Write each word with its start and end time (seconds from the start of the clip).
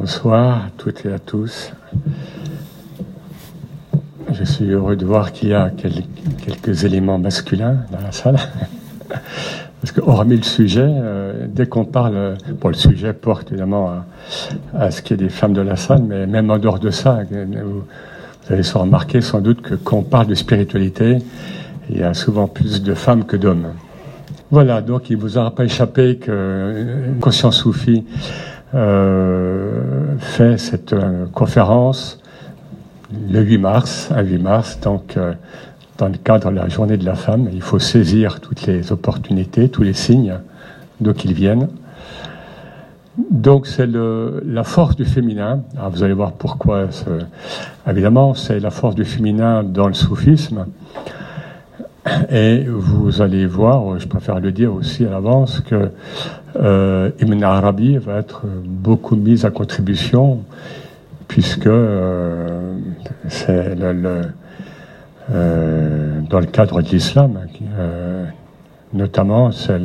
Bonsoir 0.00 0.56
à 0.56 0.70
toutes 0.78 1.04
et 1.04 1.12
à 1.12 1.18
tous. 1.18 1.72
Je 4.32 4.44
suis 4.44 4.64
heureux 4.70 4.96
de 4.96 5.04
voir 5.04 5.30
qu'il 5.30 5.50
y 5.50 5.54
a 5.54 5.68
quelques 5.68 6.84
éléments 6.84 7.18
masculins 7.18 7.84
dans 7.92 8.00
la 8.00 8.10
salle. 8.10 8.38
Parce 9.10 9.92
que, 9.92 10.00
hormis 10.00 10.38
le 10.38 10.42
sujet, 10.42 10.88
euh, 10.88 11.46
dès 11.46 11.66
qu'on 11.66 11.84
parle, 11.84 12.38
bon, 12.62 12.68
le 12.68 12.74
sujet 12.74 13.12
porte 13.12 13.52
évidemment 13.52 13.92
à, 14.74 14.90
ce 14.90 15.02
qu'il 15.02 15.18
y 15.18 15.20
des 15.20 15.28
femmes 15.28 15.52
de 15.52 15.60
la 15.60 15.76
salle, 15.76 16.02
mais 16.02 16.26
même 16.26 16.50
en 16.50 16.56
dehors 16.56 16.78
de 16.78 16.88
ça, 16.88 17.18
vous, 17.30 17.84
allez 18.48 18.62
se 18.62 18.78
remarquer 18.78 19.20
sans 19.20 19.42
doute 19.42 19.60
que 19.60 19.74
quand 19.74 19.98
on 19.98 20.02
parle 20.02 20.28
de 20.28 20.34
spiritualité, 20.34 21.18
il 21.90 21.98
y 21.98 22.02
a 22.02 22.14
souvent 22.14 22.48
plus 22.48 22.82
de 22.82 22.94
femmes 22.94 23.26
que 23.26 23.36
d'hommes. 23.36 23.74
Voilà, 24.50 24.80
donc 24.80 25.10
il 25.10 25.18
vous 25.18 25.36
aura 25.36 25.54
pas 25.54 25.64
échappé 25.64 26.16
que 26.16 26.86
Conscience 27.20 27.58
Soufi 27.58 28.02
euh, 28.02 28.59
fait 28.72 30.58
cette 30.58 30.92
euh, 30.92 31.26
conférence 31.32 32.20
le 33.28 33.40
8 33.40 33.58
mars, 33.58 34.10
à 34.14 34.22
8 34.22 34.38
mars, 34.38 34.78
donc 34.80 35.16
euh, 35.16 35.34
dans 35.98 36.08
le 36.08 36.16
cadre 36.16 36.50
de 36.50 36.56
la 36.56 36.68
journée 36.68 36.96
de 36.96 37.04
la 37.04 37.16
femme. 37.16 37.48
Il 37.52 37.62
faut 37.62 37.80
saisir 37.80 38.40
toutes 38.40 38.66
les 38.66 38.92
opportunités, 38.92 39.68
tous 39.68 39.82
les 39.82 39.94
signes 39.94 40.38
d'où 41.00 41.12
qu'ils 41.12 41.34
viennent. 41.34 41.68
Donc 43.30 43.66
c'est 43.66 43.88
la 43.88 44.64
force 44.64 44.96
du 44.96 45.04
féminin. 45.04 45.62
Alors, 45.76 45.90
vous 45.90 46.02
allez 46.02 46.14
voir 46.14 46.32
pourquoi. 46.32 46.86
Évidemment, 47.88 48.34
c'est 48.34 48.60
la 48.60 48.70
force 48.70 48.94
du 48.94 49.04
féminin 49.04 49.62
dans 49.64 49.88
le 49.88 49.94
soufisme. 49.94 50.66
Et 52.30 52.64
vous 52.66 53.20
allez 53.20 53.46
voir, 53.46 53.98
je 53.98 54.08
préfère 54.08 54.40
le 54.40 54.52
dire 54.52 54.72
aussi 54.72 55.04
à 55.04 55.10
l'avance, 55.10 55.60
que 55.60 55.90
euh, 56.56 57.10
Ibn 57.20 57.42
Arabi 57.42 57.98
va 57.98 58.18
être 58.18 58.44
beaucoup 58.64 59.16
mis 59.16 59.44
à 59.44 59.50
contribution, 59.50 60.44
puisque 61.30 61.68
euh, 61.68 62.76
c'est 63.28 63.76
euh, 65.32 66.20
dans 66.28 66.40
le 66.40 66.46
cadre 66.46 66.82
de 66.82 66.88
l'islam, 66.88 67.38
euh, 67.78 68.24
notamment, 68.92 69.52
c'est 69.52 69.78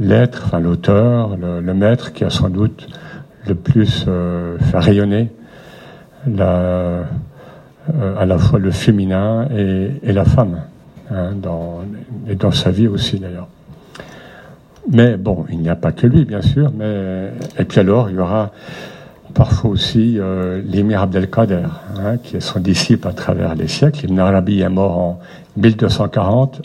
l'être, 0.00 0.42
enfin 0.46 0.58
l'auteur, 0.58 1.36
le, 1.36 1.74
maître 1.74 2.12
qui 2.12 2.24
a 2.24 2.30
sans 2.30 2.48
doute 2.48 2.88
le 3.46 3.54
plus 3.54 4.04
fait 4.04 4.78
rayonner 4.78 5.30
à 6.38 7.04
la 8.26 8.38
fois 8.38 8.58
le 8.58 8.72
féminin 8.72 9.46
et 9.52 10.12
la 10.12 10.24
femme. 10.24 10.62
Hein, 11.10 11.32
et 12.28 12.34
dans 12.34 12.52
sa 12.52 12.70
vie 12.70 12.86
aussi 12.86 13.18
d'ailleurs. 13.18 13.48
Mais 14.90 15.16
bon, 15.16 15.44
il 15.50 15.58
n'y 15.58 15.68
a 15.68 15.76
pas 15.76 15.92
que 15.92 16.06
lui, 16.06 16.24
bien 16.24 16.42
sûr. 16.42 16.72
Mais 16.76 17.30
et 17.58 17.64
puis 17.64 17.80
alors, 17.80 18.10
il 18.10 18.16
y 18.16 18.18
aura 18.18 18.50
parfois 19.34 19.70
aussi 19.70 20.18
euh, 20.18 20.60
l'émir 20.64 21.02
Abdelkader, 21.02 21.66
hein, 21.98 22.16
qui 22.22 22.36
est 22.36 22.40
son 22.40 22.60
disciple 22.60 23.06
à 23.08 23.12
travers 23.12 23.54
les 23.54 23.68
siècles. 23.68 24.06
Ibn 24.06 24.18
Arabi 24.18 24.60
est 24.60 24.68
mort 24.68 24.98
en 24.98 25.20
1240 25.56 26.62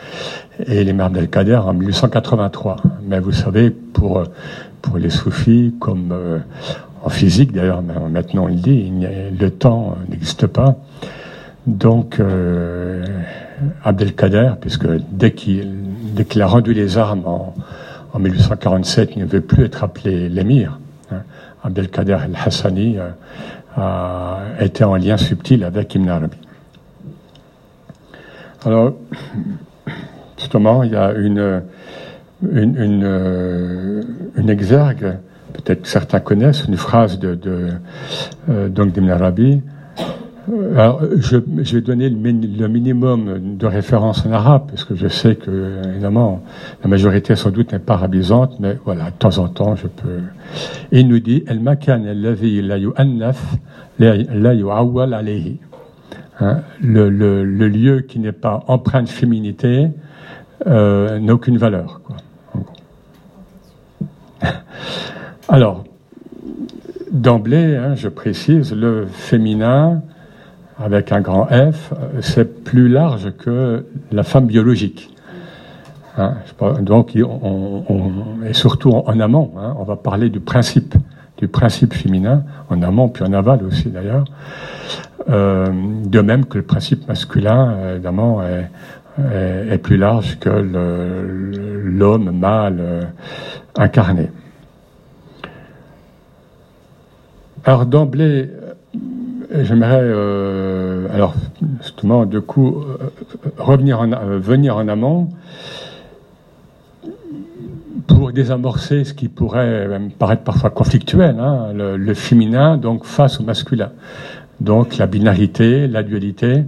et 0.66 0.84
l'émir 0.84 1.06
Abdelkader 1.06 1.56
en 1.56 1.74
1883. 1.74 2.76
Mais 3.06 3.20
vous 3.20 3.32
savez, 3.32 3.70
pour 3.70 4.24
pour 4.82 4.98
les 4.98 5.10
soufis, 5.10 5.74
comme 5.80 6.10
euh, 6.12 6.38
en 7.02 7.08
physique 7.08 7.52
d'ailleurs, 7.52 7.82
maintenant 7.82 8.44
on 8.44 8.48
le 8.48 8.54
dit, 8.54 8.92
le 9.38 9.50
temps 9.50 9.96
n'existe 10.10 10.46
pas. 10.46 10.76
Donc 11.66 12.20
euh, 12.20 13.04
Abdelkader, 13.84 14.52
puisque 14.60 14.86
dès 15.10 15.32
qu'il 15.32 16.42
a 16.42 16.46
rendu 16.46 16.74
les 16.74 16.98
armes 16.98 17.24
en, 17.26 17.54
1847, 18.18 19.12
il 19.16 19.22
ne 19.22 19.26
veut 19.26 19.40
plus 19.40 19.64
être 19.64 19.82
appelé 19.82 20.28
l'émir. 20.28 20.78
Hein. 21.10 21.22
Abdelkader 21.64 22.18
el-Hassani 22.26 22.98
euh, 22.98 23.10
a 23.76 24.38
été 24.60 24.84
en 24.84 24.94
lien 24.96 25.16
subtil 25.16 25.64
avec 25.64 25.94
Ibn 25.94 26.08
Arabi. 26.08 26.36
Alors, 28.64 28.94
justement, 30.38 30.84
il 30.84 30.92
y 30.92 30.96
a 30.96 31.12
une, 31.12 31.62
euh, 32.44 34.02
exergue, 34.48 35.16
peut-être 35.52 35.82
que 35.82 35.88
certains 35.88 36.20
connaissent, 36.20 36.64
une 36.64 36.76
phrase 36.76 37.18
de, 37.18 37.34
de 37.34 37.72
euh, 38.48 38.68
d'Ibn 38.68 39.10
Arabi, 39.10 39.60
alors, 40.76 41.00
je, 41.16 41.38
vais 41.38 41.80
donner 41.80 42.10
le, 42.10 42.68
minimum 42.68 43.56
de 43.56 43.66
références 43.66 44.26
en 44.26 44.32
arabe, 44.32 44.64
parce 44.68 44.84
que 44.84 44.94
je 44.94 45.08
sais 45.08 45.36
que, 45.36 45.82
évidemment, 45.88 46.42
la 46.82 46.90
majorité 46.90 47.34
sans 47.34 47.50
doute 47.50 47.72
n'est 47.72 47.78
pas 47.78 47.94
arabisante, 47.94 48.60
mais 48.60 48.76
voilà, 48.84 49.06
de 49.06 49.16
temps 49.16 49.38
en 49.38 49.48
temps, 49.48 49.74
je 49.74 49.86
peux. 49.86 50.20
Et 50.92 51.00
il 51.00 51.08
nous 51.08 51.20
dit, 51.20 51.44
El 51.46 51.60
makan 51.60 52.04
la 52.04 52.78
yu'annaf 52.78 53.56
la 53.98 54.54
yu'awwal 54.54 55.14
alayhi. 55.14 55.60
Hein, 56.40 56.62
le, 56.82 57.08
le, 57.08 57.68
lieu 57.68 58.00
qui 58.00 58.18
n'est 58.18 58.32
pas 58.32 58.64
empreint 58.66 59.04
de 59.04 59.08
féminité 59.08 59.88
euh, 60.66 61.20
n'a 61.20 61.32
aucune 61.32 61.58
valeur. 61.58 62.00
Alors, 65.48 65.84
d'emblée, 67.12 67.76
hein, 67.76 67.94
je 67.94 68.08
précise, 68.08 68.74
le 68.74 69.06
féminin 69.06 70.02
avec 70.78 71.12
un 71.12 71.20
grand 71.20 71.46
F, 71.46 71.92
c'est 72.20 72.64
plus 72.64 72.88
large 72.88 73.32
que 73.38 73.86
la 74.10 74.22
femme 74.22 74.46
biologique. 74.46 75.14
Hein, 76.16 76.34
donc, 76.80 77.12
on, 77.16 77.84
on, 77.88 78.44
et 78.46 78.52
surtout 78.52 78.90
en, 78.90 79.18
amont, 79.20 79.52
hein, 79.58 79.74
on 79.78 79.84
va 79.84 79.96
parler 79.96 80.30
du 80.30 80.40
principe, 80.40 80.94
du 81.38 81.48
principe 81.48 81.92
féminin, 81.92 82.44
en 82.70 82.82
amont 82.82 83.08
puis 83.08 83.24
en 83.24 83.32
aval 83.32 83.64
aussi 83.64 83.88
d'ailleurs. 83.88 84.24
Euh, 85.30 85.68
de 86.04 86.20
même 86.20 86.44
que 86.44 86.58
le 86.58 86.64
principe 86.64 87.08
masculin, 87.08 87.76
évidemment, 87.92 88.42
est, 88.42 89.78
plus 89.78 89.96
large 89.96 90.38
que 90.38 90.50
l'homme 90.50 92.30
mâle 92.36 92.78
euh, 92.80 93.02
incarné. 93.76 94.30
Alors 97.64 97.86
d'emblée, 97.86 98.50
J'aimerais, 99.62 100.00
euh, 100.02 101.06
alors 101.12 101.34
justement, 101.80 102.26
du 102.26 102.40
coup, 102.40 102.82
euh, 102.82 103.10
revenir 103.56 104.00
en, 104.00 104.10
euh, 104.10 104.38
venir 104.38 104.76
en 104.76 104.88
amont 104.88 105.28
pour 108.08 108.32
désamorcer 108.32 109.04
ce 109.04 109.14
qui 109.14 109.28
pourrait 109.28 110.00
paraître 110.18 110.42
parfois 110.42 110.70
conflictuel, 110.70 111.38
hein, 111.38 111.68
le, 111.72 112.14
féminin 112.14 112.76
donc 112.76 113.04
face 113.04 113.38
au 113.38 113.44
masculin, 113.44 113.92
donc 114.60 114.96
la 114.96 115.06
binarité, 115.06 115.86
la 115.86 116.02
dualité. 116.02 116.64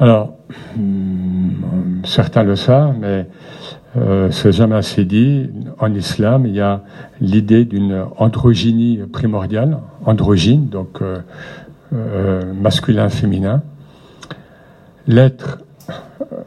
Alors, 0.00 0.36
hmm, 0.76 2.02
certains 2.04 2.44
le 2.44 2.56
savent, 2.56 2.94
mais 2.98 3.26
euh, 3.96 4.30
c'est 4.30 4.52
jamais 4.52 4.74
assez 4.76 5.04
dit. 5.04 5.50
En 5.78 5.92
islam, 5.94 6.46
il 6.46 6.54
y 6.54 6.60
a 6.60 6.82
l'idée 7.20 7.66
d'une 7.66 8.06
androgynie 8.16 9.00
primordiale, 9.12 9.78
androgyne, 10.04 10.66
donc 10.66 11.00
masculin, 11.92 13.08
féminin. 13.08 13.62
L'être 15.06 15.58
euh, 16.20 16.40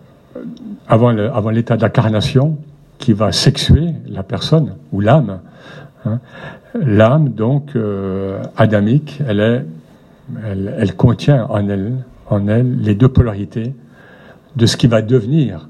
avant, 0.87 1.49
l'état 1.51 1.77
d'incarnation 1.77 2.57
qui 2.97 3.13
va 3.13 3.31
sexuer 3.31 3.93
la 4.07 4.23
personne 4.23 4.75
ou 4.91 5.01
l'âme. 5.01 5.39
Hein. 6.05 6.19
L'âme, 6.73 7.29
donc, 7.29 7.75
euh, 7.75 8.41
adamique, 8.55 9.21
elle, 9.27 9.65
contient 10.95 11.45
en 11.49 11.67
elle, 11.69 11.93
en 12.29 12.47
elle 12.47 12.79
les 12.79 12.95
deux 12.95 13.09
polarités 13.09 13.73
de 14.55 14.65
ce 14.65 14.77
qui 14.77 14.87
va 14.87 15.01
devenir 15.01 15.69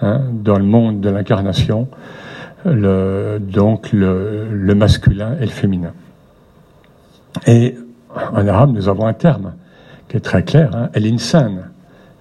hein, 0.00 0.22
dans 0.32 0.58
le 0.58 0.64
monde 0.64 1.00
de 1.00 1.08
l'incarnation, 1.08 1.88
le, 2.64 3.38
donc 3.38 3.92
le, 3.92 4.48
le 4.50 4.74
masculin 4.74 5.36
et 5.40 5.44
le 5.44 5.50
féminin. 5.50 5.92
Et 7.46 7.76
en 8.32 8.46
arabe, 8.46 8.72
nous 8.72 8.88
avons 8.88 9.06
un 9.06 9.12
terme 9.12 9.54
qui 10.08 10.16
est 10.16 10.20
très 10.20 10.42
clair, 10.42 10.70
hein, 10.74 10.90
el-insan. 10.94 11.64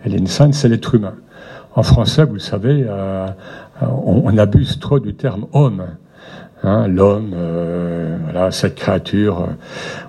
El-insan, 0.05 0.53
c'est 0.53 0.69
l'être 0.69 0.95
humain. 0.95 1.15
En 1.75 1.83
français, 1.83 2.25
vous 2.25 2.33
le 2.33 2.39
savez, 2.39 2.85
euh, 2.87 3.27
on, 3.81 4.37
abuse 4.37 4.79
trop 4.79 4.99
du 4.99 5.13
terme 5.13 5.45
homme. 5.53 5.83
Hein, 6.63 6.87
L'homme, 6.87 7.31
euh, 7.33 8.17
voilà, 8.23 8.51
cette 8.51 8.75
créature. 8.75 9.41
Euh, 9.41 9.45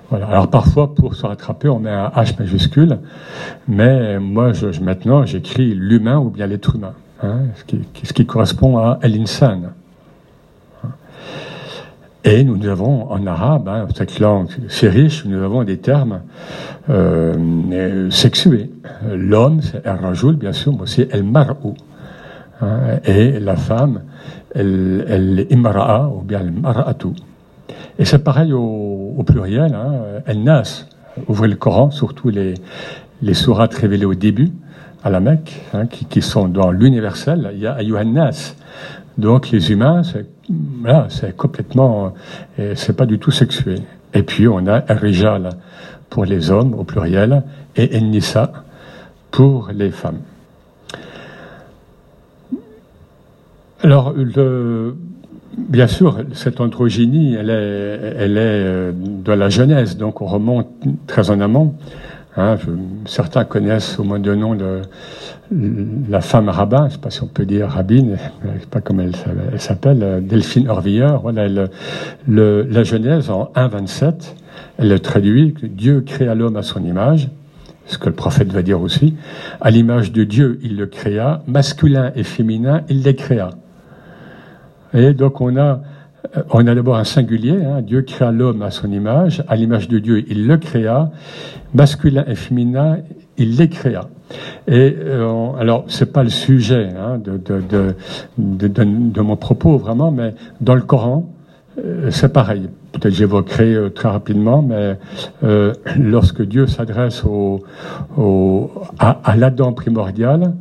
voilà. 0.09 0.27
Alors 0.27 0.49
parfois, 0.49 0.93
pour 0.93 1.15
se 1.15 1.25
rattraper, 1.25 1.69
on 1.69 1.79
met 1.79 1.89
un 1.89 2.09
H 2.09 2.37
majuscule, 2.37 2.99
mais 3.67 4.19
moi, 4.19 4.53
je, 4.53 4.79
maintenant, 4.81 5.25
j'écris 5.25 5.73
l'humain 5.73 6.19
ou 6.19 6.29
bien 6.29 6.45
l'être 6.47 6.75
humain, 6.75 6.93
hein, 7.23 7.39
ce, 7.55 7.63
qui, 7.63 7.81
ce, 8.03 8.13
qui, 8.13 8.25
correspond 8.25 8.77
à 8.77 8.99
el-insan. 9.01 9.73
Et 12.25 12.45
nous 12.45 12.67
avons 12.67 13.11
en 13.11 13.27
arabe, 13.27 13.67
hein, 13.67 13.85
cette 13.93 14.19
langue 14.19 14.47
c'est 14.69 14.87
riche, 14.87 15.25
nous 15.25 15.43
avons 15.43 15.63
des 15.65 15.77
termes 15.77 16.21
euh, 16.89 18.09
sexués. 18.11 18.71
L'homme, 19.11 19.61
c'est 19.61 19.85
el-rajoul, 19.85 20.37
bien 20.37 20.53
sûr, 20.53 20.71
mais 20.73 20.83
aussi 20.83 21.05
el-mar'ou. 21.11 21.73
Hein, 22.61 22.99
et 23.03 23.39
la 23.39 23.57
femme, 23.57 24.03
elle 24.55 25.47
imra'a, 25.49 26.07
ou 26.07 26.21
bien 26.21 26.39
el-mar'atu. 26.39 27.09
Et 27.99 28.05
c'est 28.05 28.23
pareil 28.23 28.53
au, 28.53 29.21
pluriel, 29.25 29.75
hein, 29.75 30.21
elles 30.25 30.43
naissent. 30.43 30.87
Ouvrez 31.27 31.49
le 31.49 31.55
Coran, 31.55 31.91
surtout 31.91 32.29
les, 32.29 32.53
les 33.21 33.33
sourates 33.33 33.73
révélées 33.73 34.05
au 34.05 34.15
début, 34.15 34.51
à 35.03 35.09
la 35.09 35.19
Mecque, 35.19 35.61
hein, 35.73 35.87
qui, 35.87 36.21
sont 36.21 36.47
dans 36.47 36.71
l'universel. 36.71 37.51
Il 37.53 37.59
y 37.59 37.67
a 37.67 37.73
Ayuhannas. 37.73 38.55
Donc 39.17 39.51
les 39.51 39.71
humains, 39.71 40.01
c'est 40.03 41.37
complètement, 41.37 42.13
c'est 42.57 42.95
pas 42.95 43.05
du 43.05 43.19
tout 43.19 43.31
sexué. 43.31 43.75
Et 44.13 44.23
puis 44.23 44.47
on 44.47 44.65
a 44.67 44.79
Rijal 44.89 45.49
pour 46.09 46.25
les 46.25 46.51
hommes 46.51 46.73
au 46.73 46.83
pluriel 46.83 47.43
et 47.75 47.95
Ennissa 47.97 48.51
pour 49.31 49.69
les 49.73 49.91
femmes. 49.91 50.19
Alors, 53.81 54.13
bien 55.57 55.87
sûr, 55.87 56.19
cette 56.33 56.61
androgynie, 56.61 57.33
elle 57.33 57.49
est, 57.49 58.13
elle 58.17 58.37
est 58.37 58.63
euh, 58.63 58.91
de 58.95 59.31
la 59.33 59.49
Genèse, 59.49 59.97
donc 59.97 60.21
on 60.21 60.25
remonte 60.25 60.69
très 61.07 61.29
en 61.31 61.41
amont. 61.41 61.75
Hein, 62.35 62.57
certains 63.05 63.45
connaissent 63.45 63.99
au 63.99 64.03
moins 64.03 64.19
de 64.19 64.33
nom 64.33 64.57
la 66.09 66.21
femme 66.21 66.49
rabbin, 66.49 66.81
je 66.81 66.85
ne 66.85 66.89
sais 66.89 66.97
pas 66.97 67.11
si 67.11 67.21
on 67.21 67.27
peut 67.27 67.45
dire 67.45 67.67
rabbine, 67.67 68.17
je 68.43 68.47
ne 68.47 68.59
sais 68.59 68.65
pas 68.65 68.81
comment 68.81 69.03
elle, 69.03 69.61
s'appelle, 69.61 69.99
euh, 70.01 70.19
Delphine 70.19 70.67
Orvilleur. 70.67 71.21
Voilà, 71.21 71.47
la 72.27 72.83
Genèse 72.83 73.29
en 73.29 73.51
1.27, 73.55 74.33
elle 74.79 74.99
traduit 74.99 75.53
que 75.53 75.67
Dieu 75.67 76.01
créa 76.01 76.33
l'homme 76.33 76.55
à 76.55 76.63
son 76.63 76.83
image, 76.83 77.29
ce 77.85 77.99
que 77.99 78.07
le 78.07 78.15
prophète 78.15 78.51
va 78.51 78.63
dire 78.63 78.81
aussi. 78.81 79.15
À 79.61 79.69
l'image 79.69 80.11
de 80.11 80.23
Dieu, 80.23 80.59
il 80.63 80.77
le 80.77 80.87
créa, 80.87 81.43
masculin 81.45 82.11
et 82.15 82.23
féminin, 82.23 82.81
il 82.89 83.03
les 83.03 83.15
créa. 83.15 83.51
Et 84.95 85.13
donc 85.13 85.39
on 85.39 85.55
a 85.57 85.81
on 86.49 86.65
a 86.65 86.75
d'abord 86.75 86.97
un 86.97 87.03
singulier, 87.03 87.63
hein. 87.63 87.81
Dieu 87.81 88.01
créa 88.01 88.31
l'homme 88.31 88.61
à 88.61 88.71
son 88.71 88.91
image, 88.91 89.43
à 89.47 89.55
l'image 89.55 89.87
de 89.87 89.99
Dieu, 89.99 90.23
il 90.27 90.47
le 90.47 90.57
créa, 90.57 91.11
masculin 91.73 92.23
et 92.27 92.35
féminin, 92.35 92.97
il 93.37 93.57
les 93.57 93.69
créa. 93.69 94.09
Et 94.67 94.95
euh, 94.99 95.51
alors, 95.59 95.85
c'est 95.87 96.11
pas 96.11 96.23
le 96.23 96.29
sujet 96.29 96.89
hein, 96.97 97.17
de, 97.17 97.37
de, 97.37 97.95
de, 98.37 98.83
de, 98.83 99.21
mon 99.21 99.35
propos 99.35 99.77
vraiment, 99.77 100.11
mais 100.11 100.33
dans 100.61 100.75
le 100.75 100.81
Coran, 100.81 101.29
euh, 101.83 102.09
c'est 102.11 102.31
pareil. 102.31 102.69
Peut-être 102.91 103.13
j'évoquerai 103.13 103.73
euh, 103.73 103.89
très 103.89 104.09
rapidement, 104.09 104.61
mais 104.61 104.97
lorsque 105.99 106.41
Dieu 106.43 106.67
s'adresse 106.67 107.23
au, 107.25 107.63
au, 108.17 108.71
à, 108.99 109.19
à 109.23 109.35
l'Adam 109.35 109.73
primordial, 109.73 110.53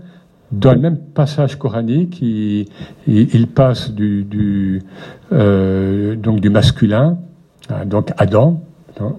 dans 0.52 0.74
le 0.74 0.78
même 0.78 0.98
passage 0.98 1.56
coranique, 1.56 2.20
il, 2.20 3.46
passe 3.48 3.90
du, 3.90 4.82
euh, 5.32 6.14
donc 6.14 6.40
du 6.40 6.50
masculin, 6.50 7.18
hein, 7.70 7.86
donc 7.86 8.12
Adam, 8.18 8.62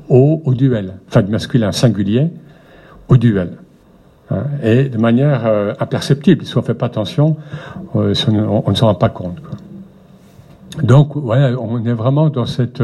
au, 0.10 0.42
au, 0.46 0.54
duel, 0.54 0.94
enfin 1.08 1.24
du 1.24 1.32
masculin 1.32 1.72
singulier 1.72 2.30
au 3.10 3.18
duel. 3.18 3.58
Hein, 4.30 4.44
et 4.62 4.90
de 4.90 4.98
manière 4.98 5.46
euh, 5.46 5.74
imperceptible, 5.80 6.46
si 6.46 6.56
on 6.56 6.62
ne 6.62 6.66
fait 6.66 6.76
pas 6.76 6.86
attention, 6.86 7.36
euh, 7.96 8.14
on, 8.66 8.70
ne 8.70 8.76
s'en 8.76 8.88
rend 8.88 8.96
pas 8.96 9.10
compte. 9.10 9.38
Donc, 10.82 11.16
on 11.16 11.86
est 11.86 11.94
vraiment 11.94 12.30
dans 12.30 12.48
cette, 12.48 12.82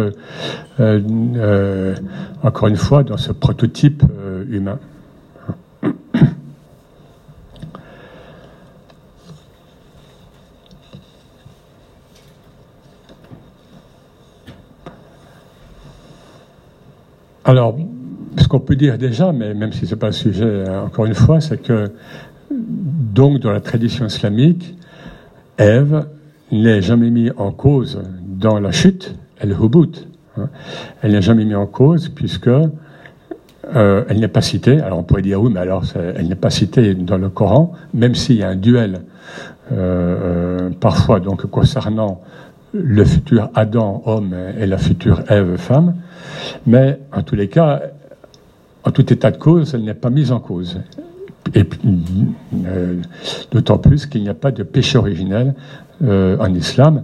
encore 2.44 2.68
une 2.68 2.76
fois, 2.76 3.04
dans 3.04 3.18
ce 3.18 3.32
prototype 3.32 4.04
humain. 4.48 4.78
Alors, 17.46 17.78
ce 18.38 18.48
qu'on 18.48 18.60
peut 18.60 18.76
dire 18.76 18.98
déjà, 18.98 19.32
mais 19.32 19.54
même 19.54 19.72
si 19.72 19.86
ce 19.86 19.96
n'est 19.96 20.00
pas 20.00 20.08
le 20.08 20.14
sujet, 20.14 20.66
hein, 20.68 20.84
encore 20.86 21.06
une 21.06 21.16
fois, 21.16 21.42
c'est 21.42 21.62
que, 21.62 21.92
donc, 22.52 23.40
dans 23.40 23.52
la 23.52 23.62
tradition 23.62 24.06
islamique, 24.06 24.76
Ève 25.58 26.06
n'est 26.52 26.82
jamais 26.82 27.10
mise 27.10 27.34
en 27.38 27.52
cause 27.52 28.02
dans 28.40 28.60
la 28.60 28.72
chute, 28.72 29.16
elle 29.40 29.52
hubut. 29.52 30.08
Hein. 30.38 30.50
Elle 31.02 31.12
n'est 31.12 31.22
jamais 31.22 31.46
mise 31.46 31.56
en 31.56 31.66
cause 31.66 32.10
puisque 32.10 32.48
euh, 32.48 34.04
elle 34.08 34.20
n'est 34.20 34.28
pas 34.28 34.42
citée. 34.42 34.80
Alors 34.80 35.00
on 35.00 35.04
pourrait 35.04 35.22
dire 35.22 35.42
oui, 35.42 35.52
mais 35.54 35.60
alors 35.60 35.84
elle 35.96 36.28
n'est 36.28 36.36
pas 36.36 36.50
citée 36.50 36.96
dans 36.96 37.18
le 37.18 37.30
Coran, 37.30 37.74
même 37.94 38.16
s'il 38.16 38.38
y 38.38 38.44
a 38.44 38.50
un 38.50 38.56
duel 38.56 39.02
euh, 39.72 39.76
euh, 39.76 40.70
parfois 40.80 41.20
donc 41.20 41.46
concernant 41.46 42.22
le 42.74 43.04
futur 43.06 43.50
Adam 43.56 44.04
homme 44.06 44.36
et 44.60 44.66
la 44.66 44.78
future 44.78 45.24
Ève 45.30 45.58
femme. 45.58 45.96
Mais 46.66 47.00
en 47.12 47.24
tous 47.24 47.36
les 47.36 47.48
cas, 47.48 47.82
en 48.84 48.92
tout 48.92 49.12
état 49.12 49.32
de 49.32 49.38
cause, 49.38 49.74
elle 49.74 49.84
n'est 49.84 49.94
pas 49.94 50.10
mise 50.10 50.32
en 50.32 50.40
cause. 50.40 50.80
Et 51.56 51.66
euh, 52.66 53.02
d'autant 53.52 53.78
plus 53.78 54.06
qu'il 54.06 54.22
n'y 54.22 54.30
a 54.30 54.34
pas 54.34 54.52
de 54.52 54.64
péché 54.64 54.98
originel 54.98 55.56
euh, 56.04 56.38
en 56.40 56.54
islam. 56.54 57.04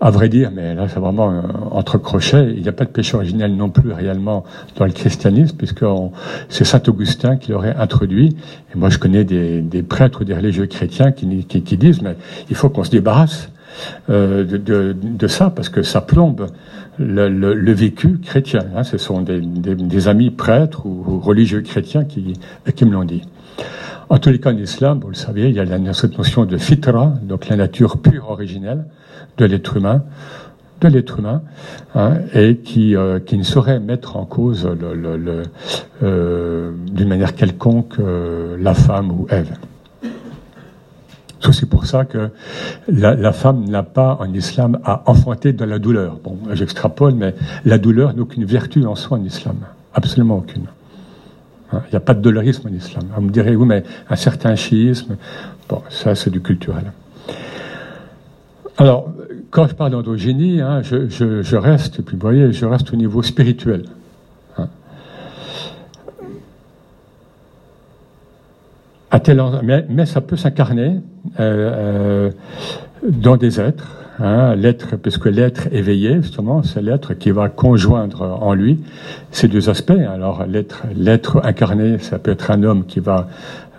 À 0.00 0.10
vrai 0.10 0.28
dire, 0.28 0.50
mais 0.54 0.74
là 0.74 0.86
c'est 0.88 1.00
vraiment 1.00 1.30
euh, 1.30 1.40
entre 1.70 1.96
crochets, 1.96 2.52
il 2.54 2.62
n'y 2.62 2.68
a 2.68 2.72
pas 2.72 2.84
de 2.84 2.90
péché 2.90 3.16
originel 3.16 3.56
non 3.56 3.70
plus 3.70 3.92
réellement 3.92 4.44
dans 4.76 4.84
le 4.84 4.92
christianisme, 4.92 5.56
puisque 5.56 5.84
c'est 6.48 6.64
saint 6.64 6.82
Augustin 6.88 7.36
qui 7.36 7.52
l'aurait 7.52 7.74
introduit. 7.76 8.36
Et 8.74 8.78
moi 8.78 8.90
je 8.90 8.98
connais 8.98 9.24
des, 9.24 9.62
des 9.62 9.82
prêtres, 9.82 10.24
des 10.24 10.34
religieux 10.34 10.66
chrétiens 10.66 11.12
qui, 11.12 11.44
qui, 11.44 11.76
disent, 11.76 12.02
mais 12.02 12.16
il 12.50 12.56
faut 12.56 12.68
qu'on 12.68 12.84
se 12.84 12.90
débarrasse 12.90 13.50
de, 14.08 14.56
de, 14.56 15.26
ça, 15.26 15.50
parce 15.50 15.68
que 15.68 15.82
ça 15.82 16.00
plombe 16.00 16.46
le, 16.98 17.72
vécu 17.72 18.18
chrétien. 18.18 18.64
Hein. 18.74 18.84
Ce 18.84 18.98
sont 18.98 19.22
des, 19.22 20.08
amis 20.08 20.30
prêtres 20.30 20.86
ou, 20.86 21.20
religieux 21.20 21.62
chrétiens 21.62 22.04
qui, 22.04 22.34
me 22.84 22.92
l'ont 22.92 23.04
dit. 23.04 23.22
En 24.08 24.18
tous 24.18 24.30
les 24.30 24.38
cas, 24.38 24.52
en 24.52 24.56
islam, 24.56 25.00
vous 25.00 25.08
le 25.08 25.14
savez, 25.14 25.48
il 25.50 25.56
y 25.56 25.60
a 25.60 25.92
cette 25.92 26.16
notion 26.16 26.44
de 26.44 26.56
fitra, 26.58 27.14
donc 27.22 27.48
la 27.48 27.56
nature 27.56 27.98
pure 27.98 28.30
originelle 28.30 28.84
de 29.36 29.44
l'être 29.44 29.76
humain, 29.76 30.04
de 30.80 30.88
l'être 30.88 31.18
humain, 31.18 31.42
hein, 31.94 32.18
et 32.34 32.58
qui, 32.58 32.94
euh, 32.94 33.18
qui 33.18 33.36
ne 33.36 33.42
saurait 33.42 33.80
mettre 33.80 34.16
en 34.16 34.24
cause 34.24 34.68
euh, 36.02 36.72
d'une 36.92 37.08
manière 37.08 37.34
quelconque 37.34 37.98
euh, 37.98 38.56
la 38.60 38.74
femme 38.74 39.10
ou 39.10 39.26
Ève. 39.30 39.56
C'est 41.46 41.50
aussi 41.50 41.66
pour 41.66 41.86
ça 41.86 42.04
que 42.04 42.30
la, 42.88 43.32
femme 43.32 43.68
n'a 43.68 43.84
pas 43.84 44.18
en 44.18 44.32
islam 44.34 44.80
à 44.82 45.08
enfanter 45.08 45.52
de 45.52 45.64
la 45.64 45.78
douleur. 45.78 46.18
Bon, 46.24 46.36
j'extrapole, 46.54 47.14
mais 47.14 47.36
la 47.64 47.78
douleur 47.78 48.14
n'a 48.14 48.22
aucune 48.22 48.44
vertu 48.44 48.84
en 48.84 48.96
soi 48.96 49.18
en 49.18 49.22
islam. 49.22 49.54
Absolument 49.94 50.38
aucune. 50.38 50.64
Hein, 51.72 51.82
il 51.86 51.90
n'y 51.90 51.96
a 51.98 52.00
pas 52.00 52.14
de 52.14 52.20
dolorisme 52.20 52.66
en 52.66 52.72
islam. 52.72 53.04
On 53.16 53.20
me 53.20 53.30
dirait, 53.30 53.54
oui, 53.54 53.64
mais 53.64 53.84
un 54.10 54.16
certain 54.16 54.56
chiisme, 54.56 55.18
bon, 55.68 55.82
ça 55.88 56.16
c'est 56.16 56.30
du 56.30 56.40
culturel. 56.40 56.90
Alors, 58.76 59.12
quand 59.50 59.68
je 59.68 59.74
parle 59.76 59.92
d'androgénie, 59.92 60.60
hein, 60.60 60.82
je, 60.82 61.08
je, 61.08 61.56
reste, 61.56 62.02
puis 62.02 62.16
vous 62.16 62.22
voyez, 62.22 62.52
je 62.52 62.66
reste 62.66 62.92
au 62.92 62.96
niveau 62.96 63.22
spirituel. 63.22 63.84
Hein. 64.58 64.66
Mais, 69.62 69.86
mais 69.88 70.06
ça 70.06 70.20
peut 70.20 70.36
s'incarner 70.36 71.00
euh, 71.40 72.30
euh, 72.30 72.30
dans 73.02 73.36
des 73.36 73.60
êtres, 73.60 73.96
Hein, 74.18 74.54
l'être, 74.54 74.96
puisque 74.96 75.26
l'être 75.26 75.68
éveillé, 75.72 76.22
justement, 76.22 76.62
c'est 76.62 76.80
l'être 76.80 77.12
qui 77.12 77.30
va 77.30 77.50
conjoindre 77.50 78.38
en 78.40 78.54
lui 78.54 78.80
ces 79.30 79.46
deux 79.46 79.68
aspects. 79.68 79.90
Alors, 79.90 80.46
l'être, 80.46 80.84
l'être 80.94 81.44
incarné, 81.44 81.98
ça 81.98 82.18
peut 82.18 82.30
être 82.30 82.50
un 82.50 82.62
homme 82.62 82.86
qui 82.86 83.00
va 83.00 83.28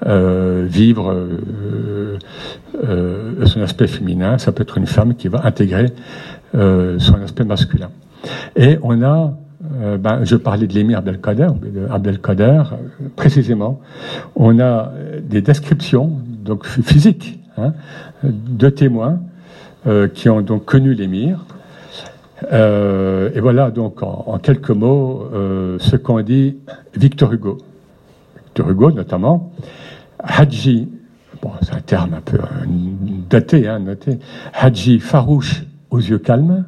euh, 0.05 0.67
vivre 0.69 1.11
euh, 1.11 2.19
euh, 2.83 3.45
son 3.45 3.61
aspect 3.61 3.87
féminin, 3.87 4.37
ça 4.37 4.51
peut 4.51 4.61
être 4.61 4.77
une 4.77 4.85
femme 4.85 5.15
qui 5.15 5.27
va 5.27 5.41
intégrer 5.43 5.87
euh, 6.53 6.99
son 6.99 7.15
aspect 7.23 7.43
masculin. 7.43 7.89
Et 8.55 8.77
on 8.83 9.01
a, 9.01 9.33
euh, 9.81 9.97
ben, 9.97 10.23
je 10.23 10.35
parlais 10.35 10.67
de 10.67 10.73
l'émir 10.73 10.99
Abdelkader, 10.99 11.49
Abdelkader, 11.89 12.63
précisément, 13.15 13.81
on 14.35 14.59
a 14.59 14.91
des 15.21 15.41
descriptions 15.41 16.11
donc 16.27 16.65
physiques 16.65 17.39
hein, 17.57 17.73
de 18.23 18.69
témoins 18.69 19.19
euh, 19.85 20.07
qui 20.07 20.27
ont 20.27 20.41
donc 20.41 20.65
connu 20.65 20.93
l'émir. 20.93 21.45
Euh, 22.51 23.29
et 23.33 23.39
voilà 23.39 23.71
donc 23.71 24.03
en, 24.03 24.37
quelques 24.37 24.71
mots 24.71 25.29
euh, 25.33 25.77
ce 25.79 25.95
qu'ont 25.95 26.19
dit 26.21 26.57
Victor 26.95 27.31
Hugo. 27.31 27.57
Victor 28.45 28.69
Hugo 28.69 28.91
notamment, 28.91 29.53
Hadji, 30.19 30.89
bon 31.41 31.51
c'est 31.61 31.73
un 31.73 31.79
terme 31.79 32.15
un 32.15 32.21
peu 32.21 32.37
daté, 33.29 33.67
hein, 33.67 33.79
noté, 33.79 34.19
Hadji 34.53 34.99
farouche 34.99 35.63
aux 35.89 35.99
yeux 35.99 36.19
calmes, 36.19 36.65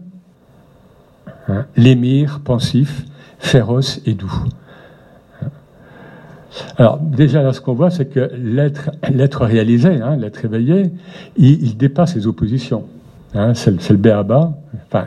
hein, 1.49 1.65
l'émir 1.75 2.39
pensif, 2.43 3.05
féroce 3.39 4.01
et 4.05 4.13
doux. 4.13 4.31
Alors 6.77 6.97
déjà 6.99 7.43
là, 7.43 7.53
ce 7.53 7.61
qu'on 7.61 7.73
voit, 7.73 7.89
c'est 7.89 8.07
que 8.07 8.31
l'être, 8.35 9.45
réalisé, 9.45 10.01
hein, 10.01 10.15
l'être 10.15 10.43
éveillé, 10.45 10.91
il, 11.37 11.63
il 11.63 11.77
dépasse 11.77 12.15
les 12.15 12.27
oppositions. 12.27 12.85
Hein, 13.35 13.53
c'est 13.53 13.91
le 13.91 13.97
béaba, 13.97 14.53
enfin, 14.87 15.05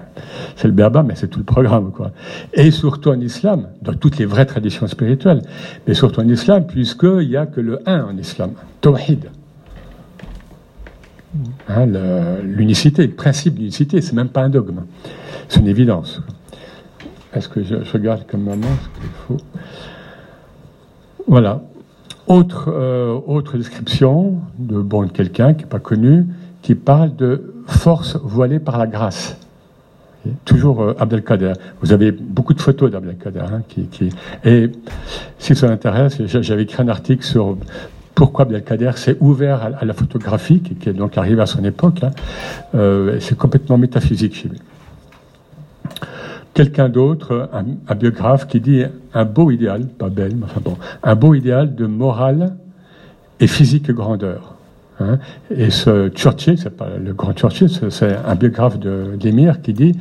c'est 0.54 0.68
le 0.68 0.74
béaba, 0.74 1.02
mais 1.02 1.16
c'est 1.16 1.26
tout 1.26 1.40
le 1.40 1.44
programme, 1.44 1.90
quoi. 1.90 2.12
Et 2.52 2.70
surtout 2.70 3.10
en 3.10 3.20
islam, 3.20 3.68
dans 3.82 3.94
toutes 3.94 4.18
les 4.18 4.26
vraies 4.26 4.46
traditions 4.46 4.86
spirituelles, 4.86 5.42
mais 5.86 5.94
surtout 5.94 6.20
en 6.20 6.28
islam, 6.28 6.64
puisqu'il 6.66 7.28
n'y 7.28 7.36
a 7.36 7.46
que 7.46 7.60
le 7.60 7.80
un 7.84 8.04
en 8.04 8.16
islam, 8.16 8.52
tawhid. 8.80 9.28
Hein, 11.68 11.86
l'unicité, 12.42 13.06
le 13.06 13.14
principe 13.14 13.54
d'unicité, 13.54 14.00
c'est 14.02 14.12
même 14.12 14.28
pas 14.28 14.42
un 14.42 14.50
dogme, 14.50 14.82
c'est 15.48 15.60
une 15.60 15.68
évidence. 15.68 16.20
Est-ce 17.34 17.48
que 17.48 17.62
je, 17.62 17.76
regarde 17.92 18.26
comme 18.26 18.42
maman 18.42 18.68
ce 18.82 19.00
qu'il 19.00 19.10
faut 19.26 19.44
Voilà. 21.26 21.62
Autre, 22.26 22.70
euh, 22.72 23.18
autre 23.26 23.56
description 23.56 24.40
de, 24.58 24.80
bon, 24.80 25.08
quelqu'un 25.08 25.54
qui 25.54 25.62
n'est 25.62 25.70
pas 25.70 25.80
connu, 25.80 26.26
qui 26.60 26.74
parle 26.74 27.16
de 27.16 27.54
force 27.66 28.16
voilée 28.22 28.60
par 28.60 28.78
la 28.78 28.86
grâce. 28.86 29.36
toujours 30.44 30.82
euh, 30.82 30.94
Abdelkader. 31.00 31.54
Vous 31.80 31.92
avez 31.92 32.12
beaucoup 32.12 32.54
de 32.54 32.60
photos 32.60 32.90
d'Abdelkader. 32.90 33.40
Hein, 33.40 33.62
et 34.44 34.70
si 35.38 35.54
ça 35.56 35.66
vous 35.66 35.72
intéresse, 35.72 36.22
j'avais 36.26 36.62
écrit 36.62 36.82
un 36.82 36.88
article 36.88 37.24
sur 37.24 37.56
pourquoi 38.14 38.44
Abdelkader 38.44 38.92
s'est 38.96 39.16
ouvert 39.20 39.70
à, 39.78 39.84
la 39.84 39.94
photographie, 39.94 40.60
qui, 40.60 40.88
est 40.88 40.92
donc 40.92 41.16
arrivé 41.16 41.40
à 41.40 41.46
son 41.46 41.64
époque. 41.64 42.02
Hein. 42.02 42.10
Euh, 42.74 43.18
c'est 43.20 43.36
complètement 43.36 43.78
métaphysique 43.78 44.34
chez 44.34 44.48
lui. 44.48 44.60
Quelqu'un 46.54 46.90
d'autre, 46.90 47.48
un, 47.88 47.94
biographe, 47.94 48.46
qui 48.46 48.60
dit 48.60 48.84
un 49.14 49.24
beau 49.24 49.50
idéal, 49.50 49.86
pas 49.86 50.10
belle, 50.10 50.36
mais 50.36 50.44
enfin 50.44 50.60
bon, 50.62 50.76
un 51.02 51.14
beau 51.14 51.32
idéal 51.32 51.74
de 51.74 51.86
morale 51.86 52.54
et 53.40 53.46
physique 53.46 53.90
grandeur. 53.90 54.54
Hein. 55.00 55.18
Et 55.50 55.70
ce 55.70 56.10
Churchill, 56.10 56.58
c'est 56.58 56.76
pas 56.76 56.90
le 57.02 57.14
grand 57.14 57.32
Churchill, 57.32 57.70
c'est 57.90 58.16
un 58.26 58.34
biographe 58.34 58.78
de 58.78 59.16
qui 59.62 59.72
dit, 59.72 59.94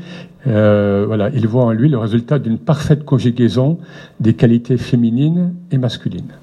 euh, 0.47 1.05
voilà, 1.07 1.29
il 1.33 1.47
voit 1.47 1.63
en 1.63 1.71
lui 1.71 1.87
le 1.87 1.97
résultat 1.97 2.37
d'une 2.37 2.57
parfaite 2.57 3.05
conjugaison 3.05 3.79
des 4.19 4.33
qualités 4.33 4.77
féminines 4.77 5.53
et 5.71 5.77
masculines. 5.77 6.33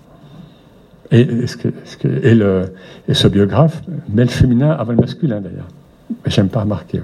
Et, 1.11 1.27
ce 1.47 3.29
biographe 3.29 3.83
met 4.09 4.25
le 4.25 4.31
féminin 4.31 4.71
avant 4.71 4.93
le 4.93 4.99
masculin 4.99 5.41
d'ailleurs. 5.41 5.69
Mais 6.11 6.31
j'aime 6.31 6.49
pas 6.49 6.61
remarquer. 6.61 7.01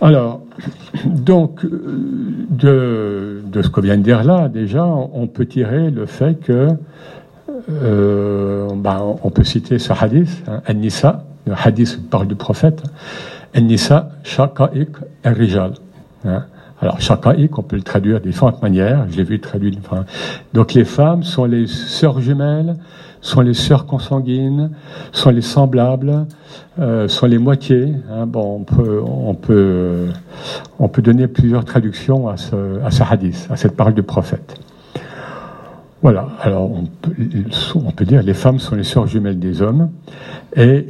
Alors, 0.00 0.40
donc, 1.04 1.64
de, 1.64 3.42
de 3.44 3.62
ce 3.62 3.68
qu'on 3.68 3.80
vient 3.80 3.96
de 3.96 4.02
dire 4.02 4.24
là, 4.24 4.48
déjà, 4.48 4.84
on 4.84 5.28
peut 5.28 5.46
tirer 5.46 5.90
le 5.90 6.06
fait 6.06 6.40
que 6.40 6.70
euh, 7.70 8.68
bah, 8.74 9.00
on 9.22 9.30
peut 9.30 9.44
citer 9.44 9.78
ce 9.78 9.92
hadith, 9.92 10.42
hein, 10.48 10.62
le 11.46 11.54
hadith 11.64 12.08
parle 12.10 12.26
du 12.26 12.34
prophète, 12.34 12.82
An-Nisa, 13.56 14.10
Shaqa'iq 14.24 14.90
rijal 15.24 15.72
hein. 16.24 16.44
Alors, 16.82 17.00
Shaqa'iq, 17.00 17.56
on 17.60 17.62
peut 17.62 17.76
le 17.76 17.82
traduire 17.82 18.20
de 18.20 18.26
différentes 18.26 18.60
manières, 18.60 19.06
je 19.08 19.16
l'ai 19.16 19.22
vu 19.22 19.38
traduit. 19.38 19.78
Enfin, 19.84 20.04
donc, 20.52 20.74
les 20.74 20.84
femmes 20.84 21.22
sont 21.22 21.44
les 21.44 21.68
sœurs 21.68 22.20
jumelles, 22.20 22.74
sont 23.20 23.40
les 23.40 23.54
sœurs 23.54 23.86
consanguines, 23.86 24.70
sont 25.12 25.30
les 25.30 25.42
semblables, 25.42 26.26
euh, 26.80 27.06
sont 27.06 27.26
les 27.26 27.38
moitiés. 27.38 27.94
Hein. 28.10 28.26
Bon, 28.26 28.56
on 28.56 28.64
peut, 28.64 29.00
on 29.00 29.34
peut, 29.34 30.08
on 30.80 30.88
peut 30.88 31.02
donner 31.02 31.28
plusieurs 31.28 31.64
traductions 31.64 32.28
à 32.28 32.36
ce, 32.36 32.82
à 32.84 32.90
ce 32.90 33.04
hadith, 33.08 33.46
à 33.48 33.56
cette 33.56 33.76
parole 33.76 33.94
du 33.94 34.02
prophète. 34.02 34.56
Voilà, 36.02 36.26
alors 36.40 36.68
on 36.68 36.86
peut, 37.00 37.12
on 37.76 37.92
peut 37.92 38.04
dire 38.04 38.24
les 38.24 38.34
femmes 38.34 38.58
sont 38.58 38.74
les 38.74 38.82
sœurs 38.82 39.06
jumelles 39.06 39.38
des 39.38 39.62
hommes. 39.62 39.90
Et 40.56 40.84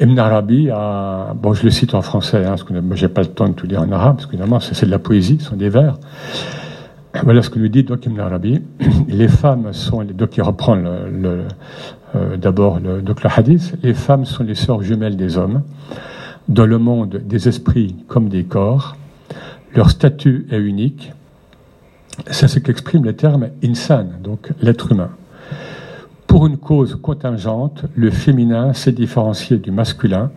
Ibn 0.00 0.18
Arabi 0.18 0.70
a, 0.70 1.34
bon 1.34 1.54
je 1.54 1.64
le 1.64 1.70
cite 1.70 1.94
en 1.94 2.02
français, 2.02 2.44
hein, 2.44 2.50
parce 2.50 2.64
que 2.64 2.74
j'ai 2.94 3.08
pas 3.08 3.22
le 3.22 3.28
temps 3.28 3.48
de 3.48 3.54
tout 3.54 3.66
dire 3.66 3.80
en 3.80 3.90
arabe, 3.92 4.16
parce 4.16 4.26
que 4.26 4.32
évidemment 4.32 4.60
c'est 4.60 4.86
de 4.86 4.90
la 4.90 4.98
poésie, 4.98 5.38
ce 5.40 5.50
sont 5.50 5.56
des 5.56 5.68
vers. 5.68 5.98
Voilà 7.22 7.42
ce 7.42 7.50
que 7.50 7.58
nous 7.58 7.68
dit 7.68 7.84
donc 7.84 8.04
Ibn 8.06 8.18
Arabi. 8.18 8.60
Les 9.08 9.28
femmes 9.28 9.72
sont, 9.72 10.02
donc 10.02 10.36
il 10.36 10.42
reprend 10.42 10.76
euh, 10.76 11.46
d'abord 12.36 12.80
le, 12.80 13.02
donc 13.02 13.22
le 13.22 13.30
hadith, 13.34 13.76
les 13.82 13.94
femmes 13.94 14.24
sont 14.24 14.42
les 14.42 14.56
sœurs 14.56 14.82
jumelles 14.82 15.16
des 15.16 15.38
hommes, 15.38 15.62
dans 16.48 16.66
le 16.66 16.78
monde 16.78 17.20
des 17.24 17.48
esprits 17.48 17.96
comme 18.08 18.28
des 18.28 18.44
corps. 18.44 18.96
Leur 19.76 19.90
statut 19.90 20.46
est 20.50 20.58
unique, 20.58 21.12
c'est 22.30 22.48
ce 22.48 22.58
qu'exprime 22.58 23.04
le 23.04 23.14
terme 23.14 23.48
insan, 23.64 24.06
donc 24.22 24.50
l'être 24.60 24.90
humain. 24.90 25.10
Pour 26.34 26.48
une 26.48 26.56
cause 26.56 26.98
contingente, 27.00 27.84
le 27.94 28.10
féminin 28.10 28.72
s'est 28.72 28.90
différencié 28.90 29.56
du 29.58 29.70
masculin, 29.70 30.32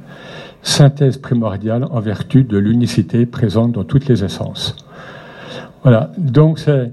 synthèse 0.61 1.17
primordiale 1.17 1.87
en 1.89 1.99
vertu 2.01 2.43
de 2.43 2.59
l'unicité 2.59 3.25
présente 3.25 3.71
dans 3.71 3.83
toutes 3.83 4.05
les 4.05 4.23
essences. 4.23 4.75
Voilà, 5.81 6.11
donc 6.19 6.59
c'est 6.59 6.91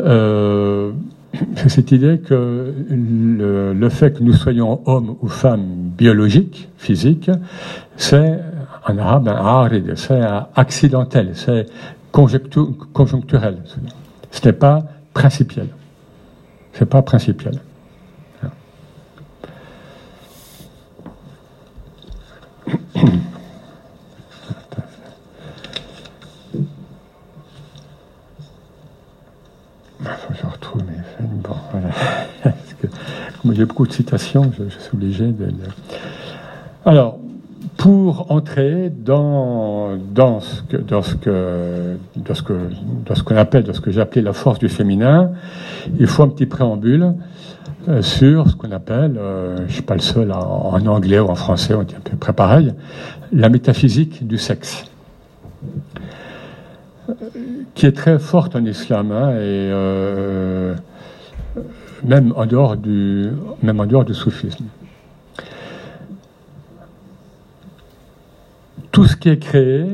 euh, 0.00 0.90
cette 1.68 1.92
idée 1.92 2.18
que 2.18 2.74
le, 2.90 3.88
fait 3.88 4.18
que 4.18 4.24
nous 4.24 4.32
soyons 4.32 4.80
hommes 4.84 5.14
ou 5.22 5.28
femmes 5.28 5.92
biologiques, 5.96 6.68
physiques, 6.76 7.30
c'est 7.94 8.40
en 8.84 8.98
arabe 8.98 9.28
un 9.28 9.94
c'est 9.94 10.22
accidentel, 10.56 11.34
c'est 11.34 11.66
conjoncturel. 12.10 13.58
Ce 14.32 14.44
n'est 14.44 14.52
pas 14.52 14.82
principiel. 15.14 15.68
Ce 16.72 16.80
n'est 16.80 16.90
pas 16.90 17.02
principiel. 17.02 17.60
je 22.66 22.76
retrouve 22.76 22.78
mes 22.78 22.78
Bon, 22.78 22.78
voilà. 22.78 22.78
comme 22.78 22.79
j'ai 33.52 33.66
beaucoup 33.66 33.86
de 33.86 33.92
citations, 33.92 34.50
je, 34.56 34.64
suis 34.68 34.90
obligé 34.94 35.26
de. 35.26 35.48
Alors, 36.84 37.18
pour 37.76 38.30
entrer 38.30 38.90
dans, 38.90 39.96
dans 39.96 40.40
ce 40.40 40.62
que, 40.62 40.76
dans 40.76 41.02
ce 41.02 41.14
que, 41.14 41.96
dans 42.16 42.34
ce 42.34 42.42
que, 42.42 42.54
dans 43.06 43.14
ce 43.14 43.22
qu'on 43.22 43.36
appelle, 43.36 43.64
dans 43.64 43.74
ce 43.74 43.80
que 43.80 43.90
j'ai 43.90 44.00
appelé 44.00 44.22
la 44.22 44.32
force 44.32 44.58
du 44.58 44.68
féminin, 44.68 45.32
il 45.98 46.06
faut 46.06 46.22
un 46.22 46.28
petit 46.28 46.46
préambule 46.46 47.14
sur 48.02 48.48
ce 48.48 48.56
qu'on 48.56 48.70
appelle, 48.72 49.16
euh, 49.18 49.66
je 49.66 49.72
suis 49.74 49.82
pas 49.82 49.94
le 49.94 50.00
seul 50.00 50.32
en, 50.32 50.86
anglais 50.86 51.18
ou 51.18 51.28
en 51.28 51.34
français, 51.34 51.74
on 51.74 51.82
dit 51.82 51.94
à 51.94 52.00
peu 52.00 52.16
près 52.16 52.32
pareil, 52.32 52.74
la 53.32 53.48
métaphysique 53.48 54.26
du 54.26 54.38
sexe, 54.38 54.84
qui 57.74 57.86
est 57.86 57.92
très 57.92 58.18
forte 58.18 58.54
en 58.56 58.64
islam 58.64 59.12
hein, 59.12 59.30
et 59.30 59.70
euh, 59.72 60.74
même 62.04 62.32
en 62.36 62.46
dehors 62.46 62.76
du, 62.76 63.30
même 63.62 63.80
en 63.80 63.86
dehors 63.86 64.04
du 64.04 64.14
soufisme. 64.14 64.64
tout 68.92 69.06
ce 69.06 69.16
qui 69.16 69.28
est 69.28 69.38
créé 69.38 69.86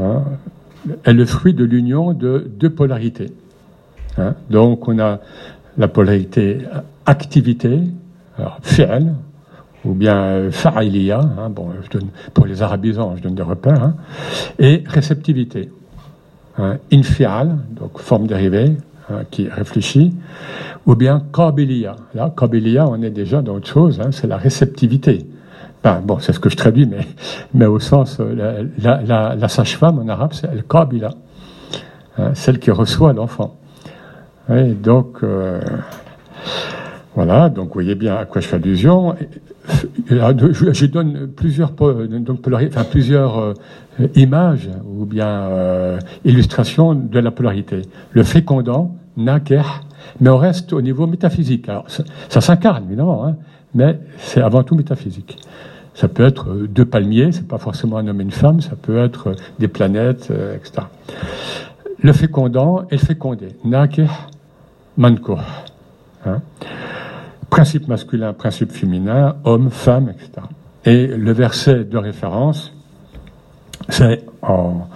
hein, 0.00 0.24
est 1.04 1.12
le 1.12 1.26
fruit 1.26 1.54
de 1.54 1.64
l'union 1.64 2.12
de 2.12 2.48
deux 2.48 2.70
polarités. 2.70 3.32
Hein. 4.18 4.34
Donc 4.50 4.88
on 4.88 4.98
a 4.98 5.20
la 5.78 5.88
polarité 5.88 6.58
activité, 7.06 7.80
alors 8.36 8.58
fi'al, 8.62 9.14
ou 9.84 9.94
bien 9.94 10.50
fa'iliya, 10.50 11.20
hein, 11.20 11.50
bon, 11.50 11.70
pour 12.34 12.46
les 12.46 12.62
arabisants, 12.62 13.14
je 13.16 13.22
donne 13.22 13.34
des 13.34 13.42
repères, 13.42 13.82
hein, 13.82 13.94
et 14.58 14.84
réceptivité. 14.86 15.70
Hein, 16.58 16.78
infial, 16.92 17.56
donc 17.70 17.98
forme 17.98 18.26
dérivée, 18.26 18.76
qui 19.30 19.48
réfléchit, 19.48 20.14
ou 20.84 20.94
bien 20.94 21.22
kabiliya. 21.32 21.96
Là, 22.14 22.30
kabiliya, 22.36 22.86
on 22.86 23.00
est 23.00 23.10
déjà 23.10 23.40
dans 23.40 23.54
autre 23.54 23.68
chose, 23.68 23.98
c'est 24.10 24.26
la 24.26 24.36
réceptivité 24.36 25.24
bon, 26.02 26.18
c'est 26.18 26.32
ce 26.32 26.40
que 26.40 26.48
je 26.48 26.56
traduis, 26.56 26.86
mais, 26.86 27.06
mais 27.54 27.66
au 27.66 27.78
sens, 27.78 28.18
euh, 28.20 28.64
la, 28.78 29.48
sage-femme 29.48 29.98
en 29.98 30.08
arabe, 30.08 30.32
c'est 30.32 30.50
el-kabila, 30.50 31.10
hein, 32.18 32.34
celle 32.34 32.58
qui 32.58 32.70
reçoit 32.70 33.12
l'enfant. 33.12 33.56
Donc, 34.48 35.18
euh, 35.22 35.60
voilà, 37.14 37.48
donc 37.48 37.68
vous 37.68 37.74
voyez 37.74 37.94
bien 37.94 38.16
à 38.16 38.24
quoi 38.24 38.40
je 38.40 38.48
fais 38.48 38.56
allusion. 38.56 39.14
Je, 40.08 40.86
donne 40.86 41.28
plusieurs, 41.28 41.72
euh, 43.38 43.54
images 44.14 44.70
ou 44.86 45.04
bien 45.04 45.98
illustrations 46.24 46.94
de 46.94 47.18
la 47.18 47.30
polarité. 47.30 47.82
Le 48.12 48.22
fécondant, 48.22 48.96
nakeh, 49.16 49.62
mais 50.20 50.30
on 50.30 50.38
reste 50.38 50.72
au 50.72 50.80
niveau 50.80 51.06
métaphysique. 51.06 51.68
Alors, 51.68 51.86
ça, 51.88 52.40
s'incarne, 52.40 52.84
évidemment, 52.84 53.26
hein, 53.26 53.36
mais 53.74 53.98
c'est 54.18 54.40
avant 54.40 54.62
tout 54.62 54.74
métaphysique. 54.74 55.36
Ça 55.94 56.06
peut 56.06 56.24
être 56.24 56.50
euh, 56.50 56.68
deux 56.68 56.84
palmiers, 56.84 57.32
c'est 57.32 57.48
pas 57.48 57.58
forcément 57.58 57.96
un 57.96 58.06
homme 58.06 58.20
et 58.20 58.24
une 58.24 58.30
femme, 58.30 58.60
ça 58.60 58.76
peut 58.80 58.98
être 58.98 59.30
euh, 59.30 59.34
des 59.58 59.66
planètes, 59.66 60.28
euh, 60.30 60.54
etc. 60.54 60.86
Le 62.00 62.12
fécondant 62.12 62.84
et 62.90 62.94
le 62.94 62.98
fécondé. 62.98 63.48
Nakeh, 63.64 64.06
manko. 64.97 65.37
Hein. 66.25 66.41
Principe 67.49 67.87
masculin, 67.87 68.33
principe 68.33 68.71
féminin, 68.71 69.35
homme, 69.43 69.69
femme, 69.69 70.09
etc. 70.09 70.47
Et 70.85 71.07
le 71.07 71.31
verset 71.31 71.83
de 71.83 71.97
référence, 71.97 72.73
c'est 73.89 74.25
en, 74.41 74.87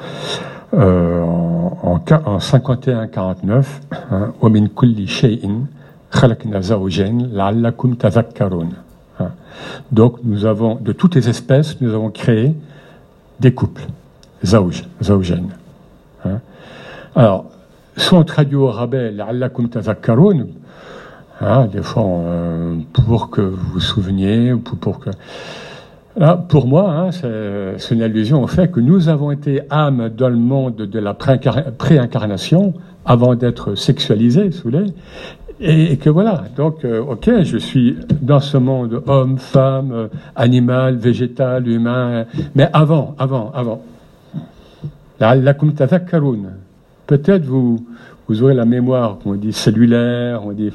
euh, 0.74 1.22
en, 1.24 2.01
en 2.25 2.38
51-49, 2.38 3.66
hein, 4.12 4.34
وَمِن 4.42 4.68
كُلِّ 4.70 5.08
شَيْءٍ 5.08 5.66
خَلَقْنَا 6.12 6.62
زَوْجَيْنِ 6.62 7.30
لَعَلَّكُمْ 7.34 7.96
تَذَكَّرُونَ 7.96 8.72
Donc, 9.92 10.20
nous 10.24 10.46
avons, 10.46 10.75
de 10.75 10.92
toutes 10.94 11.16
les 11.16 11.30
espèces, 11.30 11.80
nous 11.82 11.94
avons 11.94 12.12
créé 12.12 12.56
des 13.39 13.54
couples, 13.54 13.88
zawj, 14.44 14.84
zawjain. 15.01 15.44
Hein. 16.25 16.39
Alors, 17.16 17.46
soit 17.97 18.19
on 18.19 18.25
traduit 18.25 18.57
au 18.57 18.69
rabais 18.69 19.11
la'allakum 19.11 19.69
tazakkaroun, 19.69 20.47
hein, 21.41 21.67
des 21.73 21.83
fois 21.83 22.05
euh, 22.05 22.77
pour 22.93 23.31
que 23.31 23.41
vous 23.41 23.73
vous 23.75 23.81
souveniez, 23.81 24.53
ou 24.53 24.59
pour, 24.59 24.79
pour 24.79 25.01
que. 25.01 25.11
Là, 26.15 26.37
pour 26.37 26.67
moi, 26.67 26.91
hein, 26.91 27.11
c'est 27.79 27.95
une 27.95 28.03
allusion 28.03 28.43
au 28.43 28.47
fait 28.47 28.71
que 28.71 28.81
nous 28.81 29.09
avons 29.09 29.31
été 29.31 29.63
âmes 29.71 30.11
dans 30.11 30.29
le 30.29 30.37
monde 30.37 30.77
de 30.77 30.99
la 30.99 31.15
préincarnation 31.15 32.75
avant 33.07 33.35
d'être 33.35 33.75
sexualisés, 33.77 34.51
sous 34.51 34.69
les, 34.69 34.93
et, 35.65 35.97
que 35.97 36.11
voilà, 36.11 36.45
donc, 36.57 36.85
euh, 36.85 37.01
ok, 37.01 37.45
je 37.45 37.57
suis 37.57 37.97
dans 38.21 38.41
ce 38.41 38.57
monde 38.57 39.01
homme, 39.07 39.39
femme, 39.39 40.09
animal, 40.35 40.97
végétal, 40.97 41.69
humain, 41.69 42.27
mais 42.57 42.69
avant, 42.73 43.15
avant, 43.19 43.53
avant. 43.55 43.81
Peut-être 47.12 47.45
vous, 47.45 47.85
vous 48.26 48.42
aurez 48.42 48.54
la 48.54 48.64
mémoire, 48.64 49.19
on 49.26 49.35
dit 49.35 49.52
cellulaire, 49.52 50.47
on 50.47 50.52
dit, 50.52 50.73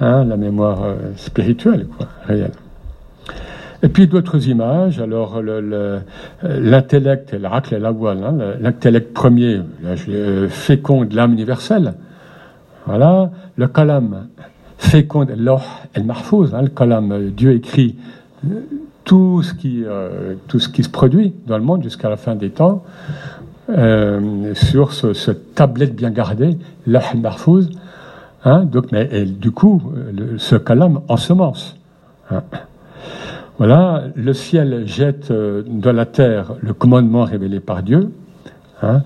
hein, 0.00 0.24
la 0.24 0.38
mémoire 0.38 0.84
euh, 0.84 0.94
spirituelle, 1.16 1.86
quoi, 1.86 2.08
réelle. 2.26 2.52
Et 3.82 3.90
puis 3.90 4.06
d'autres 4.06 4.48
images, 4.48 5.00
alors 5.00 5.42
l'intellect, 6.42 7.32
le, 7.32 7.38
la 7.40 7.52
hein, 7.52 8.38
l'intellect 8.58 9.12
premier, 9.12 9.60
féconde 10.48 11.12
l'âme 11.12 11.34
universelle. 11.34 11.92
Voilà, 12.86 13.30
le 13.56 13.68
kalam 13.68 14.28
féconde, 14.78 15.34
l'oh 15.36 15.60
el 15.92 16.04
mahfouz, 16.04 16.54
hein, 16.54 16.62
le 16.62 16.68
kalam, 16.68 17.12
euh, 17.12 17.28
Dieu 17.28 17.52
écrit 17.52 17.96
euh, 18.46 18.60
tout 19.04 19.42
ce, 19.42 19.52
qui, 19.52 19.84
euh, 19.84 20.36
tout 20.48 20.58
ce 20.58 20.70
qui 20.70 20.84
se 20.84 20.88
produit 20.88 21.34
dans 21.46 21.58
le 21.58 21.64
monde 21.64 21.82
jusqu'à 21.82 22.08
la 22.08 22.16
fin 22.16 22.34
des 22.34 22.48
temps 22.48 22.82
sur 24.54 24.92
ce, 24.92 25.30
tablette 25.30 25.94
bien 25.94 26.10
gardée, 26.10 26.58
l'oh 26.86 27.00
el 27.12 27.20
mahfouz. 27.20 27.70
Hein, 28.44 28.64
donc, 28.64 28.90
mais 28.90 29.24
du 29.24 29.50
coup, 29.50 29.82
ce 30.38 30.56
kalam 30.56 31.00
ensemence. 31.08 31.76
Hein. 32.30 32.42
Voilà, 33.58 34.04
le 34.14 34.32
ciel 34.32 34.86
jette 34.86 35.30
dans 35.30 35.92
la 35.92 36.06
terre 36.06 36.54
le 36.60 36.72
commandement 36.72 37.24
révélé 37.24 37.60
par 37.60 37.82
Dieu. 37.82 38.10
Hein, 38.82 39.02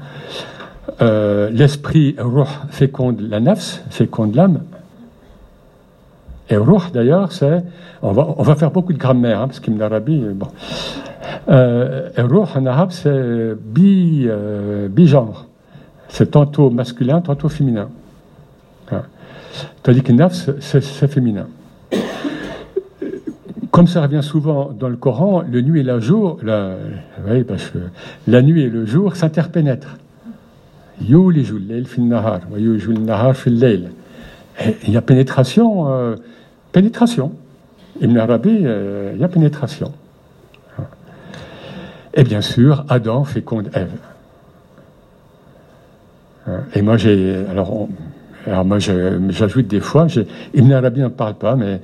euh, 1.02 1.50
l'esprit 1.50 2.14
ruh 2.18 2.44
féconde 2.70 3.20
la 3.20 3.40
nafs, 3.40 3.82
féconde 3.90 4.34
l'âme. 4.34 4.60
Et 6.50 6.56
ruh 6.56 6.90
d'ailleurs, 6.92 7.32
c'est. 7.32 7.64
On 8.02 8.12
va, 8.12 8.28
on 8.36 8.42
va 8.42 8.54
faire 8.54 8.70
beaucoup 8.70 8.92
de 8.92 8.98
grammaire, 8.98 9.40
hein, 9.40 9.46
parce 9.46 9.60
qu'Ibn 9.60 9.80
Arabi. 9.80 10.24
Bon. 10.34 10.48
Euh, 11.48 12.10
ruh 12.16 12.38
en 12.38 12.90
c'est 12.90 13.54
bi, 13.60 14.26
euh, 14.26 14.88
bigenre. 14.88 15.46
C'est 16.08 16.32
tantôt 16.32 16.70
masculin, 16.70 17.20
tantôt 17.20 17.48
féminin. 17.48 17.88
Hein. 18.92 19.02
Tandis 19.82 20.02
que 20.02 20.12
nafs, 20.12 20.50
c'est 20.60 21.08
féminin. 21.08 21.46
Comme 23.70 23.86
ça 23.88 24.02
revient 24.02 24.22
souvent 24.22 24.70
dans 24.78 24.88
le 24.88 24.96
Coran, 24.96 25.42
le 25.50 25.60
nuit 25.60 25.80
et 25.80 25.82
le 25.82 25.98
jour, 25.98 26.38
la, 26.42 26.76
oui, 27.28 27.42
parce 27.42 27.70
que 27.70 27.78
la 28.28 28.40
nuit 28.40 28.62
et 28.62 28.70
le 28.70 28.86
jour 28.86 29.16
s'interpénètrent. 29.16 29.96
Il 31.00 31.10
y 34.92 34.96
a 34.96 35.02
pénétration, 35.02 35.88
euh, 35.88 36.14
pénétration. 36.70 37.32
Ibn 38.00 38.16
Arabi, 38.16 38.58
euh, 38.62 39.12
il 39.14 39.20
y 39.20 39.24
a 39.24 39.28
pénétration. 39.28 39.92
Et 42.14 42.22
bien 42.22 42.40
sûr, 42.40 42.84
Adam 42.88 43.24
féconde 43.24 43.70
Ève. 43.74 43.90
Et 46.74 46.82
moi, 46.82 46.96
j'ai. 46.96 47.44
Alors, 47.50 47.88
j'ajoute 49.30 49.66
des 49.66 49.80
fois, 49.80 50.06
Ibn 50.54 50.72
Arabi 50.72 51.00
n'en 51.00 51.10
parle 51.10 51.34
pas, 51.34 51.56
mais. 51.56 51.80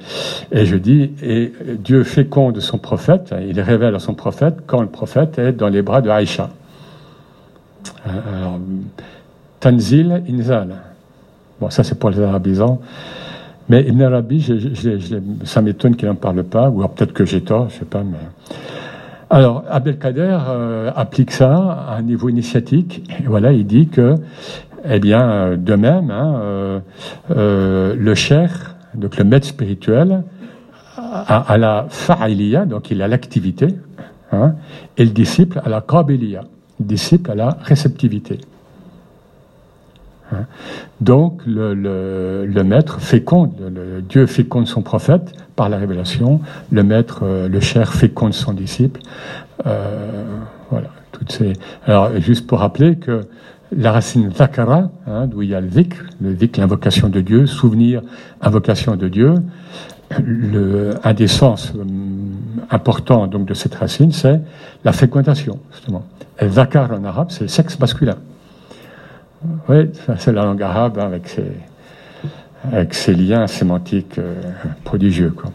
Et 0.53 0.67
je 0.67 0.77
dis, 0.77 1.13
et 1.23 1.53
Dieu 1.79 2.05
féconde 2.05 2.61
son 2.61 2.79
prophète, 2.79 3.35
il 3.49 3.61
révèle 3.61 3.95
à 3.95 3.99
son 3.99 4.15
prophète 4.15 4.59
quand 4.67 4.83
le 4.83 4.89
prophète 4.89 5.39
est 5.39 5.53
dans 5.53 5.69
les 5.69 5.83
bras 5.83 6.01
de 6.03 6.11
Aïcha. 6.11 6.51
Alors, 8.05 8.59
Tanzil, 9.59 10.23
Inzal. 10.29 10.77
Bon, 11.61 11.71
ça 11.71 11.83
c'est 11.83 11.99
pour 11.99 12.11
les 12.11 12.21
arabisants. 12.21 12.81
Mais 13.69 13.83
Ibn 13.83 14.03
Arabi, 14.03 14.47
ça 15.45 15.63
m'étonne 15.63 15.97
qu'il 15.97 16.09
n'en 16.09 16.15
parle 16.15 16.43
pas, 16.43 16.69
ou 16.69 16.87
peut-être 16.89 17.13
que 17.13 17.25
j'ai 17.25 17.43
tort, 17.43 17.69
je 17.71 17.77
ne 17.77 17.79
sais 17.81 17.85
pas. 17.87 18.03
Mais... 18.03 18.19
Alors, 19.33 19.63
Abdelkader 19.71 20.39
euh, 20.49 20.91
applique 20.97 21.31
ça 21.31 21.87
à 21.89 21.97
un 21.97 22.03
niveau 22.03 22.29
initiatique. 22.29 23.09
Et 23.21 23.29
voilà, 23.29 23.53
il 23.53 23.65
dit 23.65 23.87
que, 23.87 24.17
eh 24.85 24.99
bien, 24.99 25.57
de 25.57 25.75
même, 25.77 26.11
hein, 26.11 26.35
euh, 26.43 26.81
euh, 27.31 27.95
le 27.97 28.15
cher, 28.17 28.75
donc 28.95 29.17
le 29.17 29.23
maître 29.23 29.47
spirituel, 29.47 30.25
a, 30.97 31.57
la 31.59 31.87
fa'iliya, 31.89 32.67
donc 32.67 32.91
il 32.91 33.03
a 33.03 33.09
l'activité, 33.09 33.69
hein, 34.33 34.55
et 34.97 35.05
le 35.05 35.11
disciple 35.11 35.61
a 35.65 35.69
la 35.69 35.81
qabiliya, 35.81 36.43
le 36.79 36.85
disciple 36.85 37.31
a 37.31 37.35
la 37.35 37.57
réceptivité. 37.63 38.39
Hein. 40.33 40.45
Donc 41.01 41.43
le, 41.47 42.63
maître 42.63 43.01
féconde, 43.01 43.53
le, 43.61 44.03
Dieu 44.03 44.27
féconde 44.27 44.67
son 44.67 44.83
prophète 44.83 45.33
par 45.57 45.69
la 45.69 45.79
révélation, 45.79 46.41
le 46.71 46.83
maître, 46.83 47.21
euh, 47.23 47.49
le 47.49 47.61
cher 47.61 47.93
féconde 47.93 48.35
son 48.35 48.53
disciple. 48.53 49.01
Euh, 49.67 50.25
voilà, 50.71 50.89
toutes 51.13 51.33
ces. 51.33 51.53
Alors 51.87 52.11
juste 52.21 52.47
pour 52.47 52.61
rappeler 52.61 52.97
que 52.97 53.23
la 53.77 53.93
racine 53.93 54.33
zakara, 54.33 54.91
hein, 55.07 55.27
d'où 55.27 55.43
il 55.43 55.51
y 55.51 55.55
a 55.55 55.61
le 55.61 55.69
vik, 55.69 55.95
le 56.21 56.31
vik, 56.31 56.57
l'invocation 56.57 57.09
de 57.09 57.21
Dieu, 57.21 57.47
souvenir, 57.47 58.03
invocation 58.41 58.97
de 58.97 59.09
Dieu, 59.09 59.35
le, 60.25 60.95
un 61.05 61.15
des 61.15 61.29
sens 61.29 61.73
euh, 61.77 61.85
importants 62.71 63.27
donc 63.27 63.47
de 63.47 63.55
cette 63.55 63.75
racine, 63.75 64.13
c'est 64.13 64.41
la 64.85 64.93
fécondation, 64.93 65.61
justement. 65.73 66.05
Et 66.41 66.49
zakar 66.49 66.91
en 66.93 67.05
arabe, 67.05 67.29
c'est 67.31 67.43
le 67.43 67.49
sexe 67.49 67.79
masculin. 67.79 68.17
Oui, 69.69 69.91
c'est 70.19 70.33
la 70.33 70.45
langue 70.45 70.63
arabe 70.63 70.99
avec 70.99 71.29
ses, 71.29 71.53
avec 72.71 72.93
ses 72.93 73.15
liens 73.15 73.47
sémantiques 73.47 74.19
euh, 74.19 74.35
prodigieux. 74.85 75.31
Quoi. 75.31 75.51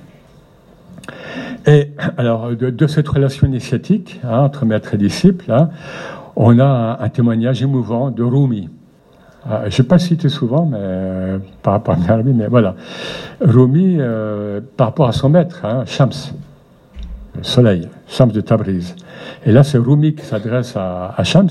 Et 1.67 1.91
alors, 2.17 2.55
de, 2.55 2.87
cette 2.87 3.07
relation 3.07 3.47
initiatique 3.47 4.19
hein, 4.23 4.39
entre 4.39 4.65
maître 4.65 4.93
et 4.95 4.97
disciple, 4.97 5.51
hein, 5.51 5.69
on 6.35 6.59
a 6.59 6.97
un, 6.99 7.09
témoignage 7.09 7.61
émouvant 7.61 8.09
de 8.09 8.23
Rumi. 8.23 8.69
Ah, 9.47 9.69
je 9.69 9.75
ne 9.75 9.83
vais 9.83 9.87
pas 9.87 9.99
citer 9.99 10.29
souvent, 10.29 10.65
mais 10.65 10.77
euh, 10.79 11.37
par 11.61 11.73
rapport 11.73 11.95
à 12.07 12.15
Rumi, 12.15 12.33
mais 12.33 12.47
voilà. 12.47 12.75
Rumi, 13.39 13.97
euh, 13.99 14.61
par 14.75 14.87
rapport 14.87 15.07
à 15.07 15.11
son 15.11 15.29
maître, 15.29 15.63
hein, 15.63 15.83
Shams, 15.85 16.09
le 17.35 17.43
soleil, 17.43 17.87
Shams 18.07 18.31
de 18.31 18.41
Tabriz. 18.41 18.95
Et 19.45 19.51
là, 19.51 19.63
c'est 19.63 19.77
Rumi 19.77 20.15
qui 20.15 20.25
s'adresse 20.25 20.75
à 20.75 21.23
Shams 21.23 21.49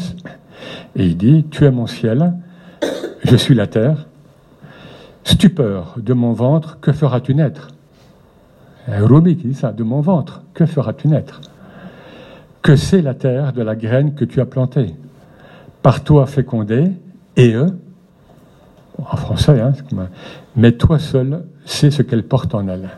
et 0.97 1.07
il 1.07 1.17
dit, 1.17 1.45
tu 1.51 1.65
es 1.65 1.71
mon 1.71 1.87
ciel, 1.87 2.35
je 3.25 3.37
suis 3.37 3.55
la 3.55 3.67
terre. 3.67 4.07
Stupeur 5.25 5.95
de 5.97 6.13
mon 6.13 6.33
ventre, 6.33 6.79
que 6.81 6.93
feras-tu 6.93 7.35
naître? 7.35 7.69
Rumi 8.87 9.37
qui 9.37 9.49
dit 9.49 9.55
ça, 9.55 9.73
de 9.73 9.83
mon 9.83 10.01
ventre, 10.01 10.43
que 10.53 10.67
feras-tu 10.67 11.09
naître? 11.09 11.41
Que 12.61 12.77
c'est 12.77 13.03
la 13.03 13.15
terre 13.15 13.53
de 13.53 13.63
la 13.63 13.75
graine 13.75 14.15
que 14.15 14.25
tu 14.25 14.41
as 14.41 14.47
plantée 14.47 14.95
Par 15.83 16.05
toi 16.05 16.27
fécondée, 16.27 16.91
et 17.37 17.53
eux, 17.55 17.79
en 18.99 19.17
français, 19.17 19.61
hein, 19.61 19.73
mais 20.57 20.73
toi 20.73 20.99
seul 20.99 21.45
sais 21.65 21.91
ce 21.91 22.03
qu'elle 22.03 22.25
porte 22.25 22.55
en 22.55 22.69
elle. 22.69 22.91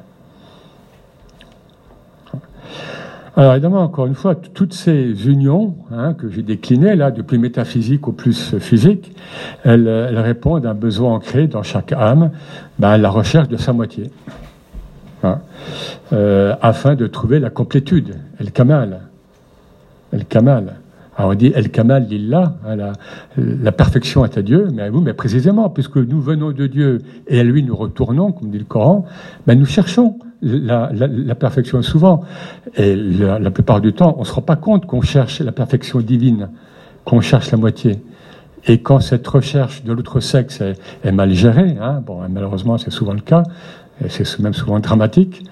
Alors 3.38 3.52
évidemment, 3.52 3.82
encore 3.82 4.06
une 4.06 4.14
fois, 4.14 4.34
toutes 4.34 4.72
ces 4.72 5.28
unions 5.28 5.74
hein, 5.92 6.14
que 6.14 6.30
j'ai 6.30 6.42
déclinées, 6.42 6.96
là, 6.96 7.10
du 7.10 7.22
plus 7.22 7.36
métaphysique 7.36 8.08
au 8.08 8.12
plus 8.12 8.56
physique, 8.58 9.12
elles, 9.62 9.88
répondent 10.16 10.64
à 10.64 10.70
un 10.70 10.74
besoin 10.74 11.16
ancré 11.16 11.46
dans 11.46 11.62
chaque 11.62 11.92
âme, 11.92 12.30
ben, 12.78 12.96
la 12.96 13.10
recherche 13.10 13.48
de 13.48 13.58
sa 13.58 13.74
moitié, 13.74 14.10
hein, 15.22 15.40
euh, 16.14 16.54
afin 16.62 16.94
de 16.94 17.06
trouver 17.06 17.38
la 17.38 17.50
complétude, 17.50 18.16
el 18.40 18.52
kamal, 18.52 19.00
el 20.14 20.24
kamal. 20.24 20.76
Alors 21.18 21.30
on 21.30 21.34
dit 21.34 21.50
El 21.54 21.70
Kamal 21.70 22.06
Lillah, 22.06 22.56
hein, 22.66 22.76
la, 22.76 22.92
la, 23.38 23.72
perfection 23.72 24.26
est 24.26 24.36
à 24.36 24.42
Dieu, 24.42 24.68
mais 24.74 24.82
à 24.82 24.90
vous, 24.90 25.00
mais 25.00 25.14
précisément, 25.14 25.70
puisque 25.70 25.96
nous 25.96 26.20
venons 26.20 26.52
de 26.52 26.66
Dieu 26.66 26.98
et 27.26 27.40
à 27.40 27.42
lui 27.42 27.62
nous 27.62 27.74
retournons, 27.74 28.32
comme 28.32 28.50
dit 28.50 28.58
le 28.58 28.64
Coran, 28.64 29.06
ben 29.46 29.58
nous 29.58 29.64
cherchons 29.64 30.18
la, 30.42 31.34
perfection 31.34 31.82
souvent. 31.82 32.22
Et 32.76 32.94
la, 32.94 33.50
plupart 33.50 33.80
du 33.80 33.92
temps, 33.92 34.14
on 34.16 34.20
ne 34.20 34.26
se 34.26 34.32
rend 34.32 34.42
pas 34.42 34.56
compte 34.56 34.86
qu'on 34.86 35.02
cherche 35.02 35.40
la 35.40 35.52
perfection 35.52 36.00
divine, 36.00 36.50
qu'on 37.04 37.20
cherche 37.20 37.50
la 37.50 37.58
moitié. 37.58 38.02
Et 38.66 38.80
quand 38.80 39.00
cette 39.00 39.26
recherche 39.26 39.84
de 39.84 39.92
l'autre 39.92 40.20
sexe 40.20 40.60
est, 40.60 41.12
mal 41.12 41.32
gérée, 41.32 41.76
hein, 41.80 42.02
bon, 42.04 42.20
malheureusement 42.28 42.78
c'est 42.78 42.90
souvent 42.90 43.12
le 43.12 43.20
cas, 43.20 43.44
et 44.04 44.08
c'est 44.08 44.38
même 44.40 44.54
souvent 44.54 44.80
dramatique, 44.80 45.44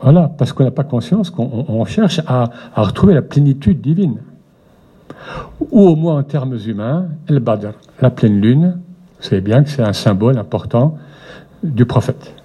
voilà, 0.00 0.30
parce 0.36 0.52
qu'on 0.52 0.64
n'a 0.64 0.70
pas 0.70 0.84
conscience 0.84 1.30
qu'on 1.30 1.84
cherche 1.84 2.20
à, 2.26 2.50
retrouver 2.74 3.14
la 3.14 3.22
plénitude 3.22 3.80
divine. 3.80 4.18
Ou 5.70 5.88
au 5.88 5.96
moins 5.96 6.18
en 6.18 6.22
termes 6.22 6.56
humains, 6.66 7.08
El 7.28 7.40
Badr, 7.40 7.72
la 8.00 8.10
pleine 8.10 8.40
lune, 8.40 8.78
vous 9.18 9.28
savez 9.28 9.42
bien 9.42 9.62
que 9.62 9.68
c'est 9.68 9.82
un 9.82 9.92
symbole 9.92 10.38
important 10.38 10.96
du 11.62 11.84
prophète. 11.84 12.39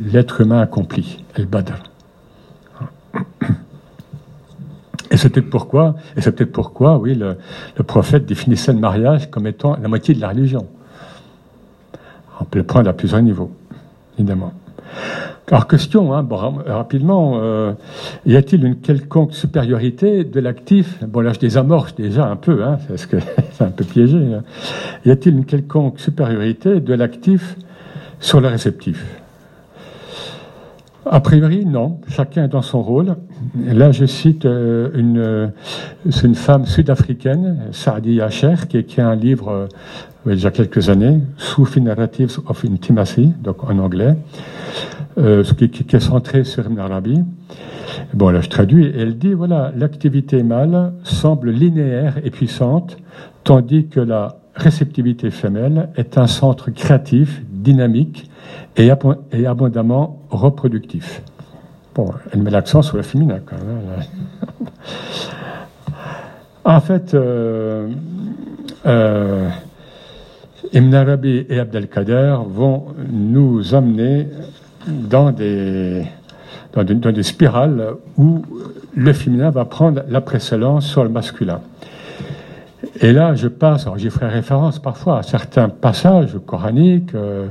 L'être 0.00 0.40
humain 0.40 0.60
accompli, 0.60 1.24
El 1.36 1.46
Badr. 1.46 1.82
Et 5.10 5.16
c'est 5.16 5.28
peut-être 5.28 5.50
pourquoi, 5.50 5.96
et 6.16 6.20
c'est 6.20 6.46
pourquoi, 6.46 6.96
oui, 6.98 7.14
le, 7.14 7.36
prophète 7.82 8.26
définissait 8.26 8.72
le 8.72 8.78
mariage 8.78 9.28
comme 9.30 9.46
étant 9.46 9.76
la 9.76 9.88
moitié 9.88 10.14
de 10.14 10.20
la 10.20 10.28
religion. 10.28 10.66
On 12.40 12.44
peut 12.44 12.60
le 12.60 12.64
prendre 12.64 12.88
à 12.88 12.92
plusieurs 12.92 13.20
niveaux, 13.20 13.50
évidemment. 14.16 14.52
Alors, 15.48 15.66
question, 15.66 16.14
hein, 16.14 16.26
rapidement, 16.66 17.40
euh, 17.42 17.72
y 18.24 18.36
a-t-il 18.36 18.64
une 18.64 18.76
quelconque 18.76 19.34
supériorité 19.34 20.22
de 20.22 20.38
l'actif? 20.38 21.02
Bon, 21.04 21.20
là, 21.20 21.32
je 21.32 21.40
désamorce 21.40 21.94
déjà 21.96 22.26
un 22.26 22.36
peu, 22.36 22.62
hein, 22.62 22.78
parce 22.88 23.06
que 23.06 23.16
c'est 23.52 23.64
un 23.64 23.70
peu 23.70 23.84
piégé. 23.84 24.16
Hein. 24.16 24.44
Y 25.04 25.10
a-t-il 25.10 25.36
une 25.36 25.44
quelconque 25.44 25.98
supériorité 25.98 26.78
de 26.78 26.94
l'actif 26.94 27.56
sur 28.20 28.40
le 28.40 28.46
réceptif? 28.46 29.19
A 31.12 31.20
priori, 31.20 31.66
non. 31.66 31.98
Chacun 32.08 32.44
est 32.44 32.48
dans 32.48 32.62
son 32.62 32.82
rôle. 32.82 33.16
là, 33.66 33.90
je 33.90 34.06
cite 34.06 34.44
euh, 34.44 34.90
une, 34.94 35.18
euh, 35.18 35.48
une 36.22 36.36
femme 36.36 36.66
sud-africaine, 36.66 37.66
Saadi 37.72 38.20
Asher, 38.20 38.54
qui 38.68 38.78
écrit 38.78 39.02
un 39.02 39.16
livre 39.16 39.50
euh, 39.50 39.66
il 40.24 40.28
y 40.28 40.32
a 40.32 40.34
déjà 40.36 40.50
quelques 40.52 40.88
années, 40.88 41.20
Sufi 41.36 41.80
Narratives 41.80 42.38
of 42.46 42.64
Intimacy, 42.64 43.32
donc 43.42 43.64
en 43.68 43.78
anglais, 43.78 44.14
qui, 45.16 45.96
est 45.96 46.00
centré 46.00 46.44
sur 46.44 46.66
Ibn. 46.66 47.24
Bon, 48.14 48.28
là, 48.28 48.40
je 48.42 48.48
traduis. 48.50 48.92
Elle 48.96 49.16
dit, 49.16 49.32
voilà, 49.32 49.72
l'activité 49.74 50.42
mâle 50.42 50.92
semble 51.02 51.50
linéaire 51.50 52.18
et 52.22 52.30
puissante, 52.30 52.98
tandis 53.42 53.88
que 53.88 53.98
la 53.98 54.36
réceptivité 54.54 55.30
femelle 55.30 55.88
est 55.96 56.18
un 56.18 56.26
centre 56.26 56.70
créatif, 56.70 57.42
dynamique, 57.62 58.30
et, 58.76 58.90
abondamment 59.46 60.20
reproductif. 60.30 61.22
Bon, 61.94 62.10
elle 62.32 62.42
met 62.42 62.50
l'accent 62.50 62.82
sur 62.82 62.96
le 62.96 63.02
féminin 63.02 63.40
quand 63.44 63.56
même. 63.56 63.80
Hein, 63.98 64.84
en 66.64 66.80
fait, 66.80 67.14
euh, 67.14 67.88
euh, 68.86 69.48
Ibn 70.72 70.94
Arabi 70.94 71.46
et 71.48 71.58
Abdelkader 71.58 72.36
vont 72.48 72.86
nous 73.10 73.74
amener 73.74 74.28
dans 74.86 75.32
des, 75.32 76.04
dans 76.72 77.12
des 77.12 77.22
spirales 77.22 77.94
où 78.16 78.42
le 78.94 79.12
féminin 79.12 79.50
va 79.50 79.64
prendre 79.64 80.02
la 80.08 80.20
précédence 80.20 80.86
sur 80.86 81.02
le 81.02 81.10
masculin. 81.10 81.60
Et 83.00 83.12
là, 83.12 83.34
je 83.34 83.48
passe, 83.48 83.82
alors 83.82 83.98
j'y 83.98 84.10
ferai 84.10 84.28
référence 84.28 84.78
parfois 84.78 85.18
à 85.18 85.22
certains 85.22 85.68
passages 85.68 86.36
coraniques 86.46 87.14
euh, 87.14 87.48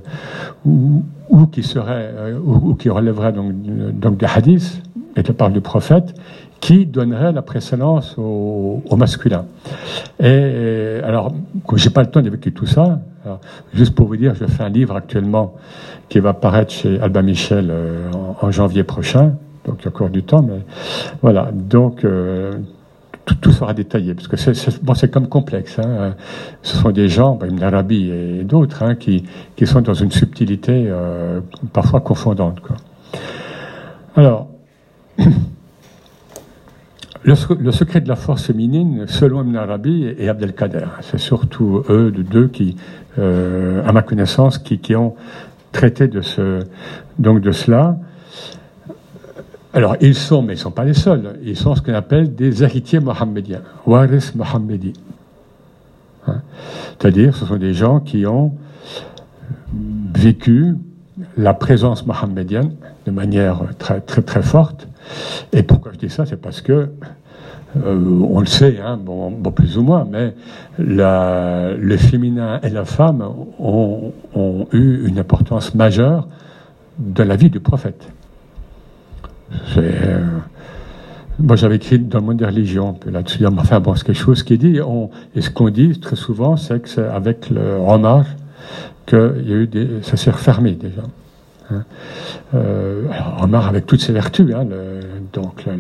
ou, 0.66 1.04
qui 1.52 1.64
seraient, 1.64 2.12
euh, 2.16 2.40
ou, 2.44 2.76
qui 2.76 2.90
relèveraient 2.90 3.34
donc, 3.34 3.54
donc 3.94 4.18
des 4.18 4.26
hadiths, 4.26 4.82
et 5.16 5.24
je 5.26 5.32
parle 5.32 5.54
du 5.54 5.62
prophète, 5.62 6.16
qui 6.60 6.86
donnerait 6.86 7.32
la 7.32 7.42
précédence 7.42 8.16
au, 8.18 8.82
masculin. 8.98 9.46
Et 10.20 11.00
alors, 11.04 11.34
j'ai 11.76 11.90
pas 11.90 12.02
le 12.02 12.10
temps 12.10 12.22
d'évoquer 12.22 12.52
tout 12.52 12.66
ça, 12.66 13.00
juste 13.74 13.96
pour 13.96 14.08
vous 14.08 14.18
dire, 14.18 14.36
je 14.36 14.46
fais 14.46 14.64
un 14.64 14.70
livre 14.70 14.96
actuellement 14.96 15.56
qui 16.10 16.20
va 16.20 16.34
paraître 16.34 16.72
chez 16.74 17.00
Albin 17.00 17.22
Michel 17.22 17.68
euh, 17.70 18.10
en, 18.42 18.52
janvier 18.52 18.84
prochain, 18.84 19.36
donc 19.66 19.78
il 19.80 19.86
y 19.86 19.88
a 19.88 19.90
encore 19.90 20.10
du 20.10 20.24
temps, 20.24 20.42
mais 20.42 20.62
voilà. 21.22 21.50
Donc 21.54 22.04
tout, 23.36 23.52
sera 23.52 23.74
détaillé, 23.74 24.14
parce 24.14 24.28
que 24.28 24.38
c'est 24.38 25.12
comme 25.12 25.28
complexe. 25.28 25.80
Hein. 25.80 26.16
Ce 26.62 26.78
sont 26.78 26.92
des 26.92 27.10
gens, 27.10 27.36
ben, 27.36 27.60
l'Arabie 27.60 28.10
et 28.10 28.44
d'autres, 28.44 28.84
hein, 28.84 28.96
qui, 28.96 29.26
sont 29.66 29.82
dans 29.82 29.94
une 29.94 30.12
subtilité 30.12 30.86
euh, 30.88 31.42
parfois 31.74 32.02
confondante. 32.02 32.60
Alors, 34.16 34.48
le, 37.24 37.36
secret 37.72 38.02
de 38.02 38.08
la 38.08 38.16
force 38.16 38.46
féminine, 38.46 39.06
selon 39.08 39.44
Ibn 39.44 39.56
Arabi 39.56 40.14
et 40.18 40.30
Abdelkader, 40.30 40.86
c'est 41.02 41.20
surtout 41.20 41.84
eux 41.90 42.12
deux 42.12 42.48
qui, 42.48 42.76
euh, 43.18 43.86
à 43.86 43.92
ma 43.92 44.02
connaissance, 44.02 44.58
qui, 44.58 44.80
qui 44.80 44.96
ont 44.96 45.16
traité 45.72 46.08
de, 46.08 46.22
ce, 46.22 46.60
donc 47.18 47.42
de 47.42 47.52
cela. 47.52 47.98
Alors, 49.74 49.96
ils 50.02 50.16
sont, 50.16 50.42
mais 50.42 50.54
ils 50.54 50.58
ne 50.58 50.62
sont 50.62 50.72
pas 50.72 50.84
les 50.84 50.96
seuls, 50.96 51.40
ils 51.44 51.56
sont 51.56 51.76
ce 51.76 51.82
qu'on 51.82 51.94
appelle 51.94 52.34
des 52.34 52.64
héritiers 52.64 53.00
mohammediens, 53.00 53.62
waris 53.86 54.32
mohammedi. 54.36 54.94
Hein? 56.28 56.42
C'est-à-dire, 56.98 57.36
ce 57.36 57.46
sont 57.46 57.58
des 57.58 57.74
gens 57.74 58.00
qui 58.00 58.26
ont 58.26 58.56
vécu 60.16 60.76
la 61.38 61.54
présence 61.54 62.06
mohammedienne 62.08 62.74
de 63.06 63.12
manière 63.12 63.62
très, 63.78 64.02
très, 64.02 64.24
très 64.24 64.42
forte. 64.42 64.88
Et 65.54 65.62
pourquoi 65.62 65.92
je 65.94 66.00
dis 66.00 66.10
ça? 66.10 66.26
C'est 66.26 66.42
parce 66.42 66.62
que, 66.62 66.90
euh, 67.78 68.20
on 68.28 68.40
le 68.40 68.48
sait, 68.48 68.80
hein, 68.84 68.98
bon, 68.98 69.32
plus 69.52 69.78
ou 69.78 69.84
moins, 69.84 70.08
mais 70.10 70.34
le 70.80 71.98
féminin 71.98 72.60
et 72.64 72.70
la 72.70 72.86
femme 72.86 73.24
ont 73.60 74.14
eu 74.72 75.08
une 75.08 75.20
importance 75.20 75.76
majeure 75.76 76.28
dans 76.98 77.28
la 77.28 77.36
vie 77.36 77.52
du 77.52 77.60
prophète. 77.60 78.12
Euh, 79.78 80.26
moi, 81.40 81.56
j'avais 81.56 81.78
écrit 81.78 82.00
dans 82.00 82.20
le 82.20 82.26
monde 82.26 82.38
des 82.38 82.46
religions, 82.46 82.98
là-dessus, 83.06 83.46
enfin, 83.46 83.80
bon, 83.80 83.96
c'est 83.96 84.06
quelque 84.06 84.18
chose 84.18 84.44
qui 84.44 84.56
est 84.56 84.58
dit, 84.58 84.80
et 85.36 85.42
ce 85.42 85.50
qu'on 85.50 85.70
dit 85.70 85.98
très 86.00 86.16
souvent, 86.16 86.58
c'est 86.58 86.82
que 86.82 86.90
c'est 86.90 87.08
avec 87.08 87.50
le 87.50 87.78
Omar 87.88 88.26
qu'il 89.06 89.44
y 89.46 89.54
a 89.54 89.56
eu 89.56 89.68
des, 89.68 89.88
ça 90.02 90.18
s'est 90.18 90.32
refermé 90.32 90.74
déjà. 90.74 91.02
Hein. 91.72 91.84
Euh, 92.56 93.04
Omar 93.42 93.68
avec 93.68 93.86
toutes 93.86 94.02
ses 94.02 94.12
vertus, 94.12 94.54
hein, 94.54 94.66
donc 95.34 95.66
le 95.66 95.74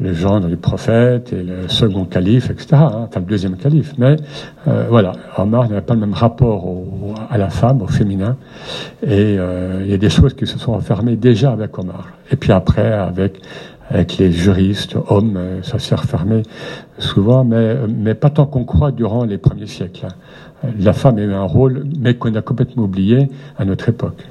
genre 0.00 0.40
du 0.40 0.56
prophète 0.56 1.32
et 1.32 1.42
le 1.42 1.68
second 1.68 2.04
calife, 2.04 2.50
etc. 2.50 2.66
Hein, 2.72 3.06
enfin, 3.08 3.20
le 3.20 3.26
deuxième 3.26 3.56
calife. 3.56 3.92
Mais 3.98 4.16
euh, 4.68 4.86
voilà, 4.88 5.12
Omar 5.36 5.68
n'avait 5.68 5.80
pas 5.80 5.94
le 5.94 6.00
même 6.00 6.14
rapport 6.14 6.66
à 7.30 7.38
la 7.38 7.50
femme, 7.50 7.82
au 7.82 7.86
féminin. 7.86 8.36
Et 9.02 9.36
euh, 9.38 9.82
il 9.84 9.90
y 9.90 9.94
a 9.94 9.98
des 9.98 10.10
choses 10.10 10.34
qui 10.34 10.46
se 10.46 10.58
sont 10.58 10.74
refermées 10.74 11.16
déjà 11.16 11.52
avec 11.52 11.78
Omar. 11.78 12.08
Et 12.30 12.36
puis 12.36 12.52
après, 12.52 12.92
avec, 12.92 13.40
les 14.18 14.32
juristes, 14.32 14.96
hommes, 15.08 15.36
euh, 15.36 15.62
ça 15.62 15.78
s'est 15.78 15.94
refermé 15.94 16.42
souvent, 16.98 17.44
mais, 17.44 17.76
mais 17.88 18.14
pas 18.14 18.30
tant 18.30 18.46
qu'on 18.46 18.64
croit 18.64 18.90
durant 18.90 19.24
les 19.24 19.38
premiers 19.38 19.66
siècles. 19.66 20.06
Hein. 20.06 20.68
La 20.78 20.92
femme 20.92 21.18
a 21.18 21.22
eu 21.22 21.32
un 21.32 21.42
rôle, 21.42 21.84
mais 21.98 22.14
qu'on 22.14 22.34
a 22.34 22.42
complètement 22.42 22.84
oublié 22.84 23.28
à 23.58 23.64
notre 23.64 23.88
époque. 23.88 24.24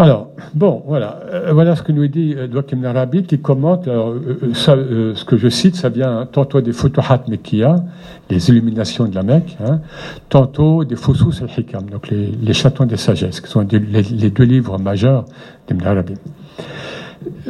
Alors, 0.00 0.30
bon, 0.54 0.84
voilà. 0.86 1.18
Euh, 1.32 1.52
voilà 1.52 1.74
ce 1.74 1.82
que 1.82 1.90
nous 1.90 2.06
dit 2.06 2.32
euh, 2.36 2.46
Ibn 2.46 2.84
Arabi 2.84 3.24
qui 3.24 3.40
commente, 3.40 3.88
euh, 3.88 4.20
euh, 4.44 4.54
ça, 4.54 4.76
ce 4.76 5.24
que 5.24 5.36
je 5.36 5.48
cite, 5.48 5.74
ça 5.74 5.88
vient 5.88 6.24
tantôt 6.30 6.60
des 6.60 6.72
Futuhat 6.72 7.24
Mekkiya, 7.26 7.84
les 8.30 8.48
illuminations 8.48 9.06
de 9.06 9.14
la 9.16 9.24
Mecque, 9.24 9.56
hein, 9.60 9.80
tantôt 10.28 10.84
des 10.84 10.94
Fusus 10.94 11.42
al-Hikam, 11.42 11.90
donc 11.90 12.10
les, 12.10 12.26
les 12.26 12.52
chatons 12.52 12.84
des 12.84 12.96
sagesses, 12.96 13.40
qui 13.40 13.50
sont 13.50 13.66
les, 13.68 14.30
deux 14.30 14.44
livres 14.44 14.78
majeurs 14.78 15.24
d'Ibn 15.66 15.84
Arabi. 15.84 16.14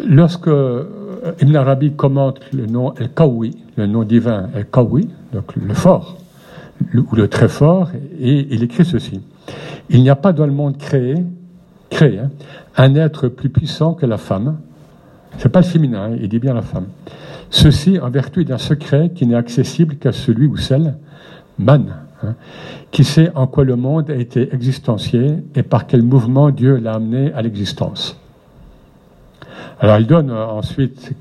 Lorsque 0.07 0.49
Ibn 1.43 1.55
Arabi 1.55 1.93
commente 1.93 2.41
le 2.55 2.65
nom 2.65 2.95
El-Kawi, 2.95 3.59
le 3.77 3.87
nom 3.87 4.05
divin 4.05 4.49
El-Kawi, 4.55 5.07
donc 5.35 5.55
le 5.55 5.75
fort, 5.75 6.17
ou 6.95 7.15
le 7.15 7.29
très 7.29 7.49
fort, 7.49 7.91
et 8.19 8.47
il 8.51 8.63
écrit 8.63 8.87
ceci. 8.87 9.21
Il 9.91 10.03
n'y 10.03 10.09
a 10.09 10.17
pas 10.17 10.33
dans 10.33 10.47
le 10.47 10.53
monde 10.53 10.79
créé 10.79 11.17
créé 11.91 12.19
hein, 12.19 12.31
un 12.77 12.95
être 12.95 13.29
plus 13.29 13.49
puissant 13.49 13.95
que 13.95 14.07
la 14.07 14.19
femme. 14.19 14.59
C'est 15.39 15.49
pas 15.49 15.61
le 15.61 15.67
féminin, 15.67 16.11
hein, 16.11 16.17
il 16.21 16.29
dit 16.29 16.39
bien 16.39 16.55
la 16.55 16.63
femme. 16.63 16.87
Ceci 17.51 17.99
en 17.99 18.11
vertu 18.11 18.45
d'un 18.45 18.59
secret 18.59 19.11
qui 19.15 19.27
n'est 19.27 19.35
accessible 19.35 19.97
qu'à 19.97 20.13
celui 20.13 20.47
ou 20.47 20.57
celle, 20.57 20.97
man, 21.59 21.95
hein, 22.23 22.35
qui 22.91 23.05
sait 23.05 23.31
en 23.35 23.47
quoi 23.47 23.65
le 23.65 23.77
monde 23.77 24.11
a 24.11 24.15
été 24.15 24.53
existencié 24.55 25.37
et 25.55 25.63
par 25.63 25.87
quel 25.87 26.03
mouvement 26.03 26.51
Dieu 26.51 26.77
l'a 26.77 26.95
amené 26.95 27.33
à 27.33 27.43
l'existence. 27.43 28.19
Alors 29.81 29.99
il 29.99 30.07
donne 30.07 30.31
euh, 30.31 30.47
ensuite 30.47 31.13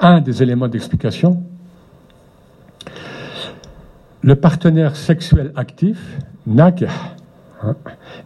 un 0.00 0.20
des 0.20 0.42
éléments 0.42 0.68
d'explication. 0.68 1.42
Le 4.22 4.36
partenaire 4.36 4.96
sexuel 4.96 5.52
actif, 5.56 5.98
nakh, 6.46 6.84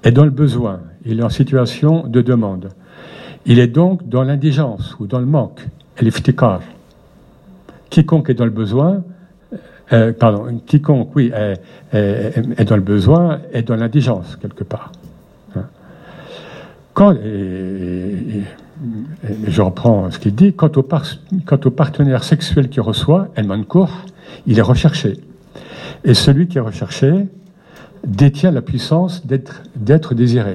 est 0.02 0.12
dans 0.12 0.24
le 0.24 0.30
besoin 0.30 0.80
il 1.08 1.20
est 1.20 1.22
en 1.22 1.30
situation 1.30 2.06
de 2.06 2.20
demande. 2.20 2.68
Il 3.46 3.58
est 3.58 3.66
donc 3.66 4.08
dans 4.08 4.22
l'indigence 4.22 4.94
ou 5.00 5.06
dans 5.06 5.18
le 5.18 5.26
manque, 5.26 5.66
l'iftikar. 6.00 6.60
Quiconque 7.88 8.28
est 8.28 8.34
dans 8.34 8.44
le 8.44 8.50
besoin, 8.50 9.02
euh, 9.92 10.12
quiconque, 10.66 11.16
est, 11.18 12.64
dans 12.64 12.76
le 12.76 12.82
besoin 12.82 13.40
est 13.52 13.62
dans 13.62 13.76
l'indigence, 13.76 14.36
quelque 14.36 14.64
part. 14.64 14.92
Hein. 15.56 15.64
Quand, 16.92 17.14
je 19.46 19.62
reprends 19.62 20.10
ce 20.10 20.18
qu'il 20.18 20.34
dit, 20.34 20.52
quant 20.52 20.70
au, 20.76 20.82
quant 20.82 21.60
au 21.64 21.70
partenaire 21.70 22.22
sexuel 22.22 22.68
qui 22.68 22.80
reçoit, 22.80 23.28
El 23.34 23.46
Mankour, 23.46 23.90
il 24.46 24.58
est 24.58 24.62
recherché. 24.62 25.14
Et 26.04 26.12
celui 26.12 26.48
qui 26.48 26.58
est 26.58 26.62
recherché 26.62 27.12
détient 28.06 28.50
la 28.50 28.60
puissance 28.60 29.26
d'être 29.26 30.14
désiré. 30.14 30.54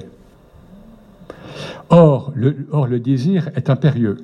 Or 1.90 2.32
le, 2.36 2.68
or, 2.72 2.88
le 2.88 3.00
désir 3.00 3.50
est 3.56 3.70
impérieux. 3.70 4.18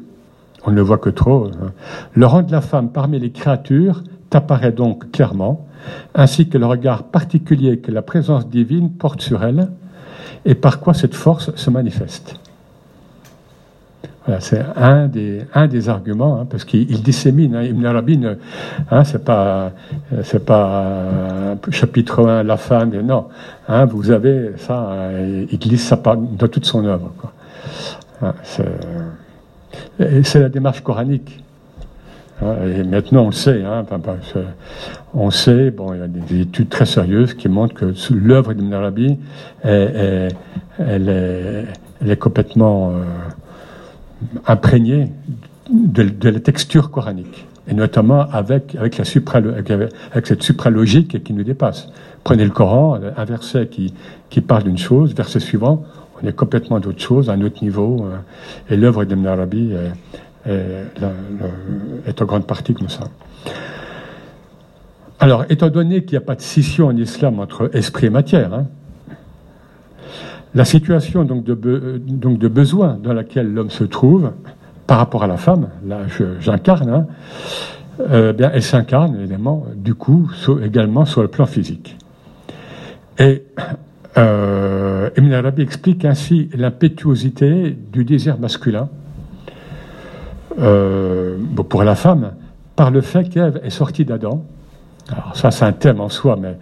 On 0.65 0.72
ne 0.72 0.76
le 0.76 0.82
voit 0.82 0.98
que 0.98 1.10
trop. 1.10 1.45
Hein. 1.45 1.72
Le 2.13 2.26
rang 2.26 2.41
de 2.41 2.52
la 2.52 2.62
femme 2.62 2.89
parmi 2.89 3.19
les 3.19 3.32
créatures 3.32 4.04
apparaît 4.36 4.72
donc 4.72 5.12
clairement, 5.12 5.65
ainsi 6.13 6.50
que 6.50 6.58
le 6.58 6.65
regard 6.65 7.04
particulier 7.04 7.80
que 7.80 7.91
la 7.91 8.02
présence 8.02 8.48
divine 8.48 8.91
porte 8.91 9.22
sur 9.22 9.43
elle, 9.43 9.69
et 10.45 10.56
par 10.56 10.80
quoi 10.80 10.93
cette 10.93 11.15
force 11.15 11.54
se 11.56 11.69
manifeste. 11.69 12.39
Voilà, 14.26 14.41
c'est 14.41 14.63
un 14.76 15.08
des, 15.08 15.89
arguments, 15.89 16.41
hein, 16.41 16.48
parce 16.50 16.63
qu'il 16.63 17.02
dissémine. 17.02 17.56
Hein, 17.56 17.63
Ibn 17.63 17.86
Arabi, 17.86 18.19
hein, 18.91 19.04
c'est 19.04 19.26
pas, 19.26 19.72
chapitre 21.72 22.28
1, 22.28 22.43
la 22.43 22.58
femme, 22.58 22.91
non. 23.02 23.28
Hein, 23.67 23.86
vous 23.86 24.12
avez 24.12 24.52
ça, 24.58 25.10
il 25.52 25.58
glisse 25.58 25.88
ça 25.88 25.95
dans 25.95 26.48
toute 26.48 26.65
son 26.65 26.86
œuvre. 26.86 27.12
C'est 30.24 30.39
la 30.39 30.50
démarche 30.50 30.82
coranique. 30.82 31.43
Et 32.41 32.84
maintenant, 32.84 33.24
on 33.24 33.28
le 33.28 33.34
sait. 33.34 33.63
Hein, 33.63 33.86
on 35.13 35.30
sait, 35.30 35.72
bon, 35.72 35.93
il 35.93 36.00
y 36.00 36.04
a 36.04 36.08
des 36.08 36.41
études 36.41 36.69
très 36.69 36.86
sérieuses 36.86 37.34
qui 37.34 37.50
montrent 37.50 37.74
que 37.74 37.93
l'œuvre 38.13 38.54
d'Ibn 38.54 38.74
Arabi, 38.74 39.17
elle, 39.63 40.30
est, 40.80 42.15
complètement 42.17 42.91
euh, 42.91 43.04
imprégnée 44.48 45.12
de, 45.69 46.30
la 46.30 46.39
texture 46.39 46.91
coranique. 46.91 47.45
Et 47.67 47.74
notamment 47.74 48.22
avec, 48.32 48.76
avec, 48.76 49.06
supra, 49.06 49.41
cette 50.24 50.41
supralogique 50.41 51.24
qui 51.24 51.34
nous 51.34 51.43
dépasse. 51.43 51.89
Prenez 52.24 52.45
le 52.45 52.52
Coran, 52.52 53.00
un 53.15 53.26
verset 53.26 53.67
qui 53.67 54.41
parle 54.41 54.63
d'une 54.63 54.78
chose, 54.78 55.13
verset 55.13 55.39
suivant, 55.39 55.84
on 56.21 56.27
est 56.27 56.34
complètement 56.34 56.79
d'autre 56.79 57.01
chose, 57.01 57.29
à 57.29 57.34
un 57.34 57.41
autre 57.41 57.63
niveau. 57.63 58.05
Euh, 58.05 58.73
et 58.73 58.77
l'œuvre 58.77 59.05
d'Ibn 59.05 59.27
Arabi 59.27 59.73
est, 60.45 61.01
en 62.21 62.25
grande 62.25 62.45
partie 62.45 62.73
comme 62.73 62.89
ça. 62.89 63.05
Alors, 65.19 65.45
étant 65.49 65.69
donné 65.69 66.03
qu'il 66.03 66.12
n'y 66.12 66.23
a 66.23 66.25
pas 66.25 66.36
de 66.36 66.41
scission 66.41 66.88
en 66.88 66.95
islam 66.95 67.39
entre 67.39 67.69
esprit 67.73 68.08
et 68.08 68.10
matière, 68.10 68.53
hein, 68.53 68.65
la 70.55 70.65
situation 70.65 71.25
de, 71.25 71.41
donc 71.99 72.39
de 72.39 72.47
besoin 72.47 72.97
dans 73.01 73.13
laquelle 73.13 73.53
l'homme 73.53 73.69
se 73.69 73.84
trouve 73.84 74.32
par 74.88 74.97
rapport 74.97 75.23
à 75.23 75.27
la 75.27 75.38
femme, 75.38 75.69
là 75.86 75.99
j'incarne, 76.39 76.89
hein, 76.89 77.08
euh, 78.10 78.34
bien, 78.34 78.49
elle 78.53 78.63
s'incarne 78.63 79.15
évidemment 79.19 79.65
du 79.75 79.93
coup 79.93 80.32
également 80.63 81.05
sur 81.05 81.21
le 81.21 81.27
plan 81.27 81.45
physique. 81.45 81.95
Et 83.19 83.43
euh, 83.60 83.62
Ibn 85.19 85.34
Arabi 85.34 85.63
explique 85.63 86.05
ainsi 86.05 86.49
l'impétuosité 86.55 87.77
du 87.91 88.05
désir 88.05 88.39
masculin 88.39 88.88
euh, 90.58 91.38
pour 91.69 91.84
la 91.84 91.95
femme, 91.95 92.32
par 92.77 92.89
le 92.89 93.01
fait 93.01 93.27
qu'Ève 93.27 93.60
est 93.62 93.69
sortie 93.69 94.05
d'Adam. 94.05 94.45
Alors 95.12 95.36
ça, 95.36 95.51
c'est 95.51 95.65
un 95.65 95.73
thème 95.73 95.99
en 95.99 96.08
soi, 96.08 96.38
mais 96.39 96.58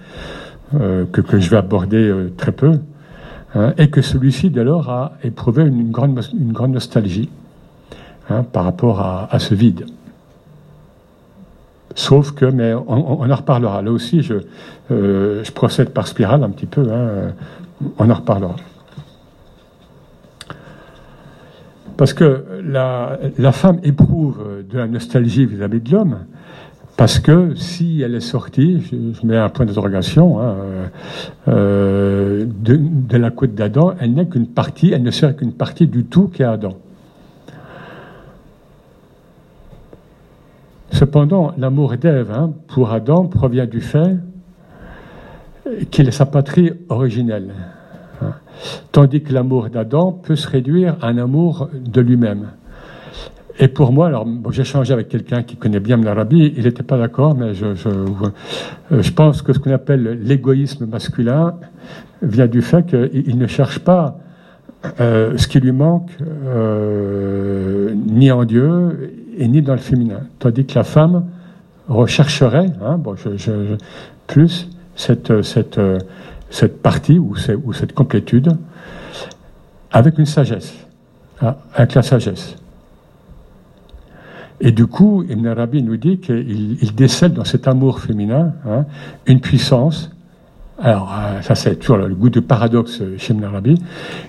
euh, 0.74 1.06
que, 1.06 1.40
je 1.40 1.52
vais 1.52 1.58
aborder 1.58 1.98
euh, 1.98 2.34
très 2.36 2.52
peu, 2.52 2.80
hein, 3.54 3.74
et 3.78 3.92
que 3.92 4.02
celui-ci, 4.02 4.50
dès 4.50 4.64
lors, 4.64 4.90
a 4.90 5.12
éprouvé 5.24 5.64
une 5.64 5.92
grande, 5.92 6.20
nostalgie 6.74 7.30
hein, 8.32 8.42
par 8.42 8.64
rapport 8.64 9.02
à, 9.02 9.38
ce 9.38 9.54
vide. 9.54 9.86
Sauf 11.94 12.32
que, 12.32 12.46
mais 12.46 12.74
on, 12.74 13.22
en 13.22 13.36
reparlera. 13.36 13.84
Là 13.84 13.92
aussi, 13.92 14.24
je, 14.24 14.36
je, 14.90 15.52
procède 15.52 15.92
par 15.92 16.08
spirale 16.08 16.44
un 16.44 16.50
petit 16.50 16.66
peu. 16.66 16.92
Hein, 16.92 17.34
on 17.98 18.10
en 18.10 18.14
reparlera. 18.14 18.56
Parce 21.96 22.14
que 22.14 22.46
la, 22.64 23.18
la, 23.38 23.52
femme 23.52 23.80
éprouve 23.84 24.64
de 24.70 24.78
la 24.78 24.88
nostalgie 24.88 25.46
vis-à-vis 25.46 25.82
de 25.82 25.92
l'homme, 25.92 26.18
parce 26.98 27.20
que 27.20 27.54
si 27.54 28.02
elle 28.02 28.16
est 28.16 28.20
sortie, 28.20 28.82
je, 28.82 29.26
mets 29.26 29.38
un 29.38 29.50
point 29.50 29.68
d'interrogation, 29.68 30.42
hein, 30.42 30.56
euh, 31.48 32.46
de, 32.48 33.18
la 33.18 33.30
côte 33.30 33.54
d'Adam, 33.54 33.94
elle 34.00 34.16
n'est 34.16 34.26
qu'une 34.26 34.48
partie, 34.48 34.94
elle 34.94 35.04
ne 35.04 35.12
sert 35.12 35.36
qu'une 35.36 35.54
partie 35.54 35.86
du 35.86 36.06
tout 36.06 36.28
qu'est 36.28 36.44
Adam. 36.44 36.76
Cependant, 40.92 41.54
l'amour 41.60 41.96
d'Ève 41.98 42.32
hein, 42.32 42.52
pour 42.68 42.92
Adam 42.92 43.26
provient 43.26 43.68
du 43.68 43.82
fait 43.82 44.16
qu'il 45.92 46.08
est 46.08 46.12
sa 46.12 46.26
patrie 46.26 46.72
originelle. 46.90 47.54
Tandis 48.92 49.22
que 49.22 49.34
l'amour 49.34 49.70
d'Adam 49.70 50.12
peut 50.12 50.36
se 50.36 50.48
réduire 50.48 50.96
à 51.02 51.08
un 51.08 51.18
amour 51.18 51.70
de 51.74 52.02
lui-même. 52.02 52.48
Et 53.60 53.68
pour 53.68 53.92
moi, 53.92 54.08
alors 54.08 54.28
j'ai 54.52 54.64
changé 54.64 54.94
avec 54.94 55.10
quelqu'un 55.10 55.42
qui 55.42 55.56
connaît 55.56 55.80
bien 55.80 55.98
l'Arabie, 55.98 56.54
il 56.56 56.64
n'était 56.64 56.84
pas 56.84 56.98
d'accord, 56.98 57.36
mais 57.36 57.56
je, 57.56 57.66
euh, 57.66 58.06
je, 58.92 59.12
pense 59.12 59.42
que 59.42 59.52
ce 59.52 59.60
qu'on 59.60 59.72
appelle 59.72 60.20
l'égoïsme 60.22 60.86
masculin 60.86 61.56
vient 62.22 62.46
du 62.46 62.62
fait 62.62 62.86
qu'il 62.86 63.38
ne 63.38 63.48
cherche 63.48 63.80
pas 63.80 64.20
euh, 65.02 65.38
ce 65.38 65.48
qui 65.48 65.60
lui 65.60 65.72
manque 65.72 66.12
euh, 66.22 67.94
ni 67.96 68.32
en 68.32 68.46
Dieu 68.46 69.12
et 69.36 69.48
ni 69.48 69.64
dans 69.64 69.74
le 69.74 69.80
féminin. 69.80 70.22
Tandis 70.38 70.66
que 70.66 70.76
la 70.76 70.84
femme 70.84 71.26
rechercherait, 71.88 72.72
hein, 72.86 72.98
bon, 73.00 73.16
plus 74.28 74.70
cette, 74.98 75.42
cette, 75.44 75.80
cette 76.50 76.82
partie 76.82 77.20
ou, 77.20 77.36
cette 77.36 77.94
complétude 77.94 78.58
avec 79.92 80.18
une 80.18 80.26
sagesse, 80.26 80.74
hein, 81.42 81.56
avec 81.74 81.94
la 81.94 82.04
sagesse. 82.04 82.56
Et 84.60 84.72
du 84.72 84.88
coup, 84.88 85.24
Ibn 85.24 85.48
Arabi 85.48 85.84
nous 85.84 85.98
dit 85.98 86.18
qu'il 86.18 86.96
décèle 86.96 87.34
dans 87.34 87.46
cet 87.46 87.68
amour 87.68 88.00
féminin 88.00 88.54
hein, 88.68 88.86
une 89.28 89.40
puissance. 89.40 90.12
Alors, 90.80 91.14
euh, 91.16 91.42
ça 91.42 91.56
c'est 91.56 91.76
toujours 91.76 91.98
le 91.98 92.14
goût 92.14 92.30
de 92.30 92.40
paradoxe 92.40 93.02
chez 93.18 93.34
Ibn 93.34 93.44
Arabi, 93.44 93.82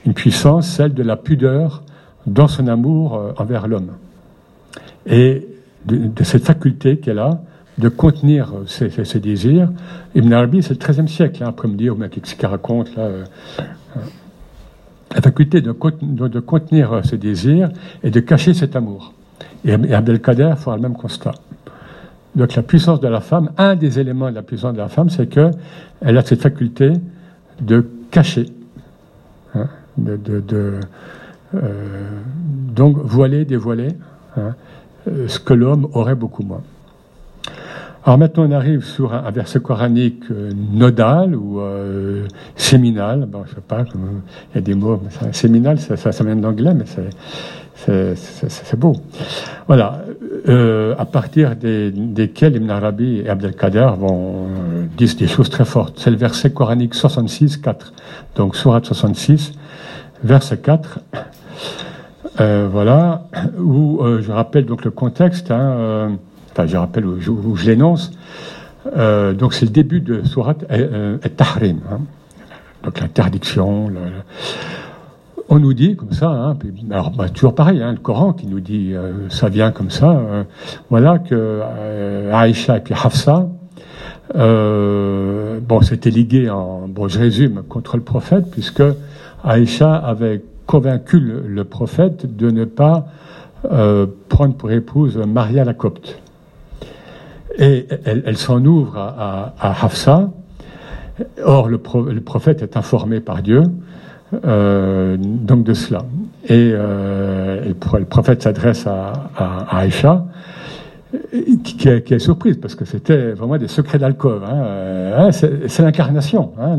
une 0.07 0.15
puissance, 0.15 0.69
celle 0.69 0.95
de 0.95 1.03
la 1.03 1.17
pudeur 1.17 1.83
dans 2.27 2.49
son 2.49 2.69
amour 2.69 3.17
euh, 3.17 3.33
envers 3.39 3.69
l'homme. 3.69 3.93
Et 5.07 5.47
de, 5.87 6.25
cette 6.25 6.45
faculté 6.45 6.99
qu'elle 6.99 7.19
a 7.19 7.41
de 7.79 7.89
contenir 7.89 8.53
ses, 8.67 9.21
désirs. 9.21 9.71
Ibn 10.15 10.33
Arabi, 10.33 10.63
c'est 10.63 10.71
le 10.81 10.93
XIIIe 10.93 11.09
siècle, 11.09 11.43
hein, 11.43 11.49
après 11.49 11.69
me 11.69 11.77
dire, 11.77 11.95
mais 11.97 12.09
qu'est-ce 12.09 12.35
qu'il 12.35 12.47
raconte 12.47 12.95
là 12.97 13.03
euh, 13.05 13.25
La 15.15 15.21
faculté 15.23 15.61
de, 15.61 15.71
contenir 15.73 17.01
ses 17.05 17.19
désirs 17.19 17.71
et 18.03 18.11
de 18.11 18.21
cacher 18.21 18.53
cet 18.53 18.75
amour. 18.75 19.15
Et, 19.65 19.73
Abdelkader 19.73 20.55
fera 20.57 20.77
le 20.77 20.83
même 20.83 20.97
constat. 20.97 21.33
Donc 22.35 22.55
la 22.55 22.63
puissance 22.63 23.01
de 23.01 23.09
la 23.09 23.21
femme, 23.21 23.51
un 23.57 23.75
des 23.75 23.99
éléments 23.99 24.31
de 24.31 24.35
la 24.35 24.43
puissance 24.43 24.73
de 24.73 24.79
la 24.79 24.89
femme, 24.89 25.09
c'est 25.09 25.29
qu'elle 25.29 25.53
a 26.03 26.23
cette 26.23 26.43
faculté 26.43 26.93
de 27.61 27.87
cacher, 28.11 28.47
hein, 29.55 29.67
de, 29.97 30.81
euh, 31.55 32.21
donc 32.75 32.99
voiler, 32.99 33.45
dévoiler, 33.45 33.89
hein, 34.37 34.55
euh, 35.09 35.27
ce 35.29 35.39
que 35.39 35.55
l'homme 35.55 35.89
aurait 35.93 36.15
beaucoup 36.15 36.43
moins. 36.43 36.63
Alors 38.05 38.19
maintenant, 38.19 38.47
on 38.49 38.53
arrive 38.53 38.85
sur 38.85 39.13
un, 39.13 39.31
verset 39.31 39.61
coranique 39.61 40.25
euh, 40.31 40.51
nodal 40.73 41.35
ou 41.35 41.61
euh, 41.61 42.27
séminal. 42.57 43.27
Bon, 43.27 43.45
je 43.47 43.55
sais 43.55 43.61
pas, 43.61 43.85
il 43.95 44.55
y 44.55 44.59
a 44.59 44.61
des 44.61 44.75
mots. 44.75 45.01
Ça, 45.11 45.33
séminal, 45.33 45.79
ça, 45.79 45.97
ça, 45.97 46.25
vient 46.25 46.37
d'anglais, 46.37 46.75
mais 46.75 46.85
c'est 47.75 48.77
beau. 48.79 48.95
Voilà. 49.67 50.03
Euh, 50.49 50.95
à 50.99 51.05
partir 51.05 51.57
des, 51.57 51.91
desquels 51.91 52.57
Ibn 52.57 52.71
Arabi 52.71 53.19
et 53.19 53.29
Abdelkader 53.29 53.91
vont 53.99 54.47
euh, 54.47 54.87
dire 54.97 55.11
des 55.19 55.27
choses 55.27 55.51
très 55.51 55.65
fortes. 55.65 55.99
C'est 55.99 56.11
le 56.11 56.17
verset 56.17 56.51
coranique 56.51 56.95
66, 56.95 57.59
4. 57.59 57.93
Donc, 58.37 58.57
Surat 58.57 58.81
66, 58.83 59.53
verset 60.25 60.59
4. 60.59 61.01
Euh, 62.41 62.69
voilà, 62.71 63.27
où 63.59 64.01
je 64.21 64.31
rappelle 64.31 64.65
donc 64.65 64.85
le 64.85 64.91
contexte. 64.91 65.51
Hein, 65.51 66.19
je 66.67 66.77
rappelle 66.77 67.07
où 67.07 67.57
je, 67.57 67.67
l'énonce. 67.67 68.11
Euh, 68.97 69.35
donc 69.35 69.55
c'est 69.55 69.67
le 69.67 69.73
début 69.73 70.01
de 70.01 70.23
Surat 70.25 70.55
et 70.71 71.31
Tahrim. 71.31 71.81
Hein. 71.91 72.01
Donc 72.85 73.01
l'interdiction. 73.01 73.91
on 75.49 75.59
nous 75.59 75.75
dit 75.75 75.97
comme 75.97 76.13
ça, 76.13 76.31
hein, 76.31 76.57
alors 76.91 77.11
bah, 77.11 77.29
toujours 77.29 77.55
pareil, 77.55 77.83
hein, 77.83 77.93
le 77.93 77.99
Coran 77.99 78.33
qui 78.33 78.47
nous 78.47 78.61
dit, 78.61 78.95
euh, 78.95 79.29
ça 79.31 79.49
vient 79.49 79.73
comme 79.73 79.91
ça, 79.91 80.11
euh, 80.11 80.45
voilà 80.91 81.19
que 81.19 81.35
euh, 81.35 82.33
Aïcha 82.33 82.77
et 82.77 82.81
puis 82.81 82.95
Hafsa, 82.95 83.49
bon, 84.35 85.81
c'était 85.83 86.11
ligué 86.11 86.51
en, 86.51 86.87
bon, 86.89 87.09
je 87.09 87.19
résume, 87.19 87.63
contre 87.69 87.97
le 87.97 88.03
prophète, 88.03 88.51
puisque 88.51 88.83
Aïcha 89.43 89.95
avait 89.95 90.43
convaincu 90.67 91.19
le, 91.19 91.65
prophète 91.65 92.37
de 92.37 92.51
ne 92.51 92.65
pas 92.65 93.07
prendre 94.29 94.55
pour 94.55 94.71
épouse 94.71 95.17
Maria 95.17 95.65
la 95.65 95.75
Copte. 95.75 96.21
Et 97.59 97.87
elle, 98.05 98.37
s'en 98.37 98.65
ouvre 98.65 98.97
à, 98.97 99.53
Hafsa. 99.85 100.31
Or, 101.45 101.69
le 101.69 101.79
prophète 102.21 102.63
est 102.63 102.77
informé 102.77 103.21
par 103.21 103.43
Dieu 103.43 103.65
euh, 104.45 105.17
donc 105.19 105.65
de 105.65 105.75
cela. 105.75 106.03
Et, 106.45 106.73
euh, 106.75 107.65
le 107.65 108.05
prophète 108.05 108.43
s'adresse 108.43 108.87
à, 108.87 109.13
à, 109.37 109.79
Aïcha, 109.79 110.27
qui, 111.65 111.89
est, 111.89 112.19
surprise, 112.19 112.59
parce 112.59 112.75
que 112.75 112.85
c'était 112.85 113.33
vraiment 113.33 113.57
des 113.57 113.69
secrets 113.69 113.99
d'alcôve. 113.99 114.45
Hein. 114.45 114.63
Euh, 114.65 115.31
c'est 115.33 115.83
l'incarnation. 115.83 116.53
Hein. 116.61 116.77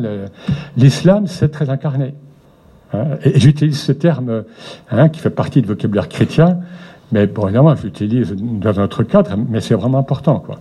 L'islam, 0.78 1.26
c'est 1.26 1.50
très 1.50 1.70
incarné. 1.70 2.14
Hein. 2.94 3.06
Et, 3.24 3.40
j'utilise 3.40 3.80
ce 3.80 3.92
terme 3.94 4.44
hein, 4.92 5.10
qui 5.10 5.20
fait 5.20 5.32
partie 5.32 5.62
du 5.62 5.68
vocabulaire 5.68 6.08
chrétien, 6.08 6.60
mais 7.12 7.28
bon, 7.28 7.46
évidemment, 7.46 7.76
j'utilise 7.76 8.36
dans 8.36 8.80
un 8.80 8.84
autre 8.84 9.04
cadre, 9.04 9.36
mais 9.50 9.62
c'est 9.62 9.76
vraiment 9.76 10.00
important. 10.00 10.40
Quoi 10.40 10.60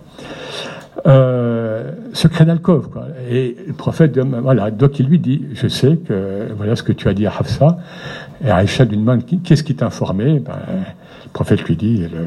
euh, 1.07 1.91
secret 2.13 2.45
d'alcôve. 2.45 2.89
Quoi. 2.89 3.07
Et 3.29 3.55
le 3.67 3.73
prophète, 3.73 4.17
voilà, 4.17 4.71
donc 4.71 4.99
il 4.99 5.07
lui 5.07 5.19
dit, 5.19 5.45
je 5.53 5.67
sais 5.67 5.97
que 5.97 6.47
voilà 6.55 6.75
ce 6.75 6.83
que 6.83 6.91
tu 6.91 7.07
as 7.07 7.13
dit 7.13 7.25
à 7.25 7.31
Hafsa. 7.37 7.77
Et 8.43 8.49
Aïcha 8.49 8.85
lui 8.85 8.97
demande, 8.97 9.23
qu'est-ce 9.43 9.63
qui 9.63 9.75
t'a 9.75 9.87
informé? 9.87 10.39
Ben, 10.39 10.53
Le 11.25 11.29
prophète 11.31 11.63
lui 11.63 11.75
dit, 11.75 11.99
le, 11.99 12.17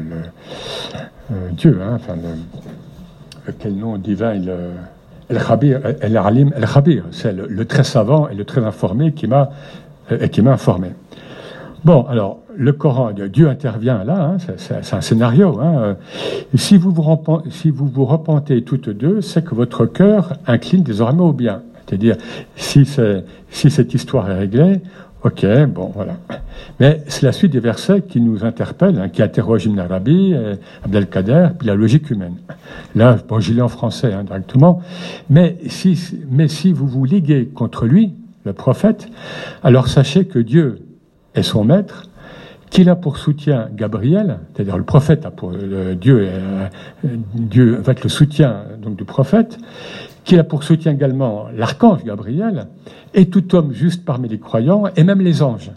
euh, 1.31 1.49
Dieu, 1.51 1.79
hein, 1.81 1.93
enfin, 1.95 2.15
le, 2.15 3.53
quel 3.59 3.75
nom 3.75 3.97
divin, 3.97 4.33
le, 4.35 4.71
El-Khabir, 5.29 5.79
El-Alim, 6.01 6.51
El-Khabir, 6.55 7.05
c'est 7.11 7.33
le, 7.33 7.65
très 7.65 7.83
savant 7.83 8.27
et 8.29 8.35
le 8.35 8.45
très 8.45 8.63
informé 8.63 9.13
qui 9.13 9.27
m'a 9.27 9.49
euh, 10.11 10.27
qui 10.27 10.41
m'a 10.41 10.53
informé. 10.53 10.89
Bon, 11.85 12.05
alors, 12.07 12.39
le 12.55 12.73
Coran, 12.73 13.11
Dieu 13.11 13.49
intervient 13.49 14.03
là, 14.03 14.35
hein, 14.35 14.53
c'est 14.57 14.93
un 14.93 15.01
scénario. 15.01 15.59
Hein. 15.59 15.97
Si, 16.55 16.77
vous 16.77 16.91
vous 16.91 17.03
si 17.49 17.69
vous 17.69 17.87
vous 17.87 18.05
repentez 18.05 18.63
toutes 18.63 18.89
deux, 18.89 19.21
c'est 19.21 19.43
que 19.43 19.55
votre 19.55 19.85
cœur 19.85 20.33
incline 20.47 20.83
désormais 20.83 21.23
au 21.23 21.33
bien. 21.33 21.61
C'est-à-dire, 21.85 22.17
si, 22.55 22.87
si 23.49 23.71
cette 23.71 23.93
histoire 23.93 24.29
est 24.29 24.39
réglée, 24.39 24.81
ok, 25.23 25.45
bon, 25.67 25.91
voilà. 25.93 26.17
Mais 26.79 27.03
c'est 27.07 27.23
la 27.23 27.31
suite 27.31 27.51
des 27.51 27.59
versets 27.59 28.01
qui 28.01 28.21
nous 28.21 28.45
interpellent, 28.45 28.99
hein, 28.99 29.09
qui 29.09 29.21
interroge 29.21 29.65
Ibn 29.65 29.79
Arabi, 29.79 30.33
euh, 30.33 30.55
Abdelkader, 30.83 31.49
puis 31.57 31.67
la 31.67 31.75
logique 31.75 32.09
humaine. 32.09 32.35
Là, 32.95 33.17
bon, 33.27 33.39
j'y 33.39 33.53
lis 33.53 33.61
en 33.61 33.69
français 33.69 34.13
hein, 34.13 34.23
directement. 34.23 34.81
Mais 35.29 35.57
si, 35.67 35.99
mais 36.29 36.47
si 36.47 36.73
vous 36.73 36.87
vous 36.87 37.05
liguez 37.05 37.47
contre 37.47 37.85
lui, 37.85 38.13
le 38.45 38.53
prophète, 38.53 39.07
alors 39.63 39.87
sachez 39.87 40.25
que 40.25 40.39
Dieu 40.39 40.79
est 41.35 41.43
son 41.43 41.63
maître, 41.63 42.09
qu'il 42.73 42.89
a 42.89 42.95
pour 42.95 43.17
soutien 43.17 43.69
Gabriel, 43.71 44.39
c'est-à-dire 44.51 44.77
le 44.77 44.83
prophète 44.83 45.27
a 45.27 45.31
pour 45.31 45.51
Dieu, 45.51 46.27
euh, 46.27 46.67
Dieu 47.03 47.75
va 47.75 47.91
être 47.91 48.01
le 48.01 48.09
soutien 48.09 48.65
donc 48.81 48.95
du 48.95 49.05
prophète, 49.05 49.59
qu'il 50.23 50.39
a 50.39 50.43
pour 50.43 50.63
soutien 50.63 50.91
également 50.91 51.45
l'archange 51.55 52.03
Gabriel 52.03 52.65
et 53.13 53.29
tout 53.29 53.53
homme 53.53 53.73
juste 53.73 54.03
parmi 54.03 54.27
les 54.27 54.39
croyants 54.39 54.85
et 54.95 55.03
même 55.03 55.21
les 55.21 55.43
anges. 55.43 55.69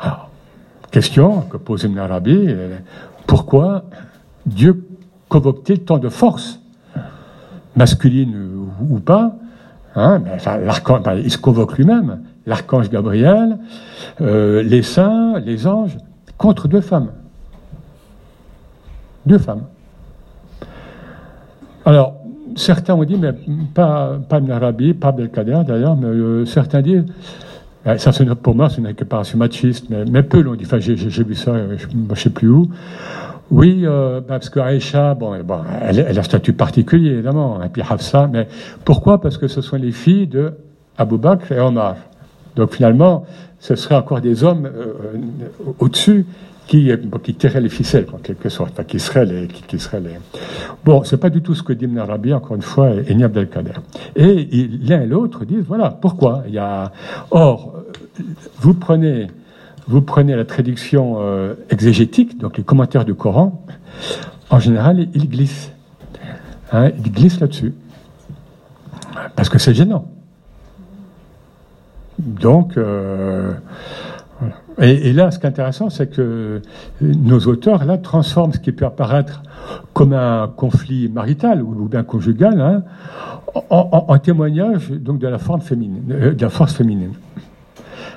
Alors, 0.00 0.28
question 0.90 1.42
que 1.42 1.56
pose 1.56 1.84
Ibn 1.84 1.98
Arabi, 1.98 2.46
euh, 2.48 2.76
pourquoi 3.28 3.84
Dieu 4.44 4.88
convoque-t-il 5.28 5.84
tant 5.84 5.98
de 5.98 6.08
force, 6.08 6.60
masculine 7.76 8.34
ou 8.90 8.98
pas 8.98 9.36
hein, 9.94 10.18
ben, 10.18 10.36
ben, 11.04 11.14
il 11.14 11.30
se 11.30 11.38
convoque 11.38 11.78
lui-même 11.78 12.18
l'archange 12.46 12.90
Gabriel, 12.90 13.58
euh, 14.20 14.62
les 14.62 14.82
saints, 14.82 15.38
les 15.40 15.66
anges, 15.66 15.96
contre 16.38 16.68
deux 16.68 16.80
femmes. 16.80 17.10
Deux 19.26 19.38
femmes. 19.38 19.64
Alors, 21.84 22.14
certains 22.56 22.94
ont 22.94 23.04
dit, 23.04 23.16
mais 23.16 23.32
pas, 23.74 24.18
pas 24.28 24.40
Narabi, 24.40 24.94
pas 24.94 25.12
Belkader 25.12 25.60
d'ailleurs, 25.66 25.96
mais 25.96 26.06
euh, 26.06 26.44
certains 26.44 26.82
disent, 26.82 27.06
eh, 27.86 27.98
ça, 27.98 28.12
pour 28.42 28.54
moi, 28.54 28.70
c'est 28.70 28.78
une 28.78 28.86
récupération 28.86 29.38
machiste, 29.38 29.86
mais, 29.90 30.22
peu 30.22 30.40
l'ont 30.40 30.54
dit. 30.54 30.64
Enfin, 30.64 30.78
j'ai 30.78 30.94
vu 30.94 31.34
ça, 31.34 31.50
euh, 31.50 31.76
je 31.78 31.86
ne 31.94 32.14
sais 32.14 32.30
plus 32.30 32.48
où. 32.48 32.70
Oui, 33.50 33.84
bah, 33.84 34.22
parce 34.26 34.48
que 34.48 34.58
Aïcha, 34.58 35.14
bon, 35.14 35.38
bon 35.44 35.58
elle, 35.82 36.00
a 36.00 36.20
un 36.20 36.22
statut 36.22 36.54
particulier, 36.54 37.10
évidemment, 37.10 37.62
et 37.62 37.68
puis 37.68 37.82
Hafsa, 37.82 38.26
mais 38.26 38.48
pourquoi? 38.86 39.20
Parce 39.20 39.36
que 39.36 39.48
ce 39.48 39.60
sont 39.60 39.76
les 39.76 39.92
filles 39.92 40.26
de 40.26 40.54
Abou 40.96 41.18
Bakr 41.18 41.52
et 41.52 41.60
Omar. 41.60 41.96
Donc 42.56 42.74
finalement, 42.74 43.24
ce 43.58 43.74
serait 43.76 43.96
encore 43.96 44.20
des 44.20 44.44
hommes 44.44 44.66
euh, 44.66 44.92
au-dessus 45.78 46.26
qui, 46.66 46.90
qui 47.22 47.34
tireraient 47.34 47.60
les 47.60 47.68
ficelles, 47.68 48.06
en 48.12 48.18
quelque 48.18 48.48
sorte, 48.48 48.84
qui 48.86 48.98
seraient 48.98 49.26
les, 49.26 49.48
qui, 49.48 49.78
seraient 49.78 50.00
les. 50.00 50.18
Bon, 50.84 51.02
pas 51.20 51.30
du 51.30 51.42
tout 51.42 51.54
ce 51.54 51.62
que 51.62 51.72
dit 51.72 51.84
Ibn 51.84 52.00
encore 52.32 52.56
une 52.56 52.62
fois, 52.62 52.90
et, 52.90 53.04
et 53.08 53.22
Abdelkader. 53.22 53.72
Et, 54.16 54.68
l'un 54.82 55.02
et 55.02 55.06
l'autre 55.06 55.44
disent, 55.44 55.64
voilà, 55.66 55.90
pourquoi 55.90 56.44
Il 56.46 56.54
y 56.54 56.58
a. 56.58 56.92
Or, 57.30 57.74
vous 58.60 58.74
prenez, 58.74 59.26
vous 59.88 60.00
prenez 60.00 60.34
la 60.34 60.44
traduction 60.44 61.16
euh, 61.18 61.54
exégétique, 61.70 62.38
donc 62.38 62.56
les 62.56 62.64
commentaires 62.64 63.04
du 63.04 63.14
Coran. 63.14 63.64
En 64.50 64.58
général, 64.58 65.08
ils 65.14 65.28
glissent, 65.28 65.70
hein, 66.72 66.90
ils 67.04 67.12
glissent 67.12 67.40
là-dessus, 67.40 67.74
parce 69.36 69.48
que 69.48 69.58
c'est 69.58 69.74
gênant. 69.74 70.13
Donc, 72.24 72.76
euh, 72.76 73.52
et, 74.80 75.12
là, 75.12 75.30
ce 75.30 75.38
qui 75.38 75.46
est 75.46 75.48
intéressant, 75.48 75.90
c'est 75.90 76.08
que 76.08 76.60
nos 77.00 77.38
auteurs, 77.40 77.84
là, 77.84 77.98
transforment 77.98 78.52
ce 78.52 78.58
qui 78.58 78.72
peut 78.72 78.86
apparaître 78.86 79.42
comme 79.92 80.12
un 80.12 80.48
conflit 80.48 81.08
marital 81.08 81.62
ou 81.62 81.86
bien 81.86 82.02
conjugal 82.02 82.60
hein, 82.60 82.82
en, 83.70 84.18
témoignage 84.18 84.90
donc 84.90 85.18
de 85.18 85.28
la, 85.28 85.36
euh, 85.36 86.48
force 86.48 86.74
féminine. 86.74 87.12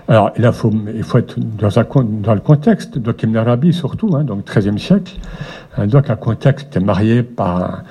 Alors, 0.08 0.32
faut, 0.54 0.72
il 0.96 1.04
faut 1.04 1.18
être 1.18 1.38
dans, 1.40 1.80
un, 1.80 1.84
le 2.34 2.40
contexte, 2.40 2.98
donc 2.98 3.22
Ibn 3.24 3.38
Arabi 3.38 3.74
surtout, 3.74 4.16
hein, 4.16 4.24
donc 4.24 4.46
13e 4.46 4.78
siècle, 4.78 5.18
hein, 5.78 5.86
donc 5.86 6.10
un 6.10 6.16
contexte 6.16 6.78
marié 6.78 7.24
par, 7.24 7.84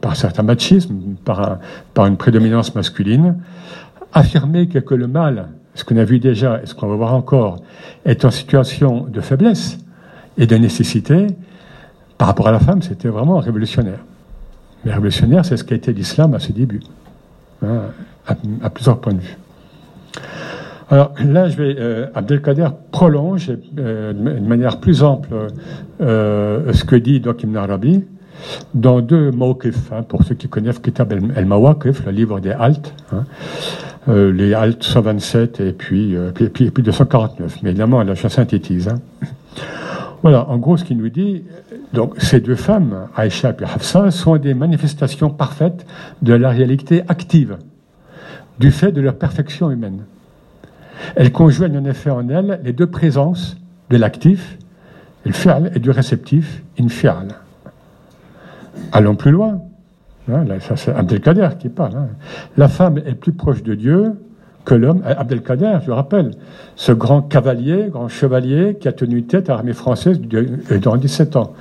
par 0.00 0.16
certains 0.16 0.42
machismes, 0.42 1.14
par, 1.24 1.58
par 1.94 2.06
une 2.06 2.16
prédominance 2.16 2.74
masculine, 2.74 3.36
affirmer 4.12 4.68
que, 4.68 4.94
le 4.94 5.06
mal, 5.06 5.48
ce 5.74 5.84
qu'on 5.84 5.96
a 5.96 6.04
vu 6.04 6.18
déjà 6.18 6.62
et 6.62 6.66
ce 6.66 6.74
qu'on 6.74 6.88
va 6.88 6.96
voir 6.96 7.14
encore, 7.14 7.62
est 8.04 8.24
en 8.24 8.30
situation 8.30 9.06
de 9.08 9.20
faiblesse 9.20 9.78
et 10.38 10.46
de 10.46 10.56
nécessité, 10.56 11.28
par 12.18 12.28
rapport 12.28 12.48
à 12.48 12.52
la 12.52 12.60
femme, 12.60 12.82
c'était 12.82 13.08
vraiment 13.08 13.38
révolutionnaire. 13.38 14.00
Mais 14.84 14.92
révolutionnaire, 14.92 15.44
c'est 15.44 15.56
ce 15.56 15.64
qu'a 15.64 15.74
été 15.74 15.92
l'islam 15.92 16.34
à 16.34 16.40
ses 16.40 16.52
débuts, 16.52 16.82
hein, 17.64 17.82
à, 18.26 18.70
plusieurs 18.70 19.00
points 19.00 19.14
de 19.14 19.20
vue. 19.20 19.36
Alors 20.90 21.14
là, 21.24 21.48
je 21.48 21.56
vais, 21.56 21.76
euh, 21.78 22.06
Abdelkader 22.14 22.68
prolonge 22.90 23.50
euh, 23.78 24.12
de 24.12 24.46
manière 24.46 24.78
plus 24.78 25.02
ample 25.02 25.48
euh, 26.00 26.72
ce 26.72 26.84
que 26.84 26.96
dit 26.96 27.20
Doc 27.20 27.42
Ibn 27.44 27.56
Arabi 27.56 28.04
dans 28.74 29.00
deux 29.00 29.30
mawqif, 29.30 29.92
hein, 29.92 30.02
pour 30.02 30.24
ceux 30.24 30.34
qui 30.34 30.48
connaissent 30.48 30.78
Kitab 30.78 31.12
el-Mawaqif, 31.12 32.04
le 32.06 32.12
livre 32.12 32.40
des 32.40 32.50
haltes. 32.50 32.94
Hein. 33.12 33.24
Euh, 34.08 34.32
les 34.32 34.52
Alt 34.52 34.82
127 34.82 35.60
et 35.60 35.72
puis, 35.72 36.16
euh, 36.16 36.32
puis, 36.32 36.48
puis, 36.48 36.70
puis, 36.70 36.82
249. 36.82 37.62
Mais 37.62 37.70
évidemment, 37.70 38.02
là, 38.02 38.14
je 38.14 38.26
synthétise. 38.26 38.88
Hein. 38.88 39.00
Voilà, 40.22 40.48
en 40.48 40.56
gros, 40.58 40.76
ce 40.76 40.84
qu'il 40.84 40.98
nous 40.98 41.08
dit, 41.08 41.44
donc 41.92 42.14
ces 42.18 42.40
deux 42.40 42.56
femmes, 42.56 43.08
Aïcha 43.16 43.50
et 43.50 43.64
Hafsa, 43.64 44.10
sont 44.10 44.36
des 44.36 44.54
manifestations 44.54 45.30
parfaites 45.30 45.86
de 46.20 46.32
la 46.32 46.50
réalité 46.50 47.02
active, 47.08 47.58
du 48.58 48.72
fait 48.72 48.90
de 48.90 49.00
leur 49.00 49.16
perfection 49.16 49.70
humaine. 49.70 50.04
Elles 51.14 51.32
conjoignent 51.32 51.78
en 51.78 51.84
effet 51.84 52.10
en 52.10 52.28
elles 52.28 52.60
les 52.64 52.72
deux 52.72 52.86
présences 52.86 53.56
de 53.90 53.96
l'actif, 53.96 54.58
le 55.24 55.32
fi'al, 55.32 55.70
et 55.74 55.78
du 55.78 55.90
réceptif, 55.90 56.62
in 56.78 56.88
fi'al. 56.88 57.28
Allons 58.92 59.14
plus 59.14 59.30
loin. 59.30 59.60
Hein, 60.30 60.44
c'est 60.76 60.94
Abdelkader 60.94 61.48
qui 61.58 61.68
parle. 61.68 61.96
Hein. 61.96 62.08
La 62.56 62.68
femme 62.68 62.98
est 62.98 63.14
plus 63.14 63.32
proche 63.32 63.62
de 63.62 63.74
Dieu 63.74 64.12
que 64.64 64.74
l'homme. 64.74 65.02
Euh, 65.04 65.14
Abdelkader, 65.16 65.78
je 65.84 65.90
rappelle, 65.90 66.30
ce 66.76 66.92
grand 66.92 67.22
cavalier, 67.22 67.88
grand 67.90 68.08
chevalier 68.08 68.76
qui 68.80 68.88
a 68.88 68.92
tenu 68.92 69.24
tête 69.24 69.50
à 69.50 69.54
l'armée 69.54 69.72
française 69.72 70.20
euh, 70.32 70.78
durant 70.78 70.96
17 70.96 71.36
ans 71.36 71.54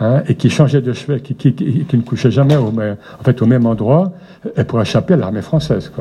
hein, 0.00 0.22
et 0.26 0.34
qui 0.34 0.50
changeait 0.50 0.82
de 0.82 0.92
cheval, 0.92 1.20
qui, 1.22 1.54
ne 1.92 2.02
couchait 2.02 2.30
jamais 2.30 2.56
au 2.56 2.72
même, 2.72 3.66
endroit 3.66 4.12
et 4.56 4.64
pour 4.64 4.80
échapper 4.80 5.14
à 5.14 5.18
l'armée 5.18 5.42
française. 5.42 5.92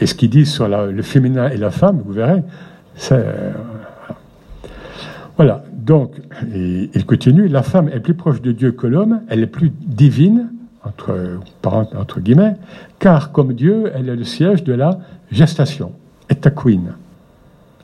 Et 0.00 0.06
ce 0.06 0.14
qu'ils 0.14 0.30
disent 0.30 0.50
sur 0.50 0.66
le 0.66 1.02
féminin 1.02 1.50
et 1.50 1.58
la 1.58 1.70
femme, 1.70 2.00
vous 2.04 2.12
verrez, 2.12 2.42
c'est. 2.94 3.14
Euh, 3.14 3.52
voilà, 5.36 5.62
donc, 5.72 6.12
il 6.54 7.06
continue, 7.06 7.48
la 7.48 7.62
femme 7.62 7.88
est 7.88 8.00
plus 8.00 8.12
proche 8.12 8.42
de 8.42 8.52
Dieu 8.52 8.72
que 8.72 8.86
l'homme, 8.86 9.20
elle 9.28 9.42
est 9.42 9.46
plus 9.46 9.70
divine, 9.70 10.50
entre, 10.84 12.20
guillemets, 12.20 12.56
car 12.98 13.32
comme 13.32 13.52
Dieu, 13.52 13.90
elle 13.94 14.08
est 14.08 14.16
le 14.16 14.24
siège 14.24 14.64
de 14.64 14.72
la 14.72 14.98
gestation, 15.30 15.92
et 16.28 16.36
queen, 16.50 16.94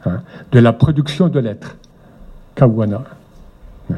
hein, 0.05 0.23
de 0.53 0.59
la 0.59 0.73
production 0.73 1.29
de 1.29 1.39
l'être, 1.39 1.77
kawana, 2.55 3.03
hein. 3.91 3.97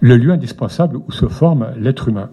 le 0.00 0.16
lieu 0.16 0.32
indispensable 0.32 0.96
où 0.96 1.10
se 1.12 1.26
forme 1.26 1.68
l'être 1.76 2.08
humain. 2.08 2.30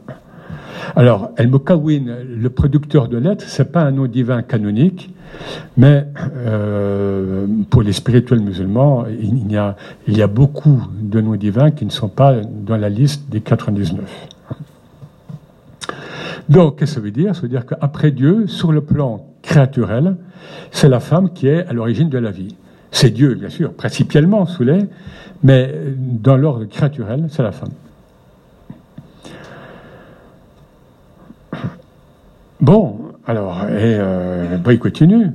Alors, 0.96 1.32
El 1.38 1.50
Mokawin, 1.50 2.06
le 2.28 2.50
producteur 2.50 3.08
de 3.08 3.18
l'être, 3.18 3.44
c'est 3.48 3.72
pas 3.72 3.82
un 3.82 3.92
nom 3.92 4.06
divin 4.06 4.42
canonique, 4.42 5.14
mais 5.76 6.08
euh, 6.36 7.46
pour 7.70 7.82
les 7.82 7.94
spirituels 7.94 8.40
musulmans, 8.40 9.02
a, 9.02 9.76
il 10.08 10.18
y 10.18 10.22
a 10.22 10.28
beaucoup 10.28 10.88
de 11.00 11.22
noms 11.22 11.36
divins 11.36 11.72
qui 11.72 11.86
ne 11.86 11.92
sont 11.92 12.08
pas 12.08 12.36
dans 12.42 12.78
la 12.78 12.90
liste 12.90 13.30
des 13.30 13.42
99. 13.42 14.37
Donc, 16.50 16.80
qu'est-ce 16.80 16.92
que 16.92 16.96
ça 16.96 17.02
veut 17.02 17.12
dire? 17.12 17.36
Ça 17.36 17.42
veut 17.42 17.50
dire 17.50 17.66
qu'après 17.66 18.12
Dieu, 18.12 18.48
sur 18.48 18.72
le 18.72 18.82
plan 18.82 19.26
créaturel, 19.42 20.16
c'est 20.72 20.90
la 20.90 21.00
femme 21.00 21.34
qui 21.34 21.48
est 21.48 21.66
à 21.68 21.74
l'origine 21.74 22.10
de 22.10 22.18
la 22.18 22.32
vie. 22.32 22.56
C'est 22.92 23.10
Dieu, 23.10 23.36
bien 23.36 23.50
sûr, 23.50 23.74
principalement 23.74 24.46
sous 24.46 24.64
les, 24.64 24.86
mais 25.44 25.74
dans 25.98 26.38
l'ordre 26.38 26.66
créaturel, 26.66 27.28
c'est 27.30 27.44
la 27.44 27.52
femme. 27.52 27.72
Bon, 32.62 32.98
alors, 33.26 33.66
et 33.66 33.98
euh, 34.00 34.58
il 34.70 34.80
continue. 34.80 35.28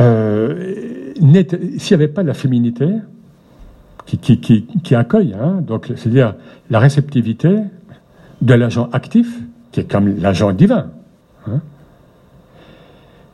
Euh, 0.00 1.12
S'il 1.16 1.96
n'y 1.96 2.02
avait 2.02 2.08
pas 2.08 2.22
la 2.22 2.34
féminité 2.34 2.88
qui 4.04 4.94
accueille, 4.94 5.34
hein, 5.40 5.60
donc 5.60 5.86
c'est-à-dire 5.96 6.34
la 6.70 6.78
réceptivité 6.78 7.56
de 8.42 8.54
l'agent 8.54 8.88
actif, 8.92 9.40
qui 9.72 9.80
est 9.80 9.90
comme 9.90 10.18
l'agent 10.20 10.52
divin, 10.52 10.90
hein, 11.46 11.60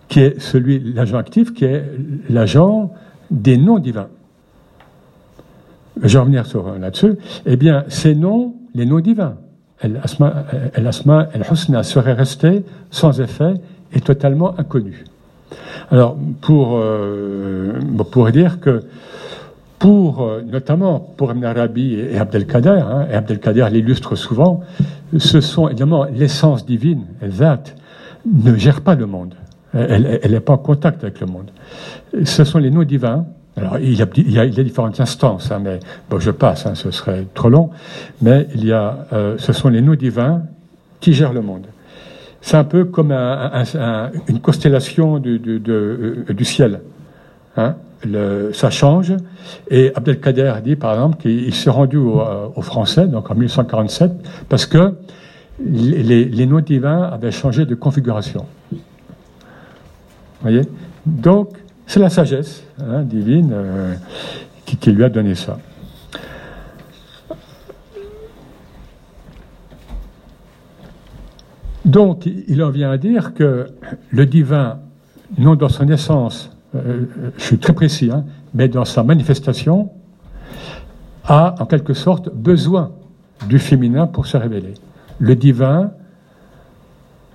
qui 0.08 0.20
est 0.20 0.40
celui, 0.40 0.80
l'agent 0.92 1.18
actif, 1.18 1.54
qui 1.54 1.64
est 1.64 1.84
l'agent 2.28 2.92
des 3.30 3.56
noms 3.56 3.78
divins. 3.78 4.08
Je 6.02 6.12
vais 6.12 6.18
revenir 6.18 6.46
sur 6.46 6.78
là-dessus. 6.78 7.16
Eh 7.46 7.56
bien, 7.56 7.84
ces 7.88 8.14
noms, 8.14 8.54
les 8.74 8.86
noms 8.86 9.00
divins, 9.00 9.36
El-Asma, 9.80 11.28
El-Husna 11.34 11.82
serait 11.82 12.12
resté 12.14 12.64
sans 12.90 13.20
effet 13.20 13.54
et 13.92 14.00
totalement 14.00 14.58
inconnu. 14.58 15.04
Alors, 15.90 16.16
pour, 16.40 16.78
euh, 16.78 17.78
pour 18.10 18.30
dire 18.30 18.60
que, 18.60 18.82
pour, 19.84 20.22
euh, 20.22 20.40
notamment 20.40 20.98
pour 20.98 21.30
Ibn 21.30 21.44
Arabi 21.44 21.92
et 21.92 22.16
Abdelkader, 22.16 22.70
hein, 22.70 23.06
et 23.10 23.14
Abdelkader 23.14 23.68
l'illustre 23.70 24.16
souvent, 24.16 24.62
ce 25.18 25.42
sont 25.42 25.68
évidemment 25.68 26.06
l'essence 26.06 26.64
divine, 26.64 27.04
Zat, 27.28 27.64
ne 28.24 28.56
gère 28.56 28.80
pas 28.80 28.94
le 28.94 29.04
monde. 29.04 29.34
Elle 29.74 30.30
n'est 30.30 30.40
pas 30.40 30.54
en 30.54 30.58
contact 30.58 31.04
avec 31.04 31.20
le 31.20 31.26
monde. 31.26 31.50
Ce 32.24 32.44
sont 32.44 32.58
les 32.60 32.70
noms 32.70 32.84
divins 32.84 33.26
alors, 33.58 33.78
il 33.78 33.94
y 33.94 34.38
a, 34.38 34.46
différentes 34.46 34.98
instances, 35.00 35.52
hein, 35.52 35.60
mais 35.62 35.78
bon, 36.10 36.18
je 36.18 36.30
passe, 36.32 36.66
hein, 36.66 36.74
ce 36.74 36.90
serait 36.90 37.26
trop 37.34 37.50
long. 37.50 37.70
Mais 38.22 38.48
il 38.54 38.64
y 38.64 38.72
a, 38.72 39.06
euh, 39.12 39.36
ce 39.38 39.52
sont 39.52 39.68
les 39.68 39.82
noms 39.82 39.94
divins 39.94 40.42
qui 40.98 41.12
gèrent 41.12 41.34
le 41.34 41.42
monde. 41.42 41.66
C'est 42.40 42.56
un 42.56 42.64
peu 42.64 42.84
comme 42.86 43.12
une 43.12 44.40
constellation 44.40 45.18
du, 45.18 45.62
euh, 45.68 46.24
ciel. 46.42 46.80
Hein. 47.56 47.76
Ça 48.52 48.70
change. 48.70 49.14
Et 49.70 49.92
Abdelkader 49.94 50.54
dit, 50.62 50.76
par 50.76 50.94
exemple, 50.94 51.16
qu'il 51.18 51.54
s'est 51.54 51.70
rendu 51.70 51.96
euh, 51.96 52.48
aux 52.54 52.62
Français, 52.62 53.06
donc 53.06 53.30
en 53.30 53.34
1847, 53.34 54.12
parce 54.48 54.66
que 54.66 54.94
les, 55.64 56.24
les 56.24 56.46
noms 56.46 56.60
divins 56.60 57.02
avaient 57.02 57.30
changé 57.30 57.64
de 57.64 57.74
configuration. 57.74 58.46
Vous 58.72 58.78
voyez? 60.42 60.62
Donc, 61.06 61.56
c'est 61.86 62.00
la 62.00 62.10
sagesse 62.10 62.64
hein, 62.80 63.02
divine 63.02 63.50
euh, 63.52 63.94
qui, 64.64 64.90
lui 64.90 65.04
a 65.04 65.08
donné 65.08 65.34
ça. 65.34 65.58
Donc, 71.84 72.26
il 72.26 72.62
en 72.62 72.70
vient 72.70 72.90
à 72.90 72.96
dire 72.96 73.34
que 73.34 73.66
le 74.10 74.26
divin, 74.26 74.80
non 75.36 75.54
dans 75.54 75.68
son 75.68 75.88
essence, 75.88 76.53
euh, 76.74 77.06
je 77.36 77.42
suis 77.42 77.58
très 77.58 77.72
précis, 77.72 78.10
hein, 78.12 78.24
mais 78.54 78.68
dans 78.68 78.84
sa 78.84 79.02
manifestation, 79.02 79.90
a 81.24 81.54
en 81.58 81.66
quelque 81.66 81.94
sorte 81.94 82.28
besoin 82.34 82.92
du 83.48 83.58
féminin 83.58 84.06
pour 84.06 84.26
se 84.26 84.36
révéler. 84.36 84.74
Le 85.18 85.34
divin, 85.36 85.92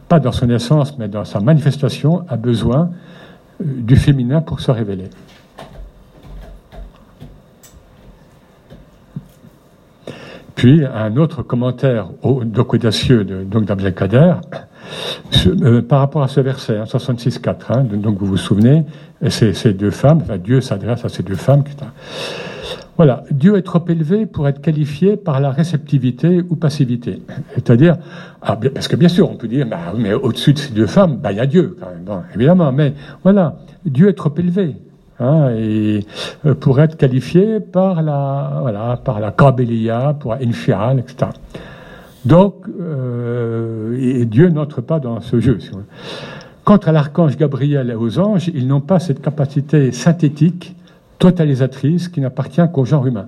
pas 0.07 0.19
dans 0.19 0.31
son 0.31 0.49
essence, 0.49 0.97
mais 0.97 1.07
dans 1.07 1.25
sa 1.25 1.39
manifestation, 1.39 2.25
a 2.27 2.35
besoin 2.35 2.91
du 3.59 3.95
féminin 3.95 4.41
pour 4.41 4.59
se 4.59 4.71
révéler. 4.71 5.09
Puis 10.55 10.83
un 10.85 11.15
autre 11.15 11.41
commentaire 11.41 12.09
au 12.21 12.43
audacieux 12.43 13.23
de 13.23 13.45
donc 13.45 13.65
euh, 15.47 15.81
par 15.81 15.99
rapport 15.99 16.21
à 16.21 16.27
ce 16.27 16.41
verset, 16.41 16.77
hein, 16.77 16.83
66.4, 16.83 17.55
hein, 17.69 17.83
donc 17.83 18.17
vous 18.17 18.25
vous 18.25 18.35
souvenez, 18.35 18.83
ces, 19.27 19.53
ces 19.53 19.73
deux 19.73 19.91
femmes, 19.91 20.19
enfin, 20.21 20.37
Dieu 20.37 20.61
s'adresse 20.61 21.03
à 21.05 21.09
ces 21.09 21.23
deux 21.23 21.35
femmes. 21.35 21.63
Voilà, 22.99 23.23
Dieu 23.31 23.55
est 23.55 23.61
trop 23.61 23.83
élevé 23.87 24.25
pour 24.25 24.47
être 24.49 24.61
qualifié 24.61 25.15
par 25.15 25.39
la 25.39 25.51
réceptivité 25.51 26.43
ou 26.49 26.57
passivité. 26.57 27.21
C'est-à-dire, 27.53 27.95
ah, 28.41 28.57
parce 28.73 28.89
que 28.89 28.97
bien 28.97 29.07
sûr, 29.07 29.29
on 29.31 29.35
peut 29.35 29.47
dire, 29.47 29.65
bah, 29.67 29.93
mais 29.97 30.13
au-dessus 30.13 30.51
de 30.51 30.59
ces 30.59 30.73
deux 30.73 30.85
femmes, 30.85 31.15
bah, 31.15 31.31
il 31.31 31.37
y 31.37 31.41
a 31.41 31.45
Dieu 31.45 31.77
quand 31.79 31.89
même, 31.89 32.03
bon, 32.03 32.21
évidemment, 32.35 32.73
mais 32.73 32.93
voilà, 33.23 33.55
Dieu 33.85 34.09
est 34.09 34.13
trop 34.13 34.33
élevé. 34.37 34.75
Hein, 35.21 35.51
et 35.57 36.05
euh, 36.45 36.53
pour 36.55 36.79
être 36.79 36.95
qualifié 36.95 37.59
par 37.59 38.01
la 38.01 38.59
voilà 38.61 38.97
par 39.03 39.19
la 39.19 39.31
Kabelia, 39.31 40.15
pour 40.17 40.33
Infial, 40.33 40.99
etc. 40.99 41.31
Donc 42.23 42.65
euh, 42.79 43.97
et 43.99 44.25
Dieu 44.25 44.49
n'entre 44.49 44.79
pas 44.79 44.99
dans 44.99 45.19
ce 45.19 45.41
jeu. 45.41 45.59
Quant 46.69 46.77
à 46.77 46.91
l'archange 46.91 47.35
Gabriel 47.35 47.89
et 47.89 47.95
aux 47.95 48.19
anges, 48.19 48.51
ils 48.53 48.67
n'ont 48.67 48.79
pas 48.79 48.99
cette 48.99 49.23
capacité 49.23 49.91
synthétique 49.91 50.75
totalisatrice 51.17 52.09
qui 52.09 52.21
n'appartient 52.21 52.61
qu'au 52.71 52.85
genre 52.85 53.07
humain. 53.07 53.27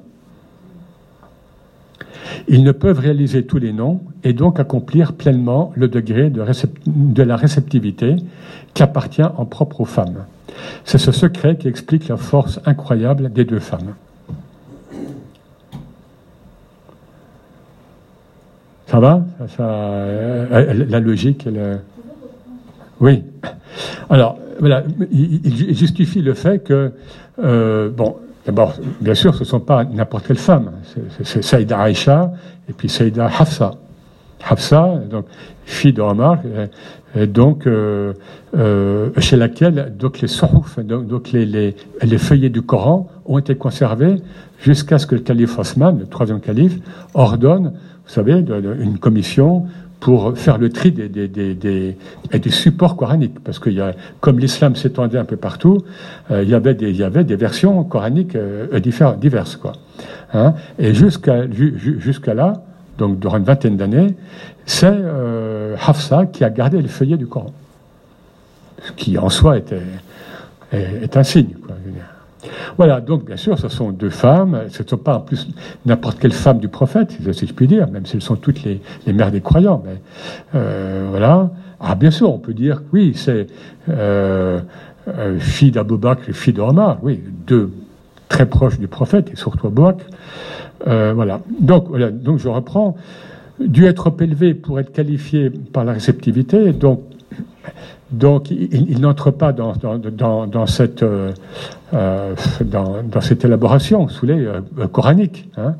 Ils 2.47 2.63
ne 2.63 2.71
peuvent 2.71 2.99
réaliser 2.99 3.43
tous 3.47 3.57
les 3.57 3.73
noms 3.73 4.01
et 4.23 4.33
donc 4.33 4.59
accomplir 4.59 5.13
pleinement 5.13 5.73
le 5.75 5.87
degré 5.87 6.29
de, 6.29 7.23
la 7.23 7.35
réceptivité 7.35 8.17
qui 8.75 8.83
appartient 8.83 9.23
en 9.23 9.45
propre 9.45 9.81
aux 9.81 9.85
femmes. 9.85 10.25
C'est 10.85 10.99
ce 10.99 11.11
secret 11.11 11.55
qui 11.55 11.67
explique 11.67 12.09
la 12.09 12.17
force 12.17 12.59
incroyable 12.67 13.33
des 13.33 13.43
deux 13.43 13.57
femmes. 13.57 13.95
Ça 18.85 18.99
va? 18.99 19.23
Euh, 19.59 20.85
La 20.87 20.99
logique 20.99 21.47
Oui. 23.01 23.23
Alors, 24.09 24.37
voilà, 24.59 24.83
il, 25.11 25.75
justifie 25.75 26.21
le 26.21 26.35
fait 26.35 26.59
que, 26.59 26.91
euh, 27.43 27.89
bon, 27.89 28.17
d'abord, 28.45 28.75
bien 29.01 29.15
sûr, 29.15 29.33
ce 29.33 29.39
ne 29.39 29.45
sont 29.45 29.59
pas 29.59 29.83
n'importe 29.83 30.27
quelle 30.27 30.37
femme. 30.37 30.71
C'est 31.23 31.43
Saïda 31.43 31.79
Aïcha 31.79 32.31
et 32.69 32.73
puis 32.73 32.87
Saïda 32.87 33.25
Hafsa. 33.25 33.71
Hafsa, 34.47 35.01
donc 35.09 35.25
fille 35.65 35.93
d'Omar, 35.93 36.39
et 37.15 37.27
donc 37.27 37.67
euh, 37.67 38.13
euh, 38.57 39.09
chez 39.19 39.37
laquelle 39.37 39.93
donc 39.97 40.19
les 40.19 40.27
sohuf, 40.27 40.79
donc, 40.79 41.31
les, 41.31 41.75
feuillets 42.17 42.49
du 42.49 42.63
Coran 42.63 43.07
ont 43.25 43.37
été 43.37 43.55
conservés 43.55 44.15
jusqu'à 44.59 44.97
ce 44.97 45.05
que 45.05 45.15
le 45.15 45.21
calife 45.21 45.59
Osman, 45.59 45.99
le 45.99 46.07
troisième 46.07 46.39
calife, 46.39 46.79
ordonne, 47.13 47.73
vous 48.05 48.11
savez, 48.11 48.33
une 48.33 48.97
commission 48.97 49.67
pour 50.01 50.35
faire 50.35 50.57
le 50.57 50.69
tri 50.69 50.91
des, 50.91 51.07
des, 51.07 51.27
des, 51.27 51.53
des, 52.33 52.49
supports 52.49 52.97
coraniques. 52.97 53.39
Parce 53.43 53.59
que 53.59 53.69
y 53.69 53.79
a, 53.79 53.93
comme 54.19 54.39
l'islam 54.39 54.75
s'étendait 54.75 55.19
un 55.19 55.25
peu 55.25 55.37
partout, 55.37 55.77
euh, 56.31 56.43
il, 56.43 56.49
y 56.49 56.55
avait 56.55 56.73
des, 56.73 56.89
il 56.89 56.97
y 56.97 57.03
avait 57.03 57.23
des 57.23 57.35
versions 57.35 57.81
coraniques 57.83 58.35
euh, 58.35 58.79
diverses. 58.79 59.55
Quoi. 59.55 59.73
Hein. 60.33 60.55
Et 60.79 60.93
jusqu'à 60.95 61.43
jusqu'à 61.49 62.33
là, 62.33 62.63
donc 62.97 63.19
durant 63.19 63.37
une 63.37 63.43
vingtaine 63.43 63.77
d'années, 63.77 64.15
c'est 64.65 64.87
euh, 64.91 65.75
Hafsa 65.85 66.25
qui 66.25 66.43
a 66.43 66.49
gardé 66.49 66.81
le 66.81 66.87
feuillet 66.87 67.17
du 67.17 67.27
Coran. 67.27 67.53
Ce 68.83 68.91
qui 68.93 69.19
en 69.19 69.29
soi 69.29 69.59
était, 69.59 69.83
est, 70.73 71.03
est 71.03 71.15
un 71.15 71.23
signe. 71.23 71.53
Quoi. 71.63 71.75
Voilà, 72.77 73.01
donc 73.01 73.25
bien 73.25 73.37
sûr, 73.37 73.57
ce 73.59 73.69
sont 73.69 73.91
deux 73.91 74.09
femmes, 74.09 74.61
ce 74.69 74.83
ne 74.83 74.87
sont 74.87 74.97
pas 74.97 75.17
en 75.17 75.19
plus 75.21 75.47
n'importe 75.85 76.19
quelle 76.19 76.33
femme 76.33 76.59
du 76.59 76.67
prophète, 76.67 77.17
si 77.31 77.47
je 77.47 77.53
puis 77.53 77.67
dire, 77.67 77.89
même 77.89 78.05
si 78.05 78.15
elles 78.15 78.21
sont 78.21 78.35
toutes 78.35 78.63
les, 78.63 78.81
mères 79.07 79.31
des 79.31 79.41
croyants. 79.41 79.83
Mais 79.85 80.01
euh, 80.55 81.07
voilà, 81.09 81.51
Ah, 81.79 81.95
bien 81.95 82.11
sûr, 82.11 82.33
on 82.33 82.39
peut 82.39 82.53
dire, 82.53 82.81
oui, 82.93 83.13
c'est 83.15 83.47
euh, 83.89 84.59
euh, 85.07 85.39
fille 85.39 85.71
d'Abou 85.71 85.97
Bakr 85.97 86.29
et 86.29 86.33
fille 86.33 86.53
d'Omar, 86.53 86.97
oui, 87.01 87.21
deux 87.47 87.71
très 88.29 88.45
proches 88.45 88.79
du 88.79 88.87
prophète, 88.87 89.29
et 89.31 89.35
surtout 89.35 89.67
Abou 89.67 89.91
voilà. 90.85 91.41
Donc, 91.59 91.87
voilà. 91.89 92.09
Donc, 92.11 92.39
je 92.39 92.47
reprends. 92.47 92.95
Dû 93.59 93.85
être 93.85 94.11
élevé 94.19 94.55
pour 94.55 94.79
être 94.79 94.91
qualifié 94.91 95.51
par 95.51 95.85
la 95.85 95.93
réceptivité, 95.93 96.73
donc, 96.73 97.01
donc 98.11 98.51
il, 98.51 98.99
n'entre 98.99 99.31
pas 99.31 99.53
dans, 99.53 99.73
dans, 99.75 100.65
cette, 100.67 101.03
dans, 101.93 103.21
cette 103.21 103.45
élaboration 103.45 104.07
sous 104.09 104.25
les 104.25 104.47
coraniques. 104.91 105.49
Hein. 105.57 105.75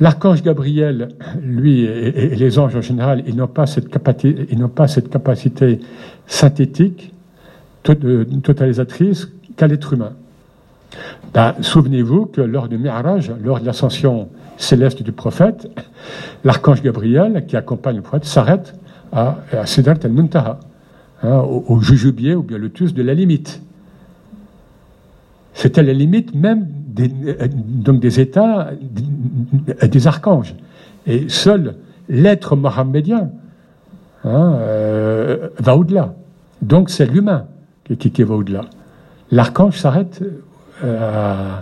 L'archange 0.00 0.42
Gabriel, 0.42 1.08
lui, 1.42 1.82
et, 1.84 2.36
les 2.36 2.58
anges 2.58 2.76
en 2.76 2.80
général, 2.80 3.24
ils 3.26 3.34
n'ont 3.34 3.48
pas 3.48 3.66
cette 3.66 3.88
capacité, 3.88 5.80
synthétique, 6.26 7.12
euh, 7.88 8.24
totalisatrice 8.42 9.28
qu'à 9.56 9.66
l'être 9.66 9.92
humain. 9.92 10.12
Ben, 11.34 11.54
souvenez-vous 11.60 12.26
que 12.26 12.40
lors 12.40 12.68
du 12.68 12.78
Mi'raj, 12.78 13.32
lors 13.42 13.60
de 13.60 13.66
l'ascension 13.66 14.28
céleste 14.56 15.02
du 15.02 15.12
prophète, 15.12 15.68
l'archange 16.44 16.82
Gabriel, 16.82 17.44
qui 17.46 17.56
accompagne 17.56 17.96
le 17.96 18.02
prophète, 18.02 18.24
s'arrête 18.24 18.74
à, 19.12 19.38
à 19.52 19.64
al-Muntaha, 20.04 20.60
hein, 21.22 21.38
au, 21.38 21.80
jujubier 21.80 22.34
ou 22.34 22.42
bien 22.42 22.58
le 22.58 22.68
de 22.68 23.02
la 23.02 23.14
limite. 23.14 23.62
C'était 25.54 25.82
la 25.82 25.92
limite 25.92 26.34
même 26.34 26.66
des, 26.70 27.08
donc 27.08 28.00
des 28.00 28.20
états 28.20 28.70
des 29.82 30.06
archanges. 30.06 30.54
Et 31.06 31.28
seul 31.28 31.74
l'être 32.08 32.56
mohammedien 32.56 33.30
hein, 34.24 34.52
euh, 34.60 35.48
va 35.58 35.76
au-delà. 35.76 36.14
Donc 36.62 36.90
c'est 36.90 37.06
l'humain 37.06 37.46
qui, 37.84 37.96
qui, 37.96 38.22
va 38.22 38.34
au-delà. 38.34 38.62
L'archange 39.30 39.78
s'arrête 39.78 40.22
euh, 40.84 41.60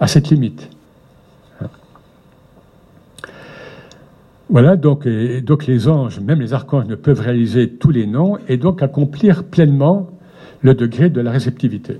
à, 0.00 0.06
cette 0.06 0.30
limite. 0.30 0.70
Voilà, 4.48 4.76
donc, 4.76 5.08
donc 5.08 5.66
les 5.66 5.88
anges, 5.88 6.20
même 6.20 6.40
les 6.40 6.54
archanges, 6.54 6.86
ne 6.86 6.94
peuvent 6.94 7.20
réaliser 7.20 7.68
tous 7.68 7.90
les 7.90 8.06
noms 8.06 8.38
et 8.48 8.56
donc 8.56 8.82
accomplir 8.82 9.44
pleinement 9.44 10.08
le 10.62 10.74
degré 10.74 11.10
de 11.10 11.20
la 11.20 11.32
réceptivité 11.32 11.98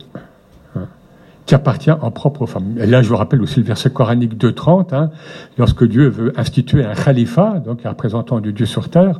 qui 1.46 1.54
appartient 1.54 1.92
en 1.92 2.10
propre 2.10 2.42
aux 2.42 2.46
femmes. 2.46 2.74
Et 2.78 2.86
là, 2.86 3.02
je 3.02 3.08
vous 3.08 3.16
rappelle 3.16 3.40
aussi 3.40 3.60
le 3.60 3.66
verset 3.66 3.90
coranique 3.90 4.36
2.30, 4.36 4.94
hein, 4.94 5.10
lorsque 5.56 5.84
Dieu 5.84 6.08
veut 6.08 6.32
instituer 6.36 6.84
un 6.84 6.94
khalifa, 6.94 7.60
donc 7.64 7.86
un 7.86 7.90
représentant 7.90 8.40
de 8.40 8.50
Dieu 8.50 8.66
sur 8.66 8.90
terre, 8.90 9.16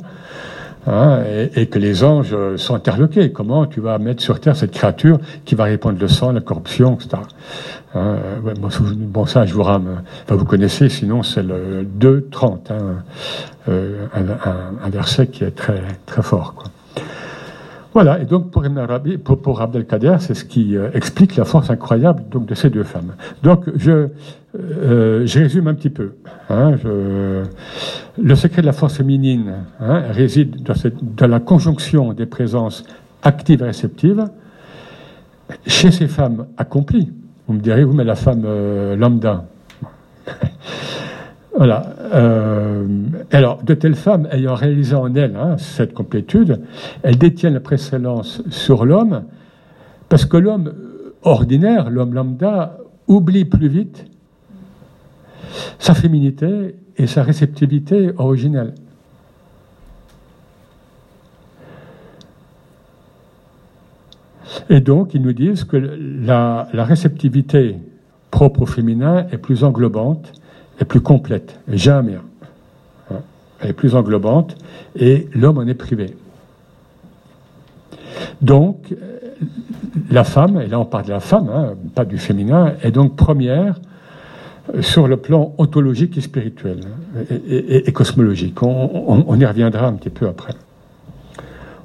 hein, 0.87 1.19
et, 1.55 1.67
que 1.67 1.79
les 1.79 2.03
anges 2.03 2.35
sont 2.55 2.75
interloqués. 2.75 3.31
Comment 3.31 3.65
tu 3.65 3.81
vas 3.81 3.97
mettre 3.97 4.23
sur 4.23 4.39
terre 4.39 4.55
cette 4.55 4.71
créature 4.71 5.19
qui 5.45 5.55
va 5.55 5.65
répandre 5.65 5.99
le 5.99 6.07
sang, 6.07 6.31
la 6.31 6.41
corruption, 6.41 6.95
etc. 6.95 7.21
Hein, 7.95 8.17
bon, 8.59 9.25
ça, 9.25 9.45
je 9.45 9.53
vous 9.53 9.63
rame. 9.63 10.01
vous 10.27 10.45
connaissez, 10.45 10.89
sinon 10.89 11.23
c'est 11.23 11.43
le 11.43 11.85
2.30, 11.99 12.71
hein, 12.71 12.75
euh, 13.69 14.05
un, 14.13 14.89
verset 14.89 15.27
qui 15.27 15.43
est 15.43 15.51
très, 15.51 15.81
très 16.05 16.21
fort. 16.21 16.53
Voilà, 17.93 18.19
et 18.19 18.25
donc 18.25 18.51
pour 18.51 18.63
pour, 19.23 19.41
pour 19.41 19.61
Abdelkader, 19.61 20.17
c'est 20.19 20.35
ce 20.35 20.45
qui 20.45 20.77
euh, 20.77 20.89
explique 20.93 21.35
la 21.35 21.45
force 21.45 21.69
incroyable 21.71 22.23
donc, 22.29 22.45
de 22.45 22.53
ces 22.53 22.69
deux 22.69 22.83
femmes. 22.83 23.15
Donc 23.41 23.63
je, 23.75 24.09
euh, 24.59 25.25
je 25.25 25.39
résume 25.39 25.67
un 25.67 25.73
petit 25.73 25.89
peu. 25.89 26.13
Hein, 26.49 26.75
le 28.21 28.35
secret 28.35 28.61
de 28.61 28.65
la 28.65 28.73
force 28.73 28.95
féminine 28.95 29.53
hein, 29.79 30.03
réside 30.09 30.63
dans, 30.63 31.27
la 31.27 31.39
conjonction 31.39 32.13
des 32.13 32.25
présences 32.25 32.83
actives 33.21 33.61
et 33.61 33.65
réceptives 33.65 34.25
chez 35.65 35.91
ces 35.91 36.07
femmes 36.07 36.47
accomplies. 36.57 37.11
Vous 37.47 37.53
me 37.53 37.59
direz, 37.59 37.83
vous, 37.83 37.93
mais 37.93 38.03
la 38.03 38.15
femme 38.15 38.43
euh, 38.45 38.95
lambda. 38.95 39.45
Voilà. 41.55 41.89
Euh, 42.13 42.85
alors, 43.31 43.63
de 43.63 43.73
telles 43.73 43.95
femmes 43.95 44.27
ayant 44.31 44.53
réalisé 44.53 44.93
en 44.93 45.15
elles 45.15 45.35
hein, 45.35 45.57
cette 45.57 45.95
complétude, 45.95 46.61
elles 47.01 47.17
détiennent 47.17 47.55
la 47.55 47.59
précédence 47.59 48.43
sur 48.51 48.85
l'homme, 48.85 49.23
parce 50.07 50.25
que 50.25 50.37
l'homme 50.37 50.71
ordinaire, 51.23 51.89
l'homme 51.89 52.13
lambda, 52.13 52.77
oublie 53.07 53.43
plus 53.43 53.69
vite 53.69 54.05
sa 55.79 55.93
féminité 55.93 56.75
et 56.97 57.07
sa 57.07 57.23
réceptivité 57.23 58.11
originelle. 58.17 58.73
Et 64.69 64.79
donc, 64.79 65.13
ils 65.13 65.21
nous 65.21 65.33
disent 65.33 65.63
que 65.63 65.77
la, 65.77 66.67
réceptivité 66.73 67.77
propre 68.31 68.63
au 68.63 68.65
féminin 68.65 69.27
est 69.31 69.37
plus 69.37 69.63
englobante 69.63 70.33
est 70.79 70.85
plus 70.85 71.01
complète, 71.01 71.59
jamais. 71.67 72.15
Hein. 73.11 73.21
Elle 73.59 73.71
est 73.71 73.73
plus 73.73 73.95
englobante 73.95 74.55
et 74.95 75.27
l'homme 75.33 75.57
en 75.57 75.65
est 75.65 75.73
privé. 75.73 76.15
Donc, 78.41 78.93
la 80.11 80.23
femme, 80.23 80.61
et 80.61 80.67
là 80.67 80.79
on 80.79 80.85
parle 80.85 81.05
de 81.05 81.11
la 81.11 81.19
femme, 81.19 81.49
hein, 81.49 81.73
pas 81.95 82.05
du 82.05 82.17
féminin, 82.17 82.73
est 82.83 82.91
donc 82.91 83.15
première 83.15 83.79
sur 84.81 85.07
le 85.07 85.17
plan 85.17 85.53
ontologique 85.57 86.17
et 86.17 86.21
spirituel 86.21 86.81
et, 87.49 87.91
cosmologique. 87.91 88.61
On, 88.61 89.39
y 89.39 89.45
reviendra 89.45 89.87
un 89.87 89.93
petit 89.93 90.09
peu 90.09 90.27
après. 90.27 90.53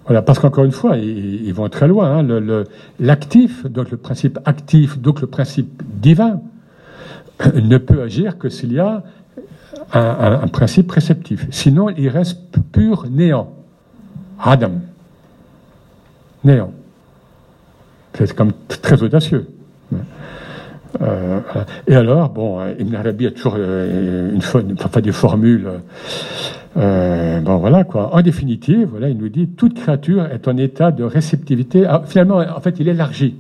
Voilà, 0.07 0.22
parce 0.22 0.39
qu'encore 0.39 0.64
une 0.64 0.72
fois, 0.72 0.97
ils, 0.97 1.53
vont 1.53 1.68
très 1.68 1.87
loin. 1.87 2.18
Hein. 2.18 2.64
L'actif, 2.99 3.66
donc 3.66 3.91
le 3.91 3.97
principe 3.97 4.39
actif, 4.45 4.99
donc 4.99 5.20
le 5.20 5.26
principe 5.26 5.83
divin, 5.87 6.41
ne 7.55 7.78
peut 7.78 8.03
agir 8.03 8.39
que 8.39 8.49
s'il 8.49 8.72
y 8.72 8.80
a 8.80 9.03
un, 9.93 10.49
principe 10.49 10.89
préceptif. 10.89 11.47
Sinon, 11.51 11.89
il 11.91 12.09
reste 12.09 12.39
pur 12.72 13.07
néant. 13.11 13.53
Adam. 14.41 14.72
Néant. 16.45 16.72
C'est 18.14 18.35
comme 18.35 18.53
très 18.68 19.03
audacieux. 19.03 19.49
Euh, 21.01 21.40
et 21.86 21.95
alors, 21.95 22.28
bon, 22.28 22.61
Ibn 22.78 22.95
Arabi 22.95 23.26
a 23.26 23.30
toujours 23.30 23.57
euh, 23.59 24.32
une, 24.32 24.40
enfin, 24.84 25.01
des 25.01 25.12
formules. 25.12 25.68
Euh, 26.76 27.40
bon, 27.40 27.57
voilà 27.57 27.84
quoi. 27.84 28.14
En 28.14 28.22
définitive, 28.22 28.88
voilà, 28.90 29.09
il 29.09 29.16
nous 29.16 29.28
dit 29.28 29.49
toute 29.49 29.74
créature 29.74 30.26
est 30.26 30.47
en 30.49 30.57
état 30.57 30.90
de 30.90 31.05
réceptivité. 31.05 31.84
Ah, 31.86 32.03
finalement, 32.05 32.38
en 32.38 32.61
fait, 32.61 32.76
il 32.80 32.88
élargit. 32.88 33.36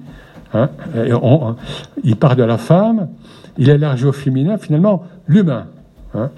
Hein, 0.54 0.68
il 2.04 2.16
part 2.16 2.36
de 2.36 2.42
la 2.42 2.58
femme 2.58 3.08
il 3.58 3.68
élargit 3.68 4.06
au 4.06 4.12
féminin 4.12 4.58
finalement 4.58 5.04
l'humain. 5.26 5.66
Hein. 6.14 6.30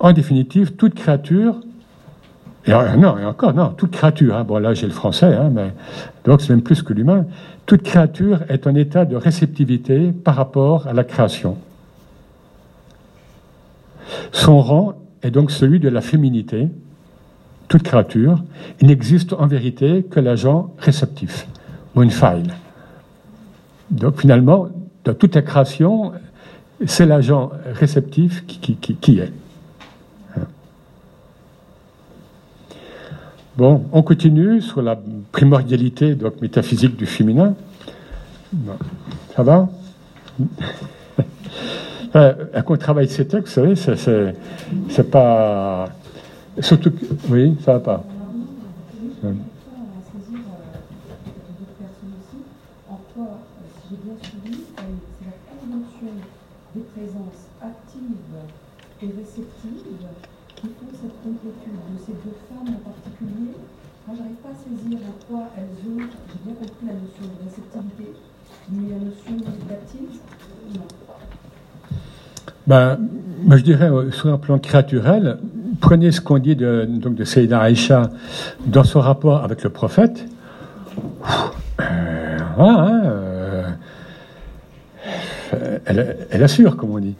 En 0.00 0.12
définitive, 0.12 0.72
toute 0.72 0.94
créature, 0.94 1.60
non, 2.66 3.18
et 3.18 3.24
encore, 3.24 3.52
non, 3.52 3.68
toute 3.76 3.90
créature, 3.90 4.36
hein. 4.36 4.44
bon 4.44 4.58
là 4.58 4.72
j'ai 4.72 4.86
le 4.86 4.92
français, 4.92 5.36
mais 5.52 5.74
donc 6.24 6.40
c'est 6.40 6.50
même 6.50 6.62
plus 6.62 6.82
que 6.82 6.94
l'humain, 6.94 7.26
toute 7.66 7.82
créature 7.82 8.40
est 8.48 8.66
en 8.66 8.74
état 8.74 9.04
de 9.04 9.16
réceptivité 9.16 10.12
par 10.12 10.36
rapport 10.36 10.86
à 10.86 10.92
la 10.92 11.04
création. 11.04 11.56
Son 14.32 14.60
rang 14.60 14.94
est 15.22 15.30
donc 15.30 15.50
celui 15.50 15.80
de 15.80 15.88
la 15.88 16.02
féminité, 16.02 16.68
toute 17.68 17.82
créature, 17.82 18.42
il 18.80 18.88
n'existe 18.88 19.32
en 19.32 19.46
vérité 19.46 20.04
que 20.08 20.20
l'agent 20.20 20.74
réceptif, 20.78 21.46
ou 21.94 22.02
une 22.02 22.10
faille. 22.10 22.48
Donc 23.90 24.20
finalement, 24.20 24.68
dans 25.04 25.14
toute 25.14 25.34
la 25.34 25.42
création, 25.42 26.12
c'est 26.86 27.06
l'agent 27.06 27.50
réceptif 27.72 28.44
qui, 28.46 29.18
est. 29.18 29.32
Bon, 33.56 33.84
on 33.92 34.02
continue 34.02 34.60
sur 34.60 34.82
la 34.82 34.98
primordialité 35.30 36.16
donc, 36.16 36.40
métaphysique 36.42 36.96
du 36.96 37.06
féminin. 37.06 37.54
Ça 39.36 39.42
va? 39.42 39.68
Euh, 42.16 42.32
Quand 42.64 42.74
on 42.74 42.76
travaille 42.76 43.08
ces 43.08 43.26
textes, 43.26 43.58
vous 43.58 43.74
savez, 43.74 44.34
c'est 44.88 45.10
pas. 45.10 45.88
Surtout. 46.60 46.92
Oui, 47.28 47.56
ça 47.64 47.72
va 47.72 47.80
pas. 47.80 48.04
Ben, 72.66 72.98
je 73.50 73.62
dirais, 73.62 73.90
euh, 73.90 74.10
sur 74.10 74.32
un 74.32 74.38
plan 74.38 74.58
créaturel, 74.58 75.38
prenez 75.80 76.12
ce 76.12 76.20
qu'on 76.20 76.38
dit 76.38 76.56
de, 76.56 76.86
donc 76.88 77.14
de 77.14 77.54
Aïcha 77.54 78.10
dans 78.66 78.84
son 78.84 79.00
rapport 79.00 79.44
avec 79.44 79.62
le 79.62 79.70
prophète. 79.70 80.26
Euh, 81.80 82.38
voilà, 82.56 82.78
hein, 82.78 83.02
euh, 83.04 83.68
elle, 85.84 86.16
elle, 86.30 86.42
assure, 86.42 86.76
comme 86.76 86.90
on 86.90 86.98
dit. 86.98 87.14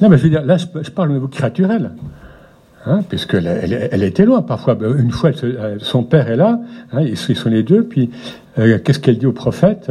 Non, 0.00 0.08
mais 0.08 0.18
je 0.18 0.24
veux 0.24 0.30
dire, 0.30 0.44
là, 0.44 0.56
je, 0.56 0.90
parle 0.90 1.10
au 1.10 1.14
niveau 1.14 1.28
créaturel. 1.28 1.92
Hein, 2.86 3.00
puisqu'elle 3.08 3.46
elle, 3.46 4.02
était 4.02 4.26
loin 4.26 4.42
parfois. 4.42 4.74
Ben, 4.74 4.94
une 4.98 5.10
fois, 5.10 5.30
son 5.78 6.02
père 6.02 6.28
est 6.30 6.36
là, 6.36 6.60
hein, 6.92 7.00
ils, 7.00 7.16
sont 7.16 7.48
les 7.48 7.62
deux, 7.62 7.82
puis 7.84 8.10
euh, 8.58 8.78
qu'est-ce 8.78 8.98
qu'elle 8.98 9.16
dit 9.16 9.24
au 9.24 9.32
prophète 9.32 9.90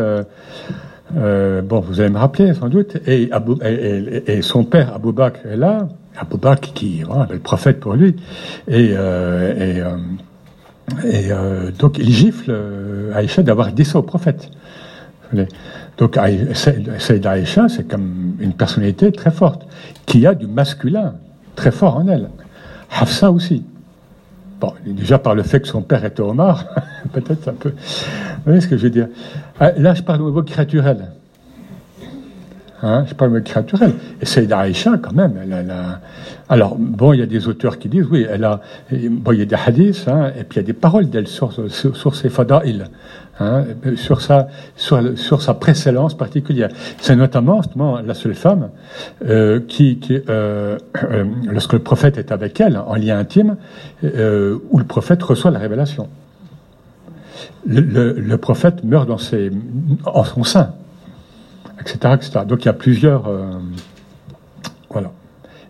euh, 1.16 1.62
bon, 1.62 1.80
vous 1.80 2.00
allez 2.00 2.10
me 2.10 2.18
rappeler 2.18 2.54
sans 2.54 2.70
doute. 2.70 2.98
Et, 3.08 3.30
son 4.42 4.64
père, 4.64 4.94
Abou 4.94 5.12
Bakr, 5.12 5.46
est 5.48 5.58
là. 5.58 5.88
Abou 6.18 6.38
Bakr, 6.38 6.74
qui 6.74 7.04
voilà, 7.04 7.28
le 7.32 7.40
prophète 7.40 7.80
pour 7.80 7.94
lui. 7.94 8.16
Et, 8.68 8.92
euh, 8.94 9.84
euh, 11.06 11.72
donc, 11.78 11.98
il 11.98 12.12
gifle 12.12 12.56
Aïcha 13.14 13.44
d'avoir 13.44 13.72
dit 13.72 13.86
ça 13.86 14.00
au 14.00 14.04
prophète. 14.04 14.50
Donc, 15.98 16.18
Saïda 16.54 17.32
Aïcha, 17.32 17.70
c'est 17.70 17.88
comme 17.88 18.36
une 18.40 18.54
personnalité 18.54 19.12
très 19.12 19.32
forte, 19.32 19.68
qui 20.06 20.26
a 20.26 20.34
du 20.34 20.48
masculin 20.48 21.16
très 21.56 21.72
fort 21.72 21.98
en 21.98 22.08
elle. 22.08 22.30
Hafsa 23.00 23.32
aussi. 23.32 23.64
Bon, 24.60 24.74
déjà 24.86 25.20
par 25.20 25.36
le 25.36 25.44
fait 25.44 25.60
que 25.60 25.68
son 25.68 25.82
père 25.82 26.06
était 26.06 26.22
Omar, 26.22 26.66
peut-être 27.12 27.50
un 27.50 27.54
peu. 27.54 27.70
Vous 27.70 28.44
voyez 28.46 28.62
ce 28.62 28.68
que 28.68 28.78
je 28.78 28.84
veux 28.84 28.90
dire? 28.90 29.08
Ah, 29.60 29.72
Là, 29.72 29.94
je 29.94 30.02
parle 30.02 30.22
au 30.22 30.28
niveau 30.28 30.44
créaturel. 30.44 31.12
Hein, 32.82 33.06
je 33.08 33.14
parle 33.14 33.32
au 33.32 33.34
niveau 33.34 33.46
créaturel. 33.46 33.94
Et 34.22 34.26
Saïda 34.26 34.60
Aïcha, 34.60 34.98
quand 35.02 35.14
même, 35.14 35.34
elle, 35.42 35.70
a... 35.70 36.00
Alors, 36.48 36.78
bon, 36.78 37.14
il 37.14 37.20
y 37.20 37.24
a 37.24 37.26
des 37.26 37.48
auteurs 37.48 37.78
qui 37.78 37.90
disent, 37.90 38.08
oui, 38.10 38.26
elle 38.30 38.46
a... 38.46 38.62
Bon, 38.92 39.32
il 39.34 39.40
y 39.40 39.42
a 39.42 39.46
des 39.46 39.56
hadiths, 39.56 40.08
hein, 40.08 40.32
et 40.40 40.44
puis 40.44 40.60
il 40.60 40.62
y 40.62 40.64
a 40.64 40.68
des 40.68 40.74
paroles 40.74 41.10
d'elle 41.10 41.28
sur, 41.28 41.52
sur, 41.70 41.96
sur. 41.98 42.16
Hein, 43.40 43.64
sur, 43.96 44.22
sa, 44.22 44.48
sur, 44.76 45.18
sur, 45.18 45.42
sa 45.42 45.56
précédence 45.56 46.16
particulière. 46.16 46.70
C'est 47.00 47.16
notamment 47.16 47.62
la 48.06 48.14
seule 48.14 48.36
femme 48.36 48.70
euh, 49.26 49.60
qui, 49.68 49.98
qui 49.98 50.22
euh, 50.30 50.78
euh, 51.04 51.26
lorsque 51.50 51.74
le 51.74 51.80
prophète 51.80 52.20
est 52.20 52.32
avec 52.32 52.62
elle, 52.62 52.78
en 52.78 52.94
lien 52.94 53.18
intime, 53.18 53.56
euh, 54.04 54.60
où 54.70 54.78
le 54.78 54.86
prophète 54.86 55.24
reçoit 55.24 55.50
la 55.50 55.58
révélation. 55.58 56.10
Le, 57.66 57.82
le, 57.82 58.12
le, 58.12 58.38
prophète 58.38 58.84
meurt 58.84 59.08
dans 59.08 59.18
ses, 59.18 59.50
en 60.06 60.24
son 60.24 60.44
sein, 60.44 60.76
etc., 61.80 62.14
etc. 62.14 62.42
Donc 62.48 62.64
il 62.64 62.68
y 62.68 62.70
a 62.70 62.74
plusieurs... 62.74 63.28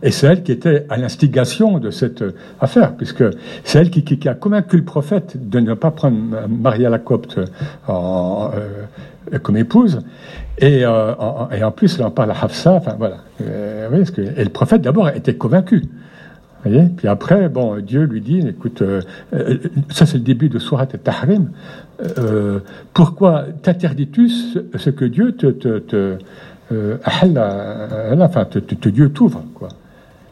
Euh. 0.04 0.08
Et 0.08 0.12
c'est 0.12 0.28
elle 0.28 0.44
qui 0.44 0.52
était 0.52 0.86
à 0.90 0.98
l'instigation 0.98 1.80
de 1.80 1.90
cette 1.92 2.24
affaire, 2.60 2.96
puisque 2.96 3.24
c'est 3.64 3.80
elle 3.80 3.90
qui, 3.90 4.04
qui, 4.04 4.30
a 4.30 4.34
convaincu 4.34 4.78
le 4.78 4.84
prophète 4.84 5.50
de 5.50 5.60
ne 5.60 5.74
pas 5.74 5.92
prendre 5.92 6.18
Maria 6.50 6.90
la 6.90 7.00
Copte 7.00 7.40
en, 7.88 8.52
euh, 8.54 9.40
comme 9.40 9.58
épouse. 9.58 10.02
Et, 10.58 10.86
euh, 10.86 11.16
en, 11.16 11.50
et, 11.52 11.64
en, 11.64 11.72
plus, 11.72 11.96
elle 11.98 12.06
en 12.06 12.12
parle 12.12 12.32
à 12.32 12.44
Hafsa. 12.44 12.74
Enfin, 12.74 12.96
voilà. 12.98 13.18
Euh, 13.42 14.04
que, 14.06 14.22
et 14.22 14.44
le 14.44 14.50
prophète, 14.50 14.82
d'abord, 14.82 15.10
était 15.10 15.36
convaincu. 15.36 15.84
Voyez 16.64 16.88
Puis 16.96 17.08
après, 17.08 17.50
bon, 17.50 17.80
Dieu 17.80 18.04
lui 18.04 18.22
dit, 18.22 18.40
écoute, 18.48 18.82
euh, 18.82 19.02
euh, 19.34 19.58
ça 19.90 20.06
c'est 20.06 20.18
le 20.18 20.24
début 20.24 20.50
de 20.50 20.60
Surat 20.60 20.88
al-Tahrim. 20.94 21.50
Euh, 22.18 22.60
pourquoi 22.94 23.46
t'interdis-tu 23.62 24.30
ce, 24.30 24.90
que 24.90 25.06
Dieu 25.06 25.34
te, 25.34 25.48
te, 25.48 25.80
te 25.80 26.18
enfin, 27.06 28.46
te, 28.46 28.60
te, 28.60 28.90
Dieu 28.90 29.10
t'ouvre, 29.10 29.44
quoi. 29.54 29.70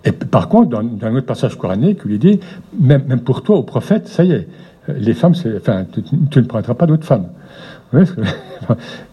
Et 0.04 0.12
par 0.12 0.50
contre, 0.50 0.70
dans, 0.70 0.80
un 0.80 1.16
autre 1.16 1.28
passage 1.28 1.58
coranique, 1.58 2.00
il 2.06 2.18
dit, 2.18 2.40
même, 2.80 3.22
pour 3.22 3.44
toi, 3.44 3.58
au 3.58 3.64
prophète, 3.64 4.08
ça 4.08 4.24
y 4.24 4.32
est, 4.32 4.48
les 4.88 5.14
femmes, 5.14 5.34
enfin, 5.58 5.86
tu, 6.32 6.40
ne 6.40 6.46
prendras 6.46 6.74
pas 6.74 6.88
d'autres 6.88 7.06
femmes. 7.06 7.28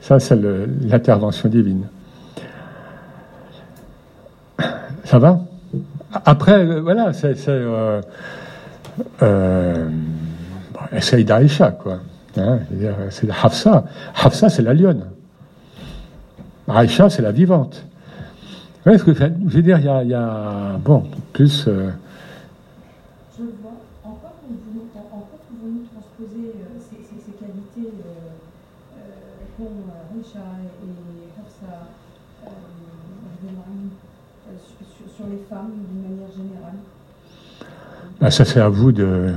ça, 0.01 0.19
c'est 0.19 0.39
l'intervention 0.83 1.49
divine. 1.49 1.87
Ça 5.05 5.19
va? 5.19 5.41
Après, 6.25 6.65
euh, 6.65 6.81
voilà, 6.81 7.13
c'est... 7.13 7.37
Euh, 7.49 8.01
euh, 9.23 9.89
essaye 10.93 11.25
d'Aïcha, 11.25 11.73
quoi. 11.73 11.99
Hein, 12.37 12.59
c'est 13.11 13.29
Hafsa. 13.31 13.85
Hafsa, 14.15 14.49
c'est 14.49 14.63
la 14.63 14.75
lionne. 14.75 15.05
Aïcha, 16.69 17.11
c'est 17.11 17.23
la 17.23 17.33
vivante. 17.33 17.85
Ouais, 18.89 18.97
ce 18.97 19.05
que 19.05 19.13
je 19.13 19.27
veux 19.55 19.61
dire, 19.61 19.79
il 19.81 19.85
y 19.85 19.89
a, 19.89 20.03
il 20.03 20.09
y 20.09 20.15
a 20.15 20.79
bon, 20.83 21.05
plus. 21.35 21.67
Euh... 21.69 21.91
Je 23.37 23.43
vois. 23.61 23.77
En 24.03 24.13
quoi 24.13 24.33
pouvons-nous 24.41 25.85
transposer 25.93 26.55
euh, 26.57 26.81
ces, 26.81 26.97
ces, 26.97 27.21
ces, 27.21 27.33
qualités 27.33 27.93
euh, 28.01 28.33
euh, 28.97 29.59
qu'ont 29.59 29.85
Aïcha 30.17 30.39
et 30.39 31.39
Hafsa 31.39 31.91
sur, 34.97 35.15
sur, 35.15 35.27
les 35.27 35.45
femmes 35.51 35.73
d'une 35.93 36.11
manière 36.11 36.33
générale 36.35 36.79
bah, 38.19 38.31
ça 38.31 38.45
c'est 38.47 38.59
à 38.59 38.69
vous 38.71 38.91
de, 38.91 39.33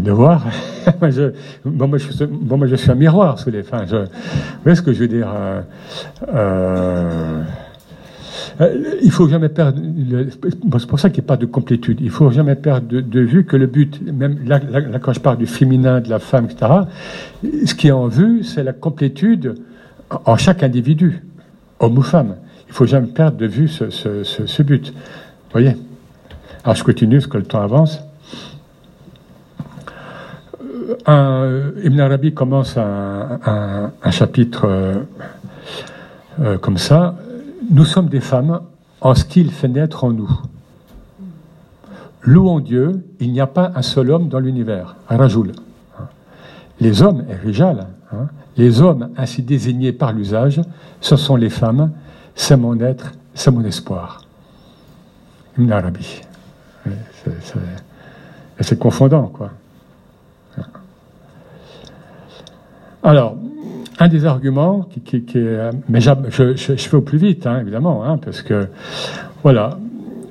de 0.00 0.10
voir. 0.10 0.44
moi, 1.00 1.10
je, 1.10 1.32
bon, 1.64 1.86
moi, 1.86 1.98
je, 1.98 2.24
bon, 2.24 2.58
moi, 2.58 2.66
je 2.66 2.74
suis 2.74 2.90
un 2.90 2.96
miroir 2.96 3.38
sous 3.38 3.50
les 3.50 3.62
femmes. 3.62 3.86
Je, 3.88 3.96
vous 3.96 4.08
voyez 4.64 4.76
ce 4.76 4.82
que 4.82 4.92
je 4.92 4.98
veux 4.98 5.08
dire 5.08 5.32
euh, 6.28 7.44
il 9.02 9.10
faut 9.10 9.28
jamais 9.28 9.48
perdre. 9.48 9.80
C'est 10.78 10.86
pour 10.86 11.00
ça 11.00 11.10
qu'il 11.10 11.22
n'y 11.22 11.26
a 11.26 11.28
pas 11.28 11.36
de 11.36 11.46
complétude. 11.46 12.00
Il 12.00 12.10
faut 12.10 12.30
jamais 12.30 12.54
perdre 12.54 12.86
de, 12.88 13.20
vue 13.20 13.44
que 13.44 13.56
le 13.56 13.66
but, 13.66 14.00
même 14.02 14.38
là, 14.46 14.60
quand 15.00 15.12
je 15.12 15.20
parle 15.20 15.38
du 15.38 15.46
féminin, 15.46 16.00
de 16.00 16.08
la 16.08 16.18
femme, 16.18 16.46
etc., 16.46 16.72
ce 17.64 17.74
qui 17.74 17.88
est 17.88 17.92
en 17.92 18.08
vue, 18.08 18.42
c'est 18.44 18.64
la 18.64 18.72
complétude 18.72 19.56
en 20.24 20.36
chaque 20.36 20.62
individu, 20.62 21.22
homme 21.80 21.98
ou 21.98 22.02
femme. 22.02 22.36
Il 22.68 22.72
faut 22.72 22.86
jamais 22.86 23.08
perdre 23.08 23.36
de 23.36 23.46
vue 23.46 23.68
ce, 23.68 24.62
but. 24.62 24.90
Vous 24.90 25.52
voyez? 25.52 25.76
Alors 26.64 26.76
je 26.76 26.84
continue, 26.84 27.18
parce 27.18 27.26
que 27.26 27.38
le 27.38 27.44
temps 27.44 27.62
avance. 27.62 28.00
Euh, 31.08 31.72
un, 31.76 31.82
Ibn 31.84 32.00
Arabi 32.00 32.34
commence 32.34 32.76
un, 32.76 33.92
chapitre 34.10 34.66
euh, 36.40 36.58
comme 36.58 36.78
ça 36.78 37.14
nous 37.70 37.84
sommes 37.84 38.08
des 38.08 38.20
femmes 38.20 38.60
en 39.00 39.14
ce 39.14 39.24
qu'il 39.24 39.50
fait 39.50 39.68
naître 39.68 40.04
en 40.04 40.12
nous. 40.12 40.30
Louons 42.22 42.60
Dieu, 42.60 43.06
il 43.20 43.32
n'y 43.32 43.40
a 43.40 43.46
pas 43.46 43.72
un 43.74 43.82
seul 43.82 44.10
homme 44.10 44.28
dans 44.28 44.38
l'univers, 44.38 44.96
Rajoul. 45.08 45.52
Les 46.80 47.02
hommes, 47.02 47.24
et 47.28 47.34
Rijal, 47.34 47.86
hein, 48.12 48.28
les 48.56 48.80
hommes 48.80 49.10
ainsi 49.16 49.42
désignés 49.42 49.92
par 49.92 50.12
l'usage, 50.12 50.60
ce 51.00 51.16
sont 51.16 51.36
les 51.36 51.50
femmes, 51.50 51.92
c'est 52.34 52.56
mon 52.56 52.80
être, 52.80 53.12
c'est 53.34 53.50
mon 53.50 53.64
espoir. 53.64 54.22
Ibn 55.58 55.70
Arabi. 55.70 56.22
C'est 58.60 58.78
confondant, 58.78 59.26
quoi. 59.26 59.50
Alors, 63.02 63.36
un 63.98 64.08
des 64.08 64.26
arguments 64.26 64.88
mais 65.88 66.00
je, 66.00 66.76
fais 66.76 66.96
au 66.96 67.00
plus 67.00 67.18
vite, 67.18 67.46
hein, 67.46 67.60
évidemment, 67.60 68.04
hein, 68.04 68.18
parce 68.18 68.42
que 68.42 68.68
voilà, 69.42 69.78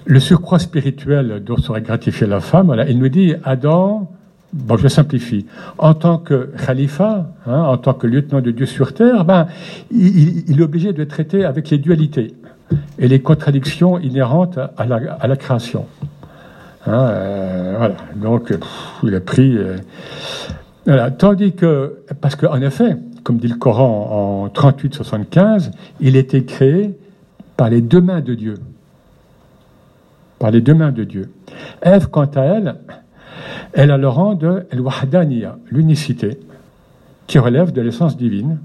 le 0.06 0.20
surcroît 0.20 0.60
spirituel 0.60 1.44
dont 1.46 1.58
serait 1.58 1.82
gratifié 1.82 2.28
la 2.28 2.40
femme, 2.40 2.76
il 2.88 3.00
nous 3.00 3.10
dit 3.10 3.36
Adam, 3.44 4.10
bon, 4.54 4.78
je 4.78 4.88
simplifie, 4.88 5.46
en 5.78 5.94
tant 5.94 6.18
que 6.18 6.52
khalifa, 6.66 7.28
hein, 7.48 7.62
en 7.62 7.78
tant 7.78 7.94
que 7.94 8.08
lieutenant 8.08 8.42
de 8.42 8.52
Dieu 8.52 8.66
sur 8.66 8.94
terre, 8.94 9.26
ben, 9.26 9.48
il, 9.92 10.60
est 10.60 10.64
obligé 10.64 10.94
de 10.94 11.04
traiter 11.04 11.46
avec 11.46 11.70
les 11.70 11.78
dualités 11.78 12.34
et 13.00 13.08
les 13.08 13.22
contradictions 13.22 14.00
inhérentes 14.00 14.60
à 14.78 14.86
la, 14.86 15.36
création. 15.36 15.86
Euh, 16.88 17.76
voilà, 17.78 17.96
donc 18.16 18.54
il 19.04 19.16
a 19.16 19.22
pris. 19.22 19.58
Euh, 19.58 19.78
voilà. 20.86 21.12
Tandis 21.12 21.54
que, 21.54 22.00
parce 22.20 22.36
qu'en 22.36 22.60
effet, 22.62 22.98
comme 23.24 23.38
dit 23.38 23.48
le 23.48 23.56
Coran 23.56 24.44
en 24.44 24.48
38-75, 24.48 25.72
il 26.00 26.16
était 26.16 26.44
créé 26.44 26.98
par 27.58 27.70
les 27.70 27.82
deux 27.82 28.02
mains 28.02 28.22
de 28.22 28.34
Dieu. 28.34 28.56
Par 30.40 30.52
les 30.52 30.62
deux 30.62 30.74
mains 30.74 30.92
de 30.92 31.04
Dieu. 31.04 31.32
Ève, 31.82 32.08
quant 32.08 32.30
à 32.36 32.42
elle, 32.42 32.76
elle 33.74 33.92
a 33.92 33.98
le 33.98 34.08
rang 34.08 34.36
de 34.36 34.66
l'unicité, 35.72 36.40
qui 37.28 37.40
relève 37.40 37.72
de 37.72 37.82
l'essence 37.82 38.18
divine. 38.18 38.60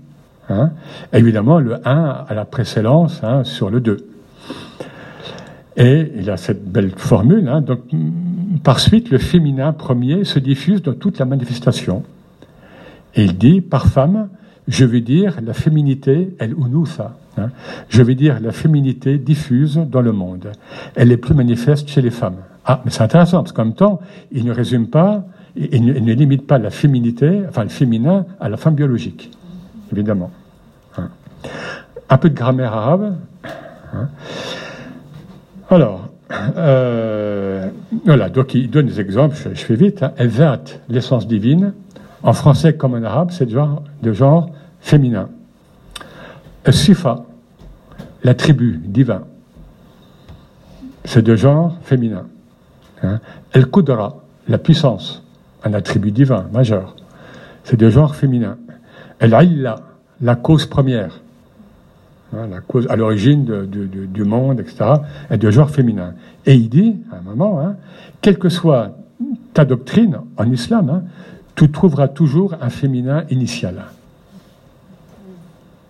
Hein. 0.50 0.72
Évidemment, 1.12 1.60
le 1.60 1.76
1 1.86 2.24
a 2.28 2.34
la 2.34 2.44
précédence 2.44 3.20
hein, 3.22 3.44
sur 3.44 3.70
le 3.70 3.80
2. 3.80 4.08
Et 5.76 6.12
il 6.16 6.28
a 6.30 6.36
cette 6.36 6.64
belle 6.64 6.90
formule. 6.96 7.48
Hein, 7.48 7.64
par 8.64 8.80
suite, 8.80 9.10
le 9.10 9.18
féminin 9.18 9.72
premier 9.72 10.24
se 10.24 10.40
diffuse 10.40 10.82
dans 10.82 10.94
toute 10.94 11.18
la 11.18 11.24
manifestation. 11.24 12.02
Et 13.14 13.24
il 13.24 13.38
dit, 13.38 13.60
par 13.60 13.86
femme, 13.86 14.28
je 14.68 14.84
veux 14.84 15.00
dire 15.00 15.38
la 15.42 15.54
féminité, 15.54 16.36
elle 16.38 16.52
unutha. 16.52 17.16
Je 17.88 18.02
veux 18.02 18.14
dire 18.14 18.38
la 18.40 18.52
féminité 18.52 19.18
diffuse 19.18 19.80
dans 19.90 20.02
le 20.02 20.12
monde. 20.12 20.52
Elle 20.94 21.10
est 21.10 21.16
plus 21.16 21.34
manifeste 21.34 21.88
chez 21.88 22.02
les 22.02 22.10
femmes. 22.10 22.36
Ah, 22.64 22.82
mais 22.84 22.90
c'est 22.90 23.02
intéressant, 23.02 23.42
parce 23.42 23.52
qu'en 23.52 23.64
même 23.64 23.74
temps, 23.74 24.00
il 24.30 24.44
ne 24.44 24.52
résume 24.52 24.88
pas, 24.88 25.24
il 25.56 25.84
ne, 25.84 26.12
limite 26.12 26.46
pas 26.46 26.58
la 26.58 26.70
féminité, 26.70 27.42
enfin 27.48 27.62
le 27.62 27.70
féminin, 27.70 28.26
à 28.40 28.48
la 28.50 28.58
femme 28.58 28.74
biologique, 28.74 29.30
évidemment. 29.90 30.30
Hein. 30.98 31.08
Un 32.10 32.18
peu 32.18 32.28
de 32.28 32.34
grammaire 32.34 32.74
arabe. 32.74 33.16
Hein. 33.94 34.08
Alors, 35.70 36.08
euh, 36.58 37.68
voilà, 38.04 38.28
donc 38.28 38.52
il 38.54 38.68
donne 38.68 38.86
des 38.86 39.00
exemples, 39.00 39.34
je, 39.36 39.60
fais 39.60 39.76
vite. 39.76 40.02
Hein. 40.02 40.12
l'essence 40.90 41.26
divine. 41.26 41.72
En 42.22 42.32
français 42.32 42.74
comme 42.74 42.94
en 42.94 43.02
arabe, 43.02 43.30
c'est 43.30 43.46
de 43.46 44.12
genre 44.12 44.50
féminin. 44.80 45.28
Sifa, 46.70 47.24
la 48.24 48.34
tribu, 48.34 48.80
divin. 48.84 49.22
C'est 51.04 51.22
de 51.22 51.34
genre 51.34 51.78
féminin. 51.82 52.26
Hein. 53.02 53.20
El 53.52 53.70
Kudra, 53.70 54.16
la 54.48 54.58
puissance, 54.58 55.22
un 55.64 55.72
attribut 55.72 56.12
divin 56.12 56.46
majeur. 56.52 56.94
C'est 57.64 57.78
de 57.78 57.88
genre 57.88 58.14
féminin. 58.14 58.58
El 59.18 59.36
Illa, 59.42 59.80
la 60.20 60.36
cause 60.36 60.66
première. 60.66 61.20
Hein, 62.34 62.48
la 62.50 62.60
cause 62.60 62.86
à 62.90 62.96
l'origine 62.96 63.66
du 63.66 64.24
monde, 64.24 64.60
etc., 64.60 64.84
est 65.30 65.38
de 65.38 65.50
genre 65.50 65.70
féminin. 65.70 66.14
Et 66.44 66.54
il 66.54 66.68
dit, 66.68 66.96
à 67.10 67.16
un 67.16 67.22
moment, 67.22 67.60
hein, 67.60 67.76
quelle 68.20 68.38
que 68.38 68.48
soit 68.48 68.96
ta 69.54 69.64
doctrine 69.64 70.18
en 70.36 70.50
islam, 70.50 71.04
tu 71.54 71.70
trouveras 71.70 72.08
toujours 72.08 72.54
un 72.60 72.68
féminin 72.68 73.24
initial. 73.30 73.86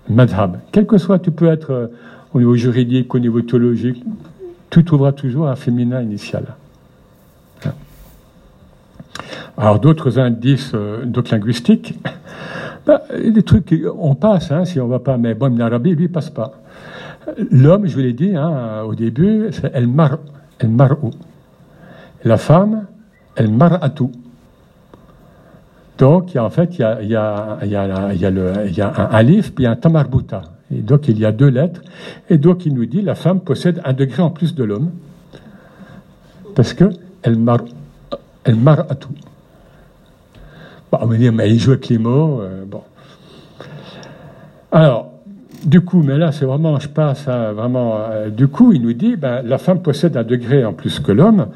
Madhab. 0.09 0.59
Quel 0.72 0.86
que 0.86 0.98
soit, 0.98 1.18
tu 1.18 1.30
peux 1.30 1.46
être 1.46 1.70
euh, 1.70 1.86
au 2.34 2.38
niveau 2.38 2.54
juridique, 2.54 3.14
au 3.14 3.18
niveau 3.18 3.40
théologique, 3.42 4.02
tu 4.70 4.84
trouveras 4.84 5.12
toujours 5.12 5.48
un 5.48 5.56
féminin 5.56 6.02
initial. 6.02 6.44
Alors 9.56 9.80
d'autres 9.80 10.20
indices, 10.20 10.70
euh, 10.74 11.04
d'autres 11.04 11.32
linguistiques, 11.32 11.98
bah, 12.86 13.02
des 13.12 13.42
trucs, 13.42 13.74
on 13.98 14.14
passe, 14.14 14.52
hein, 14.52 14.64
si 14.64 14.80
on 14.80 14.86
ne 14.86 14.90
va 14.90 15.00
pas, 15.00 15.16
mais 15.16 15.34
bon, 15.34 15.56
l'Arabie, 15.59 15.94
lui, 15.94 16.09
passe 16.09 16.30
pas. 16.30 16.52
L'homme, 17.50 17.86
je 17.86 17.94
vous 17.94 18.00
l'ai 18.00 18.12
dit 18.12 18.36
hein, 18.36 18.82
au 18.86 18.94
début, 18.94 19.48
c'est 19.50 19.74
el 19.74 19.88
mar, 19.88 20.18
el 20.61 20.70
mar'u. 20.70 21.11
La 22.24 22.36
femme, 22.36 22.86
el 23.36 23.50
mar'atu. 23.50 24.04
Donc, 25.99 26.36
en 26.36 26.49
fait, 26.49 26.78
il 26.78 26.80
y 26.80 26.84
a, 26.84 27.59
a, 27.61 27.66
y 27.66 27.74
a, 27.74 28.99
un 28.99 29.05
alif, 29.11 29.53
puis 29.53 29.66
un 29.66 29.74
tamarbuta. 29.74 30.42
Et 30.72 30.80
donc, 30.80 31.09
il 31.09 31.18
y 31.18 31.24
a 31.24 31.32
deux 31.32 31.49
lettres. 31.49 31.82
Et 32.30 32.38
donc, 32.38 32.66
il 32.66 32.74
nous 32.74 32.86
dit, 32.86 33.03
la 33.03 33.16
femme 33.16 33.40
possède 33.40 33.80
un 33.84 33.92
degré 33.92 34.22
en 34.22 34.30
plus 34.30 34.55
de 34.55 34.62
l'homme. 34.62 34.90
Parce 36.55 36.72
que 36.72 36.90
elle 37.22 37.36
mar, 37.36 37.59
elle 38.44 38.57
mar'atu. 38.57 39.09
Bon, 40.92 40.99
on 41.01 41.07
va 41.07 41.16
dire, 41.16 41.32
mais 41.32 41.51
il 41.51 41.59
joue 41.59 41.72
avec 41.72 41.88
les 41.88 41.99
mots. 41.99 42.40
Euh, 42.42 42.64
bon. 42.64 42.82
Alors, 44.70 45.11
du 45.64 45.80
coup, 45.80 46.03
mais 46.03 46.16
là, 46.16 46.30
c'est 46.30 46.44
vraiment, 46.44 46.78
je 46.78 46.88
passe 46.88 47.26
à 47.26 47.53
vraiment. 47.53 47.96
Euh, 47.99 48.30
du 48.30 48.46
coup, 48.46 48.72
il 48.72 48.82
nous 48.82 48.92
dit, 48.92 49.16
ben, 49.16 49.42
la 49.42 49.59
femme 49.59 49.82
possède 49.82 50.16
un 50.16 50.22
degré 50.22 50.64
en 50.64 50.72
plus 50.72 51.01
que 51.01 51.11
l'homme, 51.11 51.49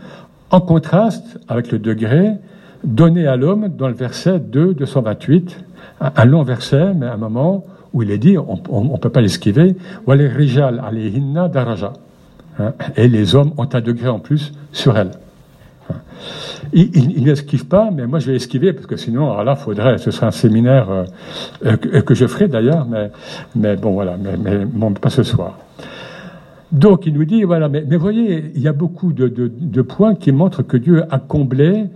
en 0.51 0.61
contraste 0.61 1.39
avec 1.49 1.71
le 1.71 1.79
degré 1.79 2.33
donné 2.85 3.27
à 3.27 3.37
l'homme 3.37 3.69
dans 3.69 3.89
le 3.89 3.95
verset 3.95 4.39
2, 4.39 4.75
228, 4.75 5.65
un, 6.01 6.25
long 6.25 6.43
verset, 6.43 6.95
mais 6.95 7.07
un 7.07 7.17
moment 7.17 7.65
où 7.93 8.03
il 8.03 8.11
est 8.11 8.19
dit, 8.19 8.37
on 8.39 8.85
ne 8.85 8.97
peut 8.99 9.11
pas 9.11 9.21
l'esquiver, 9.21 9.77
rijal 10.07 10.83
daraja. 11.53 11.93
Hein, 12.59 12.73
et 12.97 13.09
les 13.09 13.35
hommes 13.35 13.53
ont 13.57 13.69
un 13.73 13.81
degré 13.81 14.09
en 14.09 14.19
plus 14.19 14.53
sur 14.73 14.97
elle. 14.97 15.13
Il, 16.75 17.25
n'esquive 17.25 17.67
pas, 17.67 17.91
mais 17.93 18.07
moi 18.07 18.19
je 18.19 18.31
vais 18.31 18.37
esquiver 18.37 18.73
parce 18.73 18.87
que 18.87 18.97
sinon, 18.97 19.31
alors 19.31 19.45
là, 19.45 19.57
faudrait, 19.57 19.99
ce 19.99 20.11
serait 20.11 20.27
un 20.27 20.31
séminaire 20.31 20.91
euh, 20.91 21.05
euh, 21.67 22.01
que, 22.01 22.15
je 22.15 22.27
ferai 22.27 22.49
d'ailleurs, 22.49 22.87
mais, 22.87 23.11
mais 23.55 23.77
bon 23.77 23.93
voilà, 23.93 24.17
mais, 24.17 24.37
mais 24.39 24.95
pas 24.95 25.11
ce 25.11 25.23
soir. 25.23 25.59
Donc 26.71 27.05
il 27.05 27.13
nous 27.13 27.27
dit 27.27 27.43
voilà, 27.43 27.69
mais, 27.69 27.85
mais 27.87 27.97
voyez, 27.97 28.53
il 28.55 28.63
y 28.63 28.69
a 28.69 28.73
beaucoup 28.73 29.13
de, 29.13 29.83
points 29.83 30.15
qui 30.15 30.33
montrent 30.33 30.63
que 30.63 30.79
Dieu 30.79 31.05
a 31.11 31.19
comblé 31.19 31.87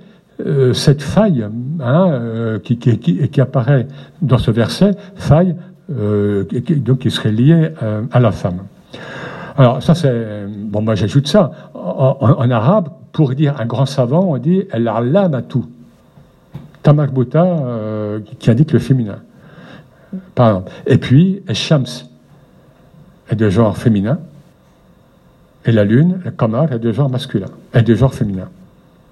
euh, 0.45 0.73
cette 0.73 1.03
faille 1.03 1.47
hein, 1.81 2.59
qui, 2.63 2.79
qui, 2.79 3.41
apparaît 3.41 3.87
dans 4.23 4.39
ce 4.39 4.51
verset, 4.51 4.93
faille 5.15 5.57
donc 5.89 6.99
qui 6.99 7.11
serait 7.11 7.33
liée 7.33 7.71
à 8.11 8.21
la 8.21 8.33
femme. 8.33 8.59
Alors 9.57 9.83
ça 9.83 9.95
c'est 9.95 10.47
bon, 10.49 10.83
moi 10.83 10.95
j'ajoute 10.95 11.29
ça 11.29 11.53
en, 11.75 12.51
arabe 12.51 12.89
pour 13.13 13.35
dire 13.35 13.61
un 13.61 13.67
grand 13.67 13.87
savant, 13.87 14.25
on 14.25 14.39
dit 14.39 14.65
al-allamatu. 14.73 15.61
Tamakbuta, 16.87 17.43
euh, 17.43 18.21
qui 18.39 18.49
indique 18.49 18.71
le 18.71 18.79
féminin. 18.79 19.19
Par. 20.37 20.63
Et 20.87 20.99
puis, 20.99 21.43
shams 21.53 21.85
est 23.29 23.35
de 23.35 23.51
genre 23.51 23.77
féminin. 23.77 24.21
Et 25.65 25.73
la 25.73 25.83
lune, 25.83 26.21
le 26.25 26.31
kamar, 26.31 26.73
est 26.73 26.79
de 26.79 26.93
genre 26.93 27.11
masculin. 27.11 27.49
Est 27.75 27.83
de 27.83 27.93
genre 27.97 28.15
féminin. 28.15 28.49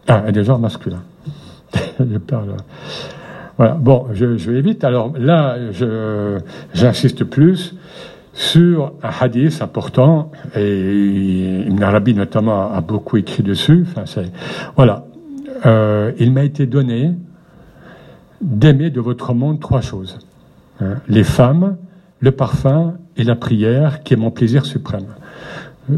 Ah, 0.06 0.22
est 0.28 0.30
de 0.30 0.44
genre 0.44 0.60
masculin. 0.60 1.02
je 2.00 2.18
parle. 2.18 2.56
Voilà. 3.56 3.74
Bon, 3.74 4.06
je, 4.12 4.36
je 4.36 4.50
vais 4.50 4.60
vite. 4.60 4.84
Alors 4.84 5.12
là, 5.16 5.56
j'insiste 6.74 7.24
plus 7.24 7.74
sur 8.34 8.92
un 9.02 9.10
hadith 9.20 9.62
important, 9.62 10.32
et 10.56 11.64
Ibn 11.68 11.82
Arabi 11.82 12.14
notamment 12.14 12.72
a 12.72 12.80
beaucoup 12.80 13.16
écrit 13.16 13.44
dessus. 13.44 13.86
Enfin, 13.88 14.02
c'est, 14.06 14.30
voilà. 14.76 15.06
Euh, 15.66 16.12
il 16.18 16.32
m'a 16.32 16.42
été 16.42 16.66
donné 16.66 17.14
d'aimer 18.40 18.90
de 18.90 19.00
votre 19.00 19.32
monde 19.34 19.60
trois 19.60 19.80
choses. 19.80 20.18
Hein. 20.80 20.96
les 21.08 21.22
femmes, 21.22 21.76
le 22.18 22.32
parfum 22.32 22.94
et 23.16 23.22
la 23.22 23.36
prière, 23.36 24.02
qui 24.02 24.14
est 24.14 24.16
mon 24.16 24.32
plaisir 24.32 24.66
suprême. 24.66 25.06
Euh, 25.90 25.96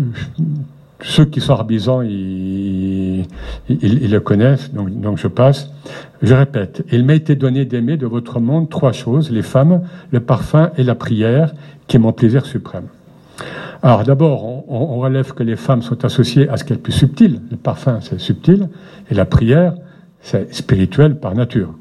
ceux 1.03 1.27
qui 1.27 1.41
sont 1.41 1.53
arbisants, 1.53 2.01
ils, 2.03 3.27
le 3.69 4.19
connaissent, 4.19 4.73
donc, 4.73 5.19
je 5.19 5.29
passe. 5.29 5.71
Je 6.23 6.35
répète, 6.35 6.85
il 6.91 7.05
m'a 7.05 7.15
été 7.15 7.35
donné 7.35 7.65
d'aimer 7.65 7.97
de 7.97 8.07
votre 8.07 8.41
monde 8.41 8.71
trois 8.71 8.93
choses, 8.93 9.31
les 9.31 9.43
femmes, 9.43 9.83
le 10.11 10.21
parfum 10.21 10.71
et 10.79 10.83
la 10.83 10.95
prière, 10.95 11.53
qui 11.87 11.97
est 11.97 12.01
mon 12.01 12.13
plaisir 12.13 12.47
suprême. 12.47 12.87
Alors 13.83 14.05
d'abord, 14.05 14.65
on, 14.69 14.99
relève 14.99 15.33
que 15.33 15.43
les 15.43 15.57
femmes 15.57 15.83
sont 15.83 16.05
associées 16.05 16.49
à 16.49 16.57
ce 16.57 16.65
qui 16.65 16.73
est 16.73 16.77
plus 16.77 16.93
subtil. 16.93 17.43
Le 17.51 17.57
parfum, 17.57 17.99
c'est 18.01 18.19
subtil, 18.19 18.69
et 19.11 19.15
la 19.15 19.27
prière, 19.27 19.75
c'est 20.21 20.53
spirituel 20.55 21.21
par 21.21 21.35
nature. 21.35 21.75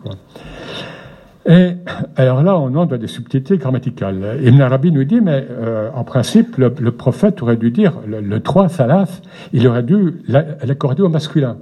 Et 1.47 1.73
alors 2.15 2.41
là, 2.41 2.57
on 2.57 2.73
entre 2.75 2.91
dans 2.91 2.97
des 2.97 3.07
subtilités 3.07 3.57
grammaticales. 3.57 4.39
Ibn 4.41 4.61
Arabi 4.61 4.91
nous 4.91 5.03
dit, 5.03 5.21
mais 5.21 5.45
euh, 5.49 5.89
en 5.93 6.03
principe, 6.03 6.57
le, 6.57 6.91
prophète 6.91 7.41
aurait 7.43 7.57
dû 7.57 7.69
dire 7.69 7.93
le, 8.07 8.19
le 8.19 8.39
3, 8.39 8.69
salaf, 8.69 9.21
il 9.53 9.67
aurait 9.67 9.83
dû 9.83 10.23
l'accorder 10.27 11.03
au 11.03 11.09
masculin. 11.09 11.57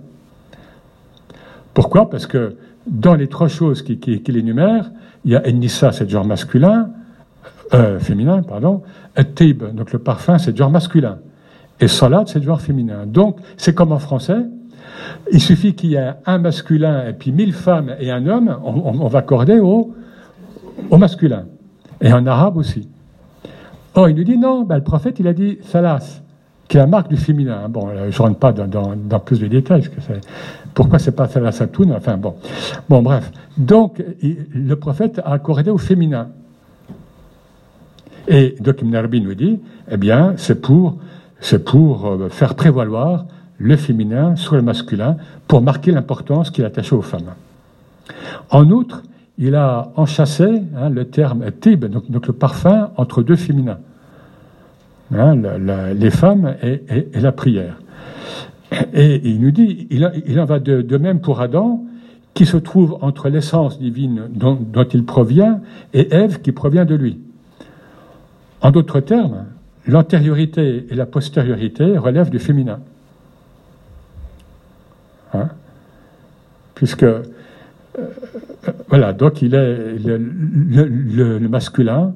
Pourquoi? 1.74 2.10
Parce 2.10 2.28
que 2.28 2.56
dans 2.88 3.16
les 3.16 3.28
trois 3.28 3.48
choses 3.48 3.82
qu'il 3.82 4.00
qui, 4.00 4.22
qui 4.22 4.38
énumère, 4.38 4.92
il 5.26 5.32
y 5.32 5.36
a 5.36 5.48
Enissa, 5.48 5.92
c'est 5.92 6.04
le 6.06 6.10
genre 6.10 6.26
masculin, 6.26 6.90
euh, 7.74 8.00
féminin, 8.00 8.44
pardon, 8.44 8.84
Tib, 9.36 9.64
donc 9.74 9.92
le 9.92 10.00
parfum, 10.00 10.38
c'est 10.38 10.52
le 10.52 10.58
genre 10.58 10.70
masculin, 10.70 11.20
et 11.80 11.88
Salat, 11.88 12.26
c'est 12.28 12.40
le 12.40 12.46
genre 12.46 12.62
féminin. 12.62 13.06
Donc, 13.06 13.38
c'est 13.58 13.74
comme 13.74 13.92
en 13.92 14.00
français, 14.00 14.46
il 15.32 15.42
suffit 15.42 15.74
qu'il 15.74 15.92
y 15.92 15.96
ait 15.96 16.14
un 16.26 16.38
masculin 16.38 17.08
et 17.08 17.14
puis 17.14 17.32
mille 17.32 17.54
femmes 17.54 17.96
et 18.00 18.12
un 18.12 18.28
homme, 18.28 18.58
on, 18.64 19.08
va 19.08 19.20
accorder 19.20 19.60
au, 19.60 19.94
masculin. 20.92 21.46
Et 22.02 22.12
en 22.12 22.26
arabe 22.26 22.58
aussi. 22.58 22.90
Or, 23.96 24.10
il 24.10 24.16
nous 24.16 24.24
dit 24.24 24.38
non, 24.38 24.64
ben, 24.64 24.78
le 24.78 24.84
prophète, 24.84 25.20
il 25.20 25.28
a 25.28 25.34
dit 25.34 25.60
salas, 25.62 26.22
qui 26.68 26.78
est 26.78 26.80
la 26.80 26.88
marque 26.88 27.10
du 27.10 27.18
féminin. 27.18 27.70
Bon, 27.70 27.90
je 28.10 28.16
ne 28.16 28.28
rentre 28.28 28.40
pas 28.40 28.52
dans, 28.52 29.20
plus 29.20 29.40
de 29.40 29.48
détails, 29.48 29.82
parce 29.82 29.96
que 29.96 30.02
c'est, 30.02 30.22
pourquoi 30.74 31.00
c'est 31.00 31.16
pas 31.16 31.28
salasatoun, 31.28 31.94
enfin 31.94 32.18
bon. 32.18 32.36
Bon, 32.90 33.02
bref. 33.02 33.32
Donc, 33.58 34.04
le 34.22 34.76
prophète 34.76 35.22
a 35.24 35.34
accordé 35.34 35.70
au 35.70 35.78
féminin. 35.78 36.30
Et 38.28 38.56
donc 38.60 38.82
Ibn 38.82 39.18
nous 39.20 39.36
dit, 39.36 39.60
eh 39.92 39.98
bien, 39.98 40.34
c'est 40.38 40.62
pour, 40.62 40.98
c'est 41.40 41.64
pour 41.64 42.08
euh, 42.08 42.30
faire 42.30 42.56
prévaloir 42.56 43.26
le 43.64 43.78
féminin 43.78 44.36
sur 44.36 44.56
le 44.56 44.62
masculin 44.62 45.16
pour 45.48 45.62
marquer 45.62 45.92
l'importance 45.92 46.52
qu'il 46.52 46.66
attachait 46.66 46.96
aux 46.96 47.02
femmes. 47.02 47.34
En 48.50 48.70
outre, 48.70 49.04
il 49.38 49.56
a 49.56 49.92
enchâssé 49.96 50.62
hein, 50.76 50.90
le 50.90 51.06
terme 51.06 51.50
tib, 51.52 51.86
donc, 51.86 52.28
le 52.28 52.34
parfum, 52.34 52.92
entre 52.98 53.24
deux 53.24 53.38
féminins, 53.38 53.80
hein, 55.16 55.36
les 55.96 56.12
femmes 56.12 56.56
et, 56.62 56.84
la 57.14 57.32
prière. 57.32 57.80
Et, 58.94 59.22
il 59.24 59.40
nous 59.40 59.52
dit, 59.52 59.88
il, 59.90 60.40
en 60.40 60.46
va 60.46 60.60
de, 60.60 60.98
même 60.98 61.22
pour 61.22 61.40
Adam, 61.40 61.84
qui 62.34 62.46
se 62.46 62.58
trouve 62.58 62.98
entre 63.02 63.30
l'essence 63.30 63.80
divine 63.80 64.24
dont, 64.30 64.56
dont, 64.60 64.84
il 64.84 65.06
provient 65.06 65.62
et 65.94 66.14
Ève 66.14 66.42
qui 66.42 66.52
provient 66.52 66.84
de 66.84 66.96
lui. 66.96 67.20
En 68.62 68.72
d'autres 68.72 69.00
termes, 69.00 69.46
l'antériorité 69.88 70.88
et 70.90 70.96
la 70.96 71.06
postériorité 71.06 71.98
relèvent 71.98 72.32
du 72.32 72.40
féminin. 72.40 72.80
Hein. 75.34 75.50
Puisque, 76.76 77.04
euh, 77.04 77.22
voilà, 78.90 79.14
donc 79.14 79.42
il 79.42 79.56
est, 79.56 79.96
le, 80.04 81.40
masculin 81.48 82.14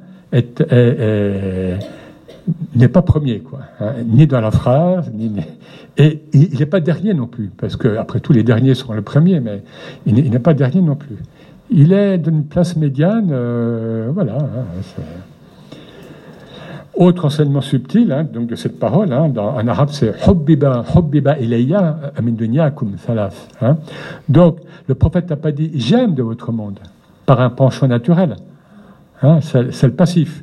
n'est 2.76 2.88
pas 2.88 3.02
premier, 3.02 3.40
quoi, 3.40 3.62
hein, 3.80 3.94
ni 4.06 4.28
dans 4.28 4.42
la 4.42 4.52
phrase, 4.52 5.12
ni, 5.14 5.32
et 5.98 6.22
il 6.34 6.60
n'est 6.60 6.66
pas 6.66 6.80
dernier 6.80 7.14
non 7.14 7.28
plus, 7.28 7.50
parce 7.58 7.76
que 7.76 7.98
après 7.98 8.20
tout, 8.20 8.34
les 8.34 8.44
derniers 8.44 8.76
sont 8.76 8.94
le 8.94 9.02
premier, 9.02 9.40
mais 9.40 9.64
il 10.06 10.30
n'est 10.30 10.40
pas 10.40 10.54
dernier 10.54 10.82
non 10.82 10.96
plus. 10.96 11.18
Il 11.70 11.92
est 11.92 12.18
d'une 12.18 12.44
place 12.46 12.76
médiane, 12.76 13.30
euh, 13.32 14.10
voilà. 14.14 14.38
Hein, 14.38 14.66
autre 16.98 17.26
enseignement 17.26 17.62
subtil 17.62 18.12
hein, 18.12 18.24
donc 18.24 18.48
de 18.48 18.56
cette 18.56 18.80
parole, 18.80 19.14
hein, 19.14 19.32
en 19.38 19.68
arabe 19.68 19.90
c'est 19.92 20.14
hubbiba, 20.28 20.84
hubbiba 20.96 21.38
ilayya 21.40 22.14
min 22.22 22.98
salaf. 22.98 23.48
Hein. 23.62 23.78
Donc 24.28 24.60
le 24.88 24.96
prophète 24.96 25.30
n'a 25.30 25.36
pas 25.36 25.52
dit 25.52 25.72
j'aime 25.76 26.16
de 26.16 26.24
votre 26.24 26.52
monde 26.52 26.80
par 27.26 27.42
un 27.42 27.50
penchant 27.50 27.88
naturel. 27.88 28.36
C'est 29.42 29.84
le 29.84 29.94
passif. 29.94 30.42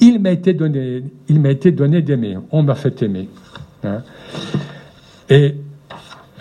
Il 0.00 0.20
m'a 0.20 0.30
été 0.30 0.52
donné, 0.52 1.04
il 1.28 1.40
m'a 1.40 1.50
été 1.50 1.70
donné 1.70 2.02
d'aimer. 2.02 2.36
On 2.50 2.62
m'a 2.62 2.74
fait 2.74 3.02
aimer. 3.02 3.28
Et 5.30 5.54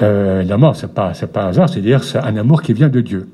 euh, 0.01 0.39
évidemment, 0.39 0.73
pas 0.93 1.13
c'est 1.13 1.31
pas 1.31 1.43
un 1.43 1.47
hasard, 1.49 1.69
c'est-à-dire 1.69 2.03
c'est 2.03 2.17
un 2.17 2.35
amour 2.37 2.61
qui 2.61 2.73
vient 2.73 2.89
de 2.89 3.01
Dieu. 3.01 3.29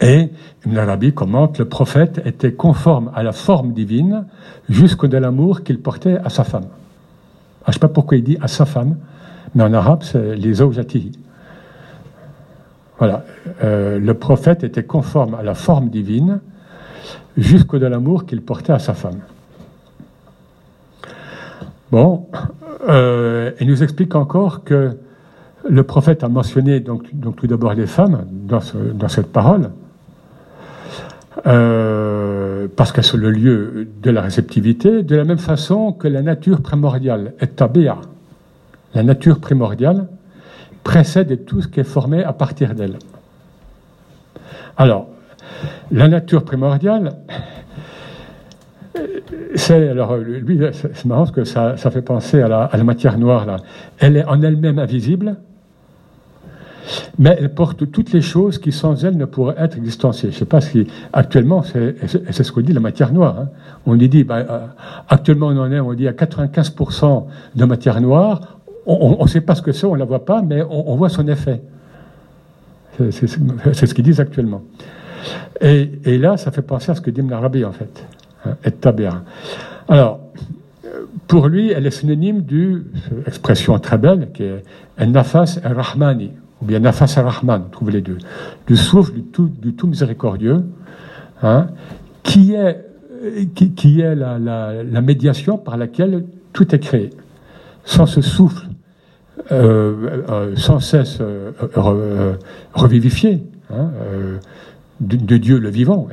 Et 0.00 0.30
Ibn 0.64 0.78
Arabi 0.78 1.12
commente, 1.12 1.58
le 1.58 1.66
prophète 1.66 2.20
était 2.24 2.52
conforme 2.52 3.10
à 3.14 3.22
la 3.22 3.32
forme 3.32 3.72
divine 3.72 4.24
jusqu'au 4.68 5.08
de 5.08 5.16
l'amour 5.18 5.62
qu'il 5.62 5.80
portait 5.80 6.16
à 6.16 6.30
sa 6.30 6.44
femme. 6.44 6.66
Ah, 6.66 7.66
je 7.66 7.70
ne 7.70 7.72
sais 7.74 7.80
pas 7.80 7.88
pourquoi 7.88 8.16
il 8.16 8.24
dit 8.24 8.38
à 8.40 8.48
sa 8.48 8.64
femme, 8.64 8.96
mais 9.54 9.62
en 9.62 9.72
arabe, 9.74 10.02
c'est 10.02 10.36
les 10.36 10.54
zawjatihi. 10.54 11.12
Voilà. 12.98 13.24
Euh, 13.62 13.98
le 13.98 14.14
prophète 14.14 14.64
était 14.64 14.84
conforme 14.84 15.34
à 15.34 15.42
la 15.42 15.54
forme 15.54 15.90
divine 15.90 16.40
jusqu'au 17.36 17.78
de 17.78 17.86
l'amour 17.86 18.24
qu'il 18.24 18.40
portait 18.42 18.72
à 18.72 18.78
sa 18.78 18.94
femme. 18.94 19.20
Bon, 21.90 22.26
euh, 22.88 23.50
il 23.60 23.66
nous 23.66 23.82
explique 23.82 24.14
encore 24.14 24.64
que 24.64 24.96
le 25.68 25.82
prophète 25.82 26.24
a 26.24 26.28
mentionné 26.28 26.80
donc, 26.80 27.14
donc 27.14 27.36
tout 27.36 27.46
d'abord 27.46 27.74
les 27.74 27.86
femmes 27.86 28.24
dans, 28.30 28.60
dans 28.94 29.08
cette 29.08 29.32
parole, 29.32 29.70
euh, 31.46 32.68
parce 32.76 32.92
qu'elles 32.92 33.04
sont 33.04 33.16
le 33.16 33.30
lieu 33.30 33.88
de 34.02 34.10
la 34.10 34.20
réceptivité, 34.20 35.02
de 35.02 35.16
la 35.16 35.24
même 35.24 35.38
façon 35.38 35.92
que 35.92 36.08
la 36.08 36.22
nature 36.22 36.60
primordiale 36.60 37.34
est 37.40 37.56
tabia. 37.56 37.98
La 38.94 39.02
nature 39.02 39.40
primordiale 39.40 40.06
précède 40.82 41.44
tout 41.44 41.62
ce 41.62 41.68
qui 41.68 41.80
est 41.80 41.84
formé 41.84 42.24
à 42.24 42.32
partir 42.32 42.74
d'elle. 42.74 42.98
Alors, 44.76 45.08
la 45.90 46.08
nature 46.08 46.44
primordiale, 46.44 47.12
c'est 49.54 49.88
alors 49.88 50.16
lui, 50.16 50.60
c'est 50.72 51.04
marrant 51.04 51.22
parce 51.22 51.32
que 51.32 51.44
ça, 51.44 51.76
ça 51.76 51.90
fait 51.90 52.02
penser 52.02 52.40
à 52.40 52.48
la, 52.48 52.64
à 52.64 52.76
la, 52.76 52.84
matière 52.84 53.18
noire 53.18 53.46
là. 53.46 53.56
Elle 53.98 54.16
est 54.16 54.24
en 54.24 54.42
elle-même 54.42 54.78
invisible, 54.78 55.36
mais 57.18 57.36
elle 57.38 57.52
porte 57.54 57.90
toutes 57.90 58.12
les 58.12 58.20
choses 58.20 58.58
qui 58.58 58.72
sans 58.72 59.04
elle 59.04 59.16
ne 59.16 59.24
pourraient 59.24 59.56
être 59.58 59.76
existentielles. 59.76 60.32
Je 60.32 60.38
sais 60.38 60.44
pas 60.44 60.60
si 60.60 60.86
actuellement, 61.12 61.62
c'est 61.62 62.42
ce 62.42 62.52
qu'on 62.52 62.60
dit 62.60 62.72
la 62.72 62.80
matière 62.80 63.12
noire. 63.12 63.38
Hein. 63.40 63.48
On 63.86 63.96
dit, 63.96 64.24
bah, 64.24 64.36
euh, 64.38 64.66
actuellement 65.08 65.48
on 65.48 65.56
en 65.58 65.70
est, 65.70 65.80
on 65.80 65.92
dit 65.94 66.08
à 66.08 66.12
95% 66.12 67.26
de 67.54 67.64
matière 67.64 68.00
noire. 68.00 68.58
On 68.86 69.22
ne 69.22 69.28
sait 69.28 69.42
pas 69.42 69.54
ce 69.54 69.62
que 69.62 69.72
c'est, 69.72 69.86
on 69.86 69.94
ne 69.94 69.98
la 69.98 70.04
voit 70.04 70.24
pas, 70.24 70.42
mais 70.42 70.62
on, 70.68 70.96
voit 70.96 71.10
son 71.10 71.28
effet. 71.28 71.60
C'est 73.12 73.26
ce 73.28 73.94
qu'ils 73.94 74.04
disent 74.04 74.20
actuellement. 74.20 74.62
Et, 75.60 76.18
là, 76.18 76.36
ça 76.38 76.50
fait 76.50 76.62
penser 76.62 76.90
à 76.90 76.94
ce 76.94 77.00
que 77.00 77.10
dit 77.10 77.22
l'Arabie, 77.22 77.64
en 77.64 77.72
fait. 77.72 78.04
Hein, 78.44 78.56
et 78.64 78.72
tabia. 78.72 79.22
Alors, 79.86 80.18
pour 81.28 81.46
lui, 81.46 81.70
elle 81.70 81.86
est 81.86 81.90
synonyme 81.90 82.40
d'une 82.40 82.86
expression 83.26 83.78
très 83.78 83.98
belle 83.98 84.30
qui 84.32 84.44
est 84.44 84.64
nafas 85.06 85.60
al-Rahmani 85.62 86.32
ou 86.62 86.66
bien 86.66 86.80
Nafas 86.80 87.14
ar-Rahman, 87.16 87.64
on 87.66 87.70
trouve 87.70 87.90
les 87.90 88.00
deux, 88.00 88.18
du 88.66 88.76
souffle 88.76 89.12
du 89.12 89.22
tout, 89.22 89.48
du 89.48 89.74
tout 89.74 89.86
miséricordieux, 89.86 90.64
hein, 91.42 91.68
qui 92.22 92.54
est, 92.54 92.84
qui, 93.54 93.72
qui 93.72 94.00
est 94.00 94.14
la, 94.14 94.38
la, 94.38 94.82
la, 94.82 95.00
médiation 95.00 95.58
par 95.58 95.76
laquelle 95.76 96.24
tout 96.52 96.74
est 96.74 96.78
créé. 96.78 97.10
Sans 97.84 98.06
ce 98.06 98.20
souffle, 98.20 98.66
euh, 99.52 100.22
euh, 100.28 100.56
sans 100.56 100.80
cesse 100.80 101.18
euh, 101.20 101.52
euh 101.76 102.34
revivifié, 102.74 103.42
hein, 103.70 103.90
euh, 104.02 104.38
de, 105.00 105.16
de, 105.16 105.36
Dieu 105.38 105.58
le 105.58 105.70
vivant, 105.70 106.08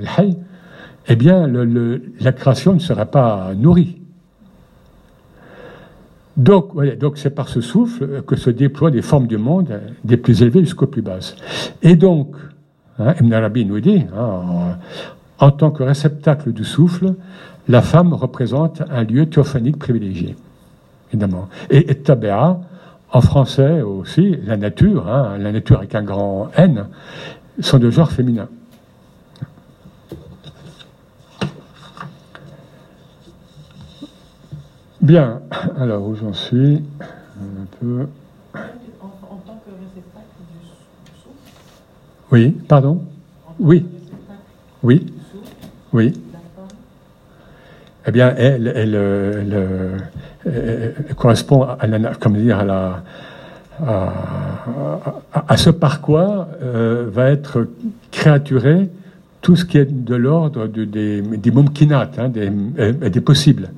eh 1.10 1.16
bien, 1.16 1.45
le, 1.45 1.66
le, 1.66 2.02
la 2.20 2.32
création 2.32 2.74
ne 2.74 2.80
serait 2.80 3.06
pas 3.06 3.52
nourrie. 3.56 4.02
Donc, 6.38 6.76
donc 6.98 7.18
c'est 7.18 7.32
par 7.32 7.50
ce 7.50 7.62
souffle 7.62 8.22
que 8.22 8.36
se 8.36 8.52
déploient 8.52 8.92
des 8.92 9.02
formes 9.02 9.26
du 9.26 9.38
monde, 9.38 9.80
des 10.04 10.18
plus 10.18 10.44
élevées 10.44 10.62
jusqu'aux 10.62 10.88
plus 10.88 11.02
basses. 11.02 11.36
Et 11.82 11.96
donc, 11.96 12.36
hein, 13.00 13.16
Ibn 13.20 13.34
Arabi 13.34 13.66
nous 13.66 13.80
dit, 13.80 14.04
hein, 14.16 14.78
en, 15.40 15.52
tant 15.52 15.72
que 15.72 15.82
réceptacle 15.82 16.54
du 16.54 16.64
souffle, 16.64 17.16
la 17.68 17.82
femme 17.82 18.14
représente 18.14 18.84
un 18.90 19.04
lieu 19.04 19.26
théophanique 19.26 19.80
privilégié, 19.80 20.36
évidemment. 21.12 21.50
Et, 21.72 21.92
et 21.92 21.98
en 23.12 23.22
français 23.22 23.82
aussi, 23.82 24.38
la 24.46 24.58
nature, 24.58 25.08
hein, 25.08 25.38
la 25.40 25.52
nature 25.52 25.80
avec 25.80 25.96
un 25.96 26.04
grand 26.04 26.52
N, 26.56 26.86
sont 27.60 27.80
de 27.80 27.90
genre 27.90 28.12
féminin. 28.12 28.48
Bien, 35.02 35.41
alors 35.80 36.08
où 36.08 36.16
j'en 36.16 36.34
suis 36.34 36.84
Un 37.39 37.66
peu. 37.80 38.08
En, 39.00 39.08
tant 39.45 39.62
que 39.64 39.72
réceptacle 39.72 40.26
du 40.52 40.68
souffle 41.22 41.36
Oui, 42.32 42.52
pardon? 42.68 43.02
Oui. 43.60 43.86
Oui. 44.82 45.06
Oui. 45.93 46.14
Eh 48.08 48.12
bien, 48.12 48.34
elle, 48.38 48.68
elle, 48.76 48.95
elle, 50.45 51.16
correspond 51.16 51.64
à, 51.64 51.86
la, 51.86 52.16
comme 52.16 52.38
dire, 52.38 52.60
à, 52.60 52.66
la, 52.66 53.04
à, 53.86 54.14
à, 55.48 55.58
ce 55.58 55.70
par 55.70 56.02
quoi 56.02 56.48
euh, 56.64 57.08
va 57.12 57.30
être 57.30 57.68
créaturé 58.12 58.89
tout 59.41 59.56
ce 59.56 59.66
qui 59.66 59.78
est 59.78 59.86
de 59.86 60.16
l'ordre 60.16 60.68
de, 60.68 60.86
des, 60.86 61.22
des 61.22 61.52
hein, 61.91 62.30
des, 62.30 62.52
euh, 62.80 63.10
des 63.10 63.22
possibles. 63.22 63.70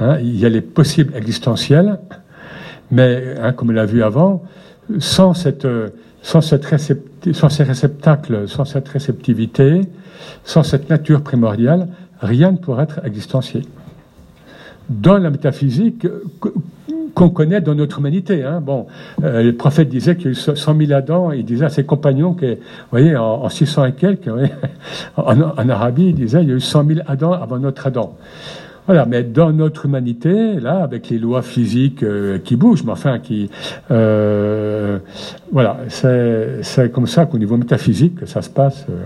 Hein, 0.00 0.18
il 0.20 0.38
y 0.38 0.46
a 0.46 0.48
les 0.48 0.60
possibles 0.60 1.14
existentiels, 1.16 1.98
mais 2.90 3.34
hein, 3.40 3.52
comme 3.52 3.70
on 3.70 3.72
l'a 3.72 3.86
vu 3.86 4.02
avant, 4.02 4.42
sans, 4.98 5.34
cette, 5.34 5.66
sans, 6.22 6.40
cette 6.40 6.64
sans 7.32 7.48
ces 7.48 7.62
réceptacles, 7.64 8.48
sans 8.48 8.64
cette 8.64 8.88
réceptivité, 8.88 9.82
sans 10.44 10.62
cette 10.62 10.88
nature 10.88 11.22
primordiale, 11.22 11.88
rien 12.20 12.52
ne 12.52 12.56
pourrait 12.56 12.84
être 12.84 13.00
existentiel. 13.04 13.64
Dans 14.88 15.18
la 15.18 15.30
métaphysique 15.30 16.06
qu'on 17.18 17.30
connaît 17.30 17.60
dans 17.60 17.74
notre 17.74 17.98
humanité. 17.98 18.44
Hein. 18.44 18.60
Bon, 18.60 18.86
euh, 19.24 19.42
le 19.42 19.52
prophète 19.52 19.88
disait 19.88 20.14
qu'il 20.14 20.26
y 20.26 20.28
a 20.28 20.30
eu 20.30 20.56
100 20.56 20.56
000 20.78 20.92
Adam, 20.92 21.32
il 21.32 21.44
disait 21.44 21.64
à 21.64 21.68
ses 21.68 21.84
compagnons 21.84 22.32
que, 22.32 22.58
voyez, 22.92 23.16
en, 23.16 23.48
600 23.48 23.86
et 23.86 23.92
quelques, 23.92 24.30
en, 25.16 25.40
en, 25.40 25.68
Arabie, 25.68 26.10
il 26.10 26.14
disait 26.14 26.42
il 26.42 26.48
y 26.48 26.52
a 26.52 26.54
eu 26.54 26.60
100 26.60 26.86
000 26.86 27.00
Adam 27.08 27.32
avant 27.32 27.58
notre 27.58 27.88
Adam. 27.88 28.16
Voilà, 28.88 29.04
mais 29.04 29.22
dans 29.22 29.52
notre 29.52 29.84
humanité, 29.84 30.58
là, 30.60 30.82
avec 30.82 31.10
les 31.10 31.18
lois 31.18 31.42
physiques 31.42 32.02
euh, 32.02 32.38
qui 32.38 32.56
bougent, 32.56 32.84
mais 32.84 32.92
enfin 32.92 33.18
qui, 33.18 33.50
euh, 33.90 34.98
voilà, 35.52 35.76
c'est 35.90 36.90
comme 36.90 37.06
ça 37.06 37.26
qu'au 37.26 37.36
niveau 37.36 37.58
métaphysique 37.58 38.14
que 38.14 38.24
ça 38.24 38.40
se 38.40 38.48
passe. 38.48 38.86
Euh. 38.88 39.04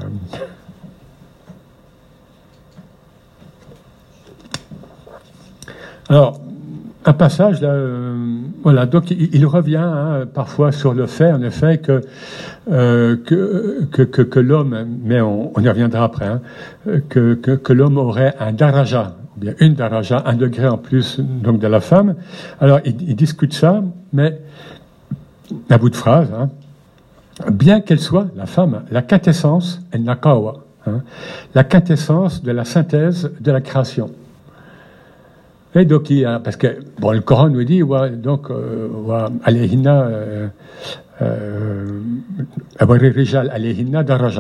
Alors, 6.08 6.40
un 7.04 7.12
passage 7.12 7.60
là, 7.60 7.74
voilà, 8.62 8.86
donc 8.86 9.10
il, 9.10 9.44
revient 9.46 9.78
hein, 9.78 10.26
parfois 10.32 10.70
sur 10.70 10.94
le 10.94 11.06
fait, 11.06 11.32
en 11.32 11.42
effet, 11.42 11.78
que 11.78 12.02
que, 12.70 13.84
que, 13.90 14.22
que, 14.22 14.38
l'homme, 14.38 14.86
mais 15.02 15.20
on, 15.20 15.52
y 15.58 15.68
reviendra 15.68 16.04
après, 16.04 16.26
hein, 16.26 16.40
que, 17.08 17.34
que 17.34 17.72
l'homme 17.72 17.98
aurait 17.98 18.36
un 18.38 18.52
daraja, 18.52 19.16
bien 19.36 19.54
une 19.60 19.74
daraja, 19.74 20.22
un 20.26 20.34
degré 20.34 20.68
en 20.68 20.78
plus 20.78 21.20
donc 21.20 21.58
de 21.58 21.66
la 21.66 21.80
femme. 21.80 22.14
Alors, 22.60 22.80
il, 22.84 23.16
discute 23.16 23.54
ça, 23.54 23.82
mais 24.12 24.40
à 25.70 25.78
bout 25.78 25.90
de 25.90 25.96
phrase, 25.96 26.28
hein, 26.36 26.50
bien 27.50 27.80
qu'elle 27.80 28.00
soit, 28.00 28.28
la 28.36 28.46
femme, 28.46 28.82
la 28.90 29.02
quintessence, 29.02 29.80
elle 29.90 30.02
n'a 30.02 30.18
hein, 30.24 31.02
la 31.54 31.64
quintessence 31.64 32.42
de 32.42 32.52
la 32.52 32.64
synthèse 32.64 33.30
de 33.40 33.52
la 33.52 33.60
création. 33.60 34.10
Et 35.74 35.86
donc, 35.86 36.10
il 36.10 36.28
parce 36.44 36.56
que 36.56 36.80
bon, 36.98 37.12
le 37.12 37.20
Coran 37.20 37.48
nous 37.48 37.64
dit, 37.64 37.82
donc, 38.22 38.50
euh, 41.22 42.00
euh, 42.80 42.86
euh. 42.86 44.30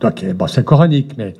Donc, 0.00 0.22
eh, 0.22 0.32
bon, 0.34 0.46
c'est 0.46 0.64
coranique, 0.64 1.12
mais 1.16 1.34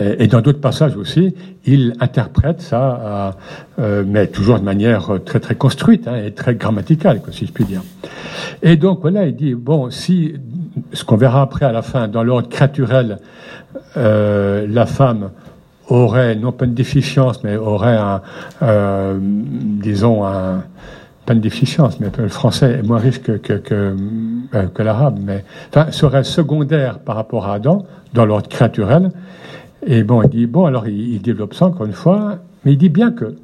euh, 0.00 0.16
et 0.18 0.26
dans 0.26 0.40
d'autres 0.40 0.60
passages 0.60 0.96
aussi, 0.96 1.34
il 1.66 1.94
interprète 2.00 2.62
ça, 2.62 3.36
euh, 3.78 4.02
mais 4.06 4.28
toujours 4.28 4.58
de 4.58 4.64
manière 4.64 5.10
très 5.26 5.40
très 5.40 5.56
construite 5.56 6.08
hein, 6.08 6.16
et 6.24 6.32
très 6.32 6.54
grammaticale, 6.54 7.20
si 7.32 7.46
je 7.46 7.52
puis 7.52 7.64
dire. 7.64 7.82
Et 8.62 8.76
donc 8.76 9.00
voilà, 9.02 9.26
il 9.26 9.36
dit 9.36 9.54
bon, 9.54 9.90
si 9.90 10.34
ce 10.92 11.04
qu'on 11.04 11.16
verra 11.16 11.42
après 11.42 11.66
à 11.66 11.72
la 11.72 11.82
fin, 11.82 12.08
dans 12.08 12.22
l'ordre 12.22 12.48
créaturel, 12.48 13.18
euh, 13.96 14.66
la 14.68 14.86
femme 14.86 15.30
aurait 15.88 16.34
non 16.34 16.52
pas 16.52 16.64
une 16.64 16.74
déficience, 16.74 17.44
mais 17.44 17.56
aurait 17.56 17.96
un, 17.96 18.22
euh, 18.62 19.18
disons 19.20 20.24
un 20.24 20.62
une 21.32 21.40
déficience, 21.40 22.00
mais 22.00 22.08
le 22.16 22.28
français 22.28 22.78
est 22.78 22.82
moins 22.82 22.98
riche 22.98 23.20
que, 23.22 23.32
que, 23.32 23.62
euh, 24.54 24.68
l'arabe, 24.78 25.18
mais 25.22 25.44
enfin, 25.68 25.90
serait 25.90 26.24
secondaire 26.24 26.98
par 26.98 27.16
rapport 27.16 27.46
à 27.46 27.54
Adam 27.54 27.84
dans 28.14 28.24
l'ordre 28.24 28.48
créaturel? 28.48 29.10
Et 29.86 30.04
bon, 30.04 30.22
il 30.22 30.28
dit, 30.28 30.46
bon, 30.46 30.66
alors 30.66 30.86
il, 30.86 31.20
développe 31.20 31.54
ça 31.54 31.66
encore 31.66 31.86
une 31.86 31.92
fois, 31.92 32.38
mais 32.64 32.72
il 32.72 32.78
dit 32.78 32.88
bien 32.88 33.10
que, 33.10 33.36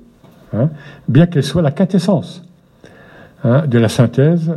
hein, 0.55 0.70
bien 1.09 1.26
qu'elle 1.26 1.43
soit 1.43 1.62
la 1.62 1.72
quintessence 1.72 2.43
hein, 3.45 3.66
de 3.66 3.78
la 3.78 3.89
synthèse 3.89 4.57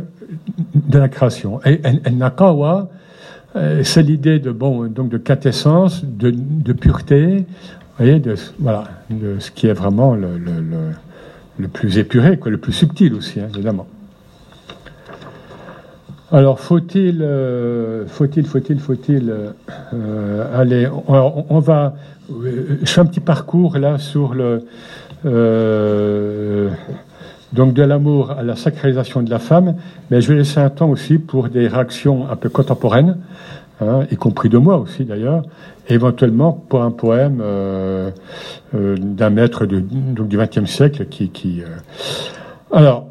de 0.74 0.98
la 0.98 1.08
création. 1.08 1.60
Et 1.64 1.80
elle, 1.82 2.00
elle 2.04 2.16
n'a 2.16 2.30
qu'à 2.30 2.48
avoir, 2.48 2.86
euh, 3.56 3.82
c'est 3.82 4.02
l'idée 4.02 4.38
de, 4.38 4.50
bon, 4.50 4.86
donc 4.86 5.08
de 5.08 5.18
quintessence, 5.18 6.04
de, 6.04 6.72
pureté, 6.72 7.38
vous 7.38 7.44
voyez, 7.98 8.20
de, 8.20 8.36
voilà, 8.58 8.84
ce 9.38 9.50
qui 9.50 9.66
est 9.66 9.74
vraiment 9.74 10.14
le 10.14 10.38
le 11.58 11.68
plus 11.68 11.98
épuré, 11.98 12.38
le 12.44 12.58
plus 12.58 12.72
subtil 12.72 13.14
aussi, 13.14 13.40
hein, 13.40 13.48
évidemment. 13.54 13.86
Alors, 16.32 16.60
faut-il, 16.60 17.20
euh, 17.22 18.06
faut-il, 18.06 18.46
faut-il, 18.46 18.80
faut-il 18.80 19.30
euh, 19.92 20.58
aller 20.58 20.88
on, 21.06 21.58
va. 21.60 21.94
Je 22.30 22.86
fais 22.86 23.00
un 23.02 23.04
petit 23.04 23.20
parcours 23.20 23.76
là 23.76 23.98
sur 23.98 24.32
le. 24.32 24.64
Euh, 25.26 26.70
donc 27.52 27.74
de 27.74 27.82
l'amour 27.82 28.30
à 28.30 28.42
la 28.42 28.56
sacralisation 28.56 29.22
de 29.22 29.28
la 29.28 29.38
femme, 29.38 29.74
mais 30.10 30.22
je 30.22 30.32
vais 30.32 30.38
laisser 30.38 30.58
un 30.58 30.70
temps 30.70 30.88
aussi 30.88 31.18
pour 31.18 31.50
des 31.50 31.68
réactions 31.68 32.30
un 32.30 32.36
peu 32.36 32.48
contemporaines, 32.48 33.18
hein, 33.88 34.06
y 34.10 34.16
compris 34.16 34.48
de 34.48 34.58
moi 34.58 34.78
aussi 34.78 35.04
d'ailleurs, 35.04 35.42
éventuellement 35.88 36.52
pour 36.52 36.82
un 36.82 36.90
poème 36.90 37.40
euh, 37.42 38.10
euh, 38.74 38.96
d'un 38.96 39.30
maître 39.30 39.66
du 39.66 40.36
XXe 40.36 40.70
siècle 40.70 41.06
qui. 41.06 41.62
euh... 41.62 41.66
Alors. 42.72 43.06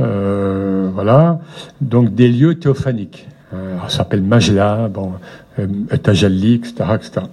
euh, 0.00 0.90
voilà. 0.92 1.40
Donc, 1.80 2.14
des 2.14 2.28
lieux 2.28 2.54
théophaniques. 2.54 3.28
Euh, 3.52 3.76
ça 3.88 3.98
s'appelle 3.98 4.22
Majla, 4.22 4.88
bon, 4.88 5.12
euh, 5.58 5.66
Tajalli, 6.02 6.54
etc., 6.54 6.74
etc. 6.94 7.26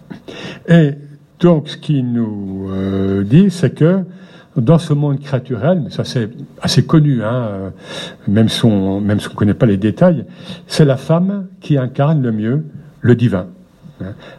Et 0.67 0.91
donc, 1.39 1.69
ce 1.69 1.77
qui 1.77 2.03
nous 2.03 2.69
euh, 2.71 3.23
dit, 3.23 3.49
c'est 3.49 3.73
que 3.73 4.01
dans 4.57 4.77
ce 4.77 4.93
monde 4.93 5.19
créaturel, 5.21 5.81
mais 5.85 5.91
ça 5.91 6.03
c'est 6.03 6.29
assez 6.61 6.85
connu, 6.85 7.23
hein, 7.23 7.71
même 8.27 8.49
si 8.49 8.65
on 8.65 8.99
même 8.99 9.21
si 9.21 9.29
ne 9.29 9.33
connaît 9.33 9.53
pas 9.53 9.65
les 9.65 9.77
détails, 9.77 10.25
c'est 10.67 10.83
la 10.83 10.97
femme 10.97 11.47
qui 11.61 11.77
incarne 11.77 12.21
le 12.21 12.33
mieux 12.33 12.65
le 12.99 13.15
divin. 13.15 13.47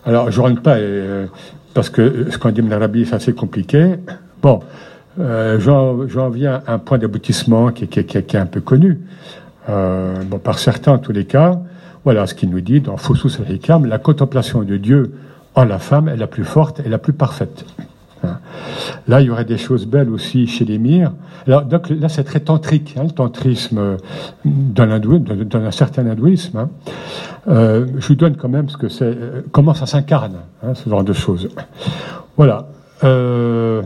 Alors, 0.04 0.30
je 0.30 0.40
ne 0.40 0.46
rentre 0.46 0.62
pas, 0.62 0.76
euh, 0.76 1.26
parce 1.74 1.90
que 1.90 2.30
ce 2.30 2.38
qu'on 2.38 2.50
dit 2.50 2.62
en 2.62 2.70
Arabie, 2.70 3.06
c'est 3.06 3.14
assez 3.14 3.32
compliqué. 3.32 3.96
Bon, 4.42 4.60
euh, 5.20 5.58
j'en 5.60 6.28
viens 6.28 6.62
à 6.66 6.74
un 6.74 6.78
point 6.78 6.98
d'aboutissement 6.98 7.70
qui, 7.70 7.84
est 7.84 8.34
un 8.34 8.46
peu 8.46 8.60
connu. 8.60 9.00
Euh, 9.68 10.22
bon, 10.24 10.38
par 10.38 10.58
certains, 10.58 10.92
en 10.92 10.98
tous 10.98 11.12
les 11.12 11.24
cas, 11.24 11.60
voilà 12.04 12.26
ce 12.26 12.34
qu'il 12.34 12.50
nous 12.50 12.60
dit 12.60 12.80
dans 12.80 12.96
Fosus 12.96 13.38
al 13.38 13.86
la 13.86 13.98
contemplation 13.98 14.62
de 14.62 14.76
Dieu 14.76 15.12
en 15.54 15.64
la 15.64 15.78
femme 15.78 16.08
est 16.08 16.16
la 16.16 16.26
plus 16.26 16.44
forte 16.44 16.80
et 16.80 16.88
la 16.88 16.98
plus 16.98 17.12
parfaite. 17.12 17.64
Là, 19.08 19.20
il 19.20 19.26
y 19.26 19.30
aurait 19.30 19.44
des 19.44 19.58
choses 19.58 19.86
belles 19.86 20.10
aussi 20.10 20.46
chez. 20.46 20.66
Alors, 21.46 21.62
donc, 21.62 21.90
là, 21.90 22.08
c'est 22.08 22.24
très 22.24 22.40
tantrique, 22.40 22.94
hein, 22.96 23.04
le 23.04 23.10
tantrisme 23.10 23.96
dans, 24.44 24.98
dans, 24.98 25.58
un 25.58 25.70
certain 25.70 26.06
hindouisme. 26.06 26.58
Hein. 26.58 26.70
Euh, 27.48 27.86
je 27.98 28.08
vous 28.08 28.14
donne 28.14 28.36
quand 28.36 28.48
même 28.48 28.68
ce 28.68 28.76
que 28.76 28.88
c'est, 28.88 29.04
euh, 29.04 29.42
comment 29.50 29.74
ça 29.74 29.86
s'incarne, 29.86 30.36
hein, 30.62 30.74
ce 30.74 30.88
genre 30.88 31.04
de 31.04 31.12
choses. 31.12 31.48
Voilà. 32.36 32.68
Euh, 33.04 33.82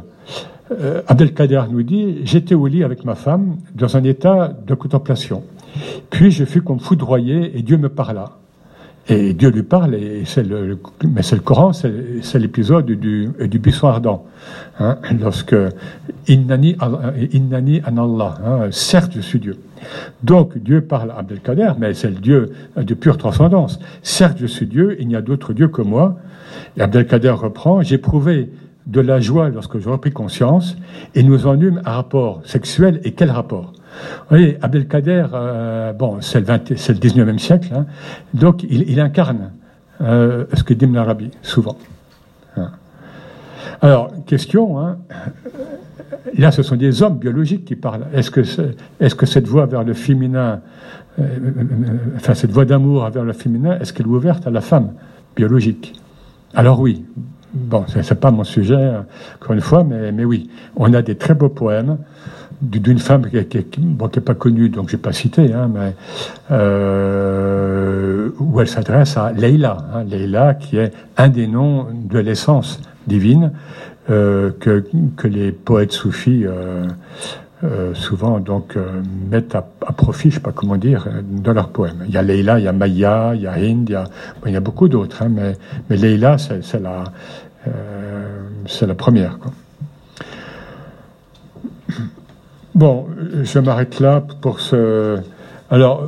euh, 0.72 1.02
Abdelkader 1.06 1.62
nous 1.70 1.82
dit 1.82 2.18
J'étais 2.24 2.54
au 2.54 2.66
lit 2.66 2.84
avec 2.84 3.04
ma 3.04 3.14
femme 3.14 3.56
dans 3.74 3.96
un 3.96 4.04
état 4.04 4.52
de 4.66 4.74
contemplation. 4.74 5.42
Puis 6.10 6.30
je 6.30 6.44
fus 6.44 6.62
comme 6.62 6.80
foudroyé 6.80 7.56
et 7.56 7.62
Dieu 7.62 7.76
me 7.76 7.88
parla. 7.88 8.32
Et 9.08 9.34
Dieu 9.34 9.50
lui 9.50 9.62
parle, 9.62 9.94
et 9.94 10.24
c'est 10.24 10.42
le, 10.42 10.78
mais 11.06 11.22
c'est 11.22 11.36
le 11.36 11.42
Coran, 11.42 11.72
c'est 11.72 12.38
l'épisode 12.40 12.86
du, 12.86 13.30
du 13.38 13.58
buisson 13.60 13.86
ardent. 13.86 14.26
Hein, 14.80 14.98
lorsque 15.20 15.54
Innani, 16.26 16.76
an 16.80 17.96
Allah, 17.96 18.34
hein, 18.44 18.68
certes 18.72 19.12
je 19.14 19.20
suis 19.20 19.38
Dieu. 19.38 19.56
Donc 20.24 20.58
Dieu 20.58 20.80
parle 20.80 21.12
à 21.12 21.18
Abdelkader, 21.18 21.72
mais 21.78 21.94
c'est 21.94 22.10
le 22.10 22.16
Dieu 22.16 22.52
de 22.76 22.94
pure 22.94 23.16
transcendance. 23.16 23.78
Certes 24.02 24.38
je 24.40 24.46
suis 24.46 24.66
Dieu, 24.66 24.96
il 24.98 25.06
n'y 25.06 25.14
a 25.14 25.22
d'autre 25.22 25.52
Dieu 25.52 25.68
que 25.68 25.82
moi. 25.82 26.18
Et 26.76 26.80
Abdelkader 26.80 27.30
reprend, 27.30 27.82
j'ai 27.82 27.98
prouvé 27.98 28.50
de 28.86 29.00
la 29.00 29.20
joie 29.20 29.50
lorsque 29.50 29.78
j'ai 29.78 29.88
repris 29.88 30.10
conscience, 30.10 30.76
et 31.14 31.22
nous 31.22 31.46
en 31.46 31.60
eûmes 31.60 31.80
un 31.84 31.92
rapport 31.92 32.42
sexuel, 32.44 33.00
et 33.04 33.12
quel 33.12 33.30
rapport? 33.30 33.72
Oui, 34.30 34.56
Abdelkader, 34.60 35.26
euh, 35.32 35.92
bon, 35.92 36.20
c'est 36.20 36.40
le, 36.40 36.46
20, 36.46 36.76
c'est 36.76 36.92
le 36.92 36.98
19e 36.98 37.38
siècle, 37.38 37.68
hein, 37.74 37.86
donc 38.34 38.64
il, 38.68 39.00
incarne 39.00 39.52
euh, 40.00 40.44
ce 40.54 40.62
que 40.62 40.74
dit 40.74 40.86
l'Arabie, 40.86 41.30
souvent. 41.42 41.76
Hein. 42.56 42.70
Alors, 43.80 44.10
question, 44.26 44.80
hein, 44.80 44.98
là 46.36 46.50
ce 46.50 46.62
sont 46.62 46.76
des 46.76 47.02
hommes 47.02 47.18
biologiques 47.18 47.64
qui 47.64 47.76
parlent. 47.76 48.06
Est-ce 48.12 48.30
que, 48.30 49.26
cette 49.26 49.46
voie 49.46 49.66
vers 49.66 49.84
le 49.84 49.94
féminin, 49.94 50.60
euh, 51.18 51.24
enfin 52.16 52.34
cette 52.34 52.50
voie 52.50 52.64
d'amour 52.64 53.08
vers 53.10 53.24
le 53.24 53.32
féminin, 53.32 53.78
est-ce 53.80 53.92
qu'elle 53.92 54.06
est 54.06 54.10
ouverte 54.10 54.46
à 54.46 54.50
la 54.50 54.60
femme 54.60 54.92
biologique? 55.34 56.00
Alors 56.54 56.80
oui. 56.80 57.04
Bon, 57.54 57.84
c'est, 57.86 58.02
c'est 58.02 58.20
pas 58.20 58.30
mon 58.30 58.44
sujet, 58.44 58.92
encore 59.36 59.54
une 59.54 59.62
fois, 59.62 59.82
mais 59.82 60.24
oui, 60.24 60.50
on 60.74 60.92
a 60.92 61.00
des 61.00 61.14
très 61.14 61.32
beaux 61.32 61.48
poèmes 61.48 61.96
d'une 62.62 62.98
femme 62.98 63.28
qui 63.30 63.80
n'est 63.80 64.20
pas 64.22 64.34
connue, 64.34 64.68
donc 64.68 64.88
je 64.88 64.96
n'ai 64.96 65.02
pas 65.02 65.12
cité, 65.12 65.52
hein, 65.52 65.70
mais 65.72 65.94
euh, 66.50 68.30
où 68.38 68.60
elle 68.60 68.68
s'adresse 68.68 69.16
à 69.16 69.32
Leila, 69.32 69.78
hein, 69.94 70.54
qui 70.54 70.78
est 70.78 70.92
un 71.16 71.28
des 71.28 71.46
noms 71.46 71.86
de 71.92 72.18
l'essence 72.18 72.80
divine 73.06 73.52
euh, 74.10 74.50
que, 74.58 74.84
que 75.16 75.28
les 75.28 75.52
poètes 75.52 75.92
soufis 75.92 76.44
euh, 76.44 76.86
souvent 77.94 78.38
donc 78.38 78.76
mettent 79.30 79.54
à, 79.54 79.62
profit, 79.92 80.30
je 80.30 80.36
sais 80.36 80.40
pas 80.40 80.52
comment 80.52 80.76
dire, 80.76 81.08
dans 81.22 81.52
leurs 81.52 81.68
poèmes. 81.68 82.04
Il 82.06 82.14
y 82.14 82.18
a 82.18 82.22
Leila, 82.22 82.58
il 82.58 82.64
y 82.64 82.68
a 82.68 82.72
Maya, 82.72 83.32
il 83.34 83.42
y 83.42 83.46
a 83.46 83.58
Hind, 83.58 83.88
il 84.46 84.52
y 84.52 84.56
a, 84.56 84.60
beaucoup 84.60 84.88
d'autres, 84.88 85.22
hein, 85.22 85.28
mais, 85.30 85.56
mais 85.90 85.96
c'est 85.98 86.80
la, 86.80 87.04
la 88.82 88.94
première. 88.94 89.38
Bon, 92.76 93.06
je 93.42 93.58
m'arrête 93.58 94.00
là 94.00 94.22
pour 94.42 94.60
ce. 94.60 95.18
Alors, 95.70 96.04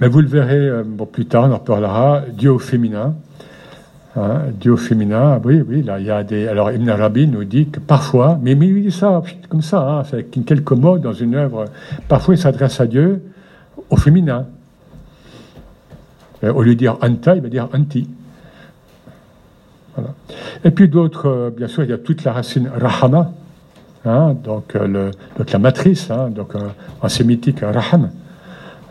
mais 0.00 0.06
vous 0.06 0.20
le 0.20 0.28
verrez 0.28 0.68
euh, 0.68 0.84
plus 1.10 1.26
tard, 1.26 1.46
on 1.50 1.52
en 1.52 1.58
reparlera, 1.58 2.22
Dieu 2.32 2.52
au 2.52 2.60
féminin. 2.60 3.16
Hein, 4.16 4.42
Dieu 4.60 4.74
au 4.74 4.76
féminin, 4.76 5.40
oui, 5.42 5.60
oui, 5.68 5.82
là, 5.82 5.98
il 5.98 6.06
y 6.06 6.12
a 6.12 6.22
des. 6.22 6.46
Alors, 6.46 6.70
Ibn 6.70 6.88
Arabi 6.88 7.26
nous 7.26 7.42
dit 7.42 7.66
que 7.66 7.80
parfois, 7.80 8.38
mais, 8.40 8.54
mais 8.54 8.68
il 8.68 8.80
dit 8.80 8.92
ça, 8.92 9.24
comme 9.48 9.60
ça, 9.60 9.80
hein, 9.80 10.04
c'est 10.08 10.22
quelques 10.44 10.70
mots 10.70 10.98
dans 10.98 11.12
une 11.12 11.34
œuvre, 11.34 11.64
parfois 12.06 12.36
il 12.36 12.38
s'adresse 12.38 12.80
à 12.80 12.86
Dieu 12.86 13.20
au 13.90 13.96
féminin. 13.96 14.46
Euh, 16.44 16.52
au 16.52 16.62
lieu 16.62 16.74
de 16.74 16.78
dire 16.78 16.96
anta, 17.02 17.34
il 17.34 17.42
va 17.42 17.48
dire 17.48 17.68
anti. 17.74 18.08
Voilà. 19.96 20.14
Et 20.62 20.70
puis 20.70 20.88
d'autres, 20.88 21.26
euh, 21.26 21.50
bien 21.50 21.66
sûr, 21.66 21.82
il 21.82 21.90
y 21.90 21.92
a 21.92 21.98
toute 21.98 22.22
la 22.22 22.34
racine 22.34 22.70
rahama, 22.72 23.32
hein, 24.04 24.34
donc, 24.42 24.74
le, 24.74 25.10
donc, 25.38 25.50
la 25.50 25.58
matrice, 25.58 26.10
hein, 26.10 26.30
donc 26.30 26.52
en 27.00 27.08
sémitique 27.08 27.60
raham. 27.60 28.10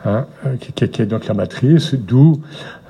Hein, 0.06 0.26
euh, 0.46 0.58
qui, 0.58 0.84
est 0.84 1.06
donc 1.06 1.28
la 1.28 1.34
matrice, 1.34 1.96
d'où 1.96 2.42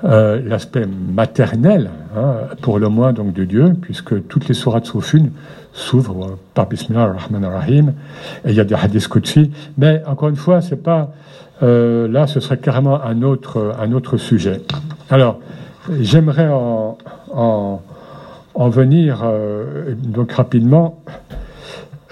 euh, 0.02 0.42
l'aspect 0.44 0.84
maternel, 0.84 1.90
hein, 2.16 2.56
pour 2.60 2.80
le 2.80 2.88
moins 2.88 3.12
donc 3.12 3.32
de 3.32 3.44
Dieu, 3.44 3.72
puisque 3.80 4.26
toutes 4.26 4.48
les 4.48 4.54
sourates 4.54 4.86
Soufun 4.86 5.26
s'ouvrent 5.72 6.38
par 6.54 6.66
Bismillah 6.66 7.04
ar-Rahman 7.04 7.44
ar-Rahim, 7.44 7.92
et 8.44 8.50
il 8.50 8.56
y 8.56 8.60
a 8.60 8.64
des 8.64 8.74
hadiths 8.74 9.06
Qudsi, 9.06 9.52
mais 9.78 10.02
encore 10.08 10.28
une 10.28 10.34
fois, 10.34 10.60
c'est 10.60 10.82
pas 10.82 11.12
euh, 11.62 12.08
là, 12.08 12.26
ce 12.26 12.40
serait 12.40 12.58
carrément 12.58 13.00
un 13.00 13.22
autre, 13.22 13.76
un 13.80 13.92
autre 13.92 14.16
sujet. 14.16 14.62
Alors, 15.08 15.38
j'aimerais 16.00 16.48
en, 16.48 16.98
en, 17.32 17.80
en, 18.54 18.68
venir 18.70 19.24
donc 20.02 20.32
rapidement 20.32 20.98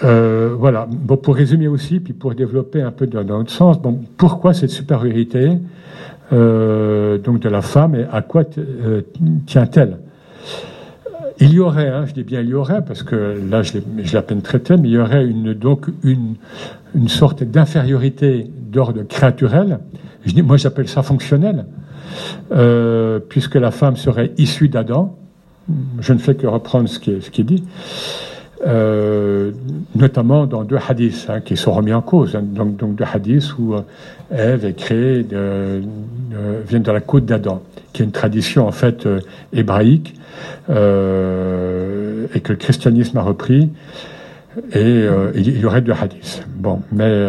euh, 0.03 0.55
voilà. 0.57 0.87
Bon, 0.89 1.17
pour 1.17 1.35
résumer 1.35 1.67
aussi, 1.67 1.99
puis 1.99 2.13
pour 2.13 2.33
développer 2.33 2.81
un 2.81 2.91
peu 2.91 3.07
dans, 3.07 3.23
notre 3.23 3.51
sens, 3.51 3.79
bon, 3.79 3.99
pourquoi 4.17 4.53
cette 4.53 4.71
supériorité 4.71 5.51
euh, 6.31 7.17
donc 7.17 7.39
de 7.41 7.49
la 7.49 7.61
femme 7.61 7.95
et 7.95 8.05
à 8.11 8.21
quoi 8.21 8.43
euh, 8.57 9.01
tient-elle? 9.45 9.99
Il 11.39 11.51
y 11.51 11.59
aurait, 11.59 11.89
hein, 11.89 12.05
je 12.05 12.13
dis 12.13 12.23
bien 12.23 12.41
il 12.41 12.49
y 12.49 12.53
aurait, 12.53 12.83
parce 12.85 13.01
que 13.01 13.39
là 13.49 13.63
je 13.63 13.73
l'ai 13.73 14.15
à 14.15 14.21
peine 14.21 14.41
traité, 14.41 14.77
mais 14.77 14.89
il 14.89 14.93
y 14.93 14.99
aurait 14.99 15.25
une, 15.25 15.53
donc 15.53 15.87
une, 16.03 16.35
une 16.95 17.07
sorte 17.07 17.43
d'infériorité 17.43 18.49
d'ordre 18.71 19.03
créaturel. 19.03 19.79
Je 20.25 20.33
dis, 20.33 20.41
moi 20.41 20.57
j'appelle 20.57 20.87
ça 20.87 21.01
fonctionnel, 21.01 21.65
puisque 23.29 23.55
la 23.55 23.71
femme 23.71 23.97
serait 23.97 24.31
issue 24.37 24.69
d'Adam. 24.69 25.17
Je 25.99 26.13
ne 26.13 26.19
fais 26.19 26.35
que 26.35 26.45
reprendre 26.45 26.87
ce 26.87 26.99
qui 26.99 27.11
est, 27.11 27.21
ce 27.21 27.31
qui 27.31 27.41
est 27.41 27.45
dit. 27.45 27.63
Euh, 28.65 29.51
notamment 29.95 30.45
dans 30.45 30.63
deux 30.63 30.77
hadiths 30.87 31.25
hein, 31.29 31.41
qui 31.41 31.57
sont 31.57 31.73
remis 31.73 31.93
en 31.93 32.01
cause. 32.01 32.35
Hein. 32.35 32.43
donc, 32.43 32.77
donc 32.77 32.95
deux 32.95 33.05
hadiths 33.11 33.57
où 33.57 33.73
euh, 33.73 33.81
Ève 34.31 34.63
est 34.63 34.73
créée, 34.73 35.23
de, 35.23 35.81
vient 36.67 36.79
de 36.79 36.91
la 36.91 37.01
côte 37.01 37.25
d'Adam, 37.25 37.61
qui 37.91 38.01
est 38.01 38.05
une 38.05 38.11
tradition 38.11 38.65
en 38.65 38.71
fait 38.71 39.05
euh, 39.05 39.19
hébraïque 39.51 40.15
et 40.69 40.71
que 42.39 42.49
le 42.49 42.55
christianisme 42.55 43.17
a 43.17 43.21
repris. 43.21 43.69
Et 44.71 45.07
il 45.35 45.59
y 45.59 45.65
aurait 45.65 45.81
deux 45.81 45.93
hadiths. 45.93 46.45
Bon, 46.55 46.81
mais 46.91 47.27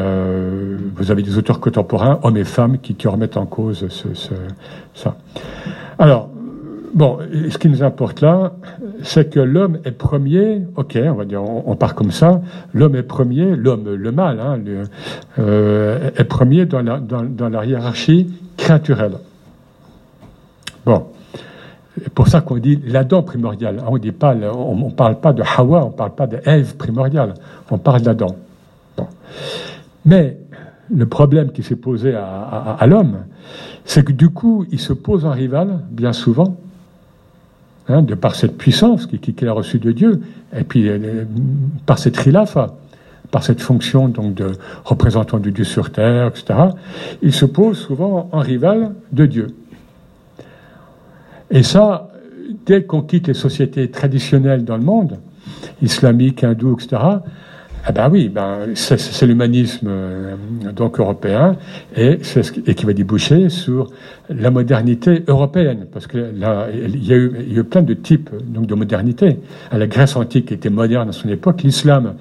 vous 0.94 1.10
avez 1.10 1.22
des 1.22 1.36
auteurs 1.36 1.60
contemporains, 1.60 2.18
hommes 2.22 2.36
et 2.36 2.44
femmes, 2.44 2.78
qui, 2.78 2.94
qui 2.94 3.08
remettent 3.08 3.36
en 3.36 3.46
cause 3.46 3.86
ce, 3.88 4.14
ce, 4.14 4.34
ça. 4.94 5.16
Alors, 5.98 6.30
Bon, 6.94 7.18
ce 7.50 7.58
qui 7.58 7.68
nous 7.68 7.82
importe 7.82 8.20
là, 8.20 8.52
c'est 9.02 9.28
que 9.28 9.40
l'homme 9.40 9.78
est 9.84 9.90
premier, 9.90 10.62
ok, 10.76 10.96
on 11.04 11.14
va 11.14 11.24
dire, 11.24 11.42
on, 11.42 11.74
part 11.74 11.96
comme 11.96 12.12
ça, 12.12 12.40
l'homme 12.72 12.94
est 12.94 13.02
premier, 13.02 13.56
l'homme, 13.56 13.92
le 13.92 14.12
mal, 14.12 14.38
hein, 14.38 14.60
euh, 15.40 16.10
est 16.16 16.22
premier 16.22 16.66
dans 16.66 16.82
la, 16.82 17.66
hiérarchie 17.66 18.32
créaturelle. 18.56 19.14
Bon, 20.86 21.06
c'est 22.00 22.10
pour 22.10 22.28
ça 22.28 22.42
qu'on 22.42 22.58
dit 22.58 22.78
l'Adam 22.86 23.22
primordial. 23.24 23.82
On 23.88 23.98
dit 23.98 24.12
pas, 24.12 24.36
on 24.54 24.76
ne 24.76 24.90
parle 24.90 25.18
pas 25.18 25.32
de 25.32 25.42
Hawa, 25.42 25.84
on 25.84 25.88
ne 25.88 25.94
parle 25.94 26.14
pas 26.14 26.28
de 26.28 26.38
Ève 26.44 26.76
primordiale, 26.76 27.34
on 27.72 27.78
parle 27.78 28.02
d'Adam. 28.02 28.36
Mais 30.04 30.38
le 30.94 31.06
problème 31.06 31.50
qui 31.50 31.64
s'est 31.64 31.74
posé 31.74 32.14
à, 32.14 32.76
à 32.78 32.86
l'homme, 32.86 33.24
c'est 33.84 34.04
que 34.04 34.12
du 34.12 34.28
coup, 34.28 34.64
il 34.70 34.78
se 34.78 34.92
pose 34.92 35.24
en 35.24 35.32
rival, 35.32 35.80
bien 35.90 36.12
souvent, 36.12 36.56
Hein, 37.86 38.00
de 38.00 38.14
par 38.14 38.34
cette 38.34 38.56
puissance 38.56 39.06
qu'il 39.06 39.46
a 39.46 39.52
reçue 39.52 39.78
de 39.78 39.92
Dieu, 39.92 40.22
et 40.56 40.64
puis 40.64 40.88
euh, 40.88 41.24
par 41.84 41.98
cette 41.98 42.16
rilafa, 42.16 42.76
par 43.30 43.44
cette 43.44 43.60
fonction 43.60 44.08
donc 44.08 44.32
de 44.32 44.52
représentant 44.86 45.38
de 45.38 45.50
Dieu 45.50 45.64
sur 45.64 45.92
terre, 45.92 46.28
etc., 46.28 46.60
il 47.20 47.34
se 47.34 47.44
pose 47.44 47.78
souvent 47.78 48.30
en 48.32 48.38
rival 48.38 48.94
de 49.12 49.26
Dieu. 49.26 49.48
Et 51.50 51.62
ça, 51.62 52.08
dès 52.64 52.84
qu'on 52.84 53.02
quitte 53.02 53.26
les 53.26 53.34
sociétés 53.34 53.90
traditionnelles 53.90 54.64
dans 54.64 54.78
le 54.78 54.82
monde, 54.82 55.18
islamique, 55.82 56.42
hindou, 56.42 56.78
etc., 56.80 57.02
ah 57.86 57.92
ben 57.92 58.08
oui, 58.10 58.30
ben 58.30 58.68
c'est 58.74 59.26
l'humanisme 59.26 59.88
euh, 59.90 60.36
donc 60.74 60.98
européen 60.98 61.56
et, 61.94 62.18
et 62.66 62.74
qui 62.74 62.86
va 62.86 62.94
déboucher 62.94 63.50
sur 63.50 63.90
la 64.30 64.50
modernité 64.50 65.22
européenne, 65.28 65.86
parce 65.92 66.06
que 66.06 66.16
là, 66.16 66.68
il 66.72 67.04
y 67.04 67.12
a 67.12 67.16
eu, 67.16 67.32
il 67.46 67.52
y 67.52 67.56
a 67.56 67.60
eu 67.60 67.64
plein 67.64 67.82
de 67.82 67.92
types 67.92 68.30
donc 68.46 68.66
de 68.66 68.74
modernité. 68.74 69.38
La 69.70 69.86
Grèce 69.86 70.16
antique 70.16 70.50
était 70.50 70.70
moderne 70.70 71.10
à 71.10 71.12
son 71.12 71.28
époque, 71.28 71.62
l'islam 71.62 72.14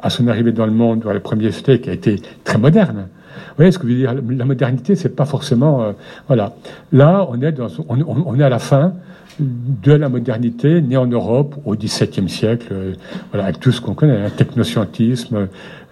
à 0.00 0.08
son 0.08 0.26
arrivée 0.26 0.52
dans 0.52 0.66
le 0.66 0.72
monde, 0.72 1.00
dans 1.00 1.12
les 1.12 1.20
premiers 1.20 1.52
siècles, 1.52 1.90
a 1.90 1.92
été 1.92 2.16
très 2.44 2.56
moderne. 2.56 3.08
Vous 3.48 3.56
voyez 3.56 3.72
ce 3.72 3.78
que 3.78 3.88
je 3.88 3.92
veux 3.92 3.98
dire? 3.98 4.14
La 4.36 4.44
modernité, 4.44 4.94
c'est 4.94 5.14
pas 5.14 5.24
forcément 5.24 5.82
euh, 5.82 5.92
voilà. 6.28 6.54
Là, 6.92 7.26
on 7.30 7.40
est 7.40 7.52
dans, 7.52 7.68
on, 7.88 8.38
est 8.38 8.42
à 8.42 8.48
la 8.48 8.58
fin 8.58 8.94
de 9.38 9.92
la 9.92 10.08
modernité 10.08 10.80
née 10.80 10.96
en 10.96 11.06
Europe 11.06 11.56
au 11.64 11.74
XVIIe 11.74 12.28
siècle, 12.28 12.68
euh, 12.72 12.92
voilà, 13.30 13.44
avec 13.44 13.60
tout 13.60 13.72
ce 13.72 13.80
qu'on 13.80 13.94
connaît, 13.94 14.16
hein, 14.16 14.30
technoscientisme, 14.36 15.48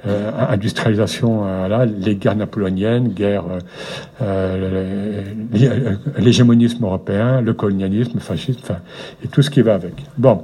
euh, 0.06 0.30
industrialisation, 0.50 1.42
euh, 1.46 1.86
les 1.86 2.16
guerres 2.16 2.36
napoléoniennes, 2.36 3.08
guerre, 3.08 3.44
l'hégémonisme 6.18 6.84
européen, 6.84 7.40
le 7.40 7.52
colonialisme, 7.54 8.12
le 8.14 8.20
fascisme, 8.20 8.76
et 9.24 9.28
tout 9.28 9.42
ce 9.42 9.50
qui 9.50 9.62
va 9.62 9.74
avec. 9.74 9.94
Bon. 10.16 10.42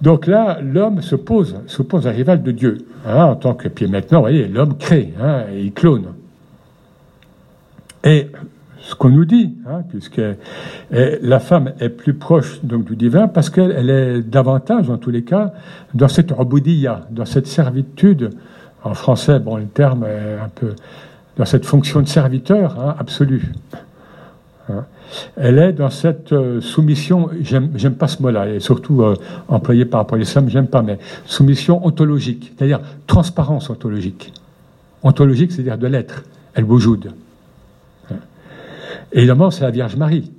Donc 0.00 0.26
là, 0.26 0.60
l'homme 0.62 1.02
se 1.02 1.14
pose, 1.14 1.56
se 1.66 1.82
pose 1.82 2.06
un 2.06 2.12
rival 2.12 2.42
de 2.42 2.52
Dieu, 2.52 2.78
hein, 3.06 3.24
en 3.24 3.36
tant 3.36 3.54
que. 3.54 3.68
Puis 3.68 3.86
maintenant, 3.86 4.18
vous 4.18 4.24
voyez, 4.24 4.48
l'homme 4.48 4.76
crée, 4.78 5.12
hein, 5.20 5.44
et 5.52 5.62
il 5.62 5.72
clone. 5.72 6.14
Et 8.02 8.28
ce 8.80 8.94
qu'on 8.94 9.10
nous 9.10 9.26
dit, 9.26 9.54
hein, 9.68 9.82
puisque 9.88 10.22
la 10.90 11.38
femme 11.38 11.72
est 11.80 11.90
plus 11.90 12.14
proche 12.14 12.60
du 12.62 12.96
divin 12.96 13.28
parce 13.28 13.50
qu'elle 13.50 13.90
est 13.90 14.22
davantage, 14.22 14.88
en 14.88 14.96
tous 14.96 15.10
les 15.10 15.22
cas, 15.22 15.52
dans 15.94 16.08
cette 16.08 16.32
oboudia, 16.32 17.06
dans 17.10 17.26
cette 17.26 17.46
servitude. 17.46 18.30
En 18.82 18.94
français, 18.94 19.38
bon, 19.38 19.56
le 19.58 19.66
terme 19.66 20.04
est 20.04 20.42
un 20.42 20.48
peu 20.48 20.74
dans 21.36 21.44
cette 21.44 21.66
fonction 21.66 22.00
de 22.00 22.08
serviteur 22.08 22.80
hein, 22.80 22.94
absolu. 22.98 23.52
Hein. 24.70 24.86
Elle 25.36 25.58
est 25.58 25.72
dans 25.72 25.90
cette 25.90 26.32
euh, 26.32 26.60
soumission, 26.60 27.30
j'aime 27.42 27.94
pas 27.94 28.08
ce 28.08 28.22
mot-là, 28.22 28.48
et 28.48 28.60
surtout 28.60 29.02
euh, 29.02 29.16
employé 29.48 29.84
par 29.84 30.00
rapport 30.00 30.16
à 30.16 30.18
l'islam, 30.18 30.48
j'aime 30.48 30.68
pas, 30.68 30.82
mais 30.82 30.98
soumission 31.24 31.84
ontologique, 31.84 32.52
c'est-à-dire 32.56 32.80
transparence 33.06 33.70
ontologique. 33.70 34.32
Ontologique, 35.02 35.52
c'est-à-dire 35.52 35.78
de 35.78 35.86
l'être, 35.86 36.24
elle 36.54 36.64
bougeoude. 36.64 37.12
Évidemment, 39.12 39.50
c'est 39.50 39.62
la 39.62 39.70
Vierge 39.70 39.96
Marie. 39.96 40.30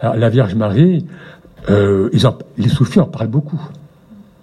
Alors, 0.00 0.16
la 0.16 0.28
Vierge 0.28 0.54
Marie, 0.54 1.06
euh, 1.70 2.10
les 2.58 2.68
soufis 2.68 3.00
en 3.00 3.06
parlent 3.06 3.28
beaucoup. 3.28 3.60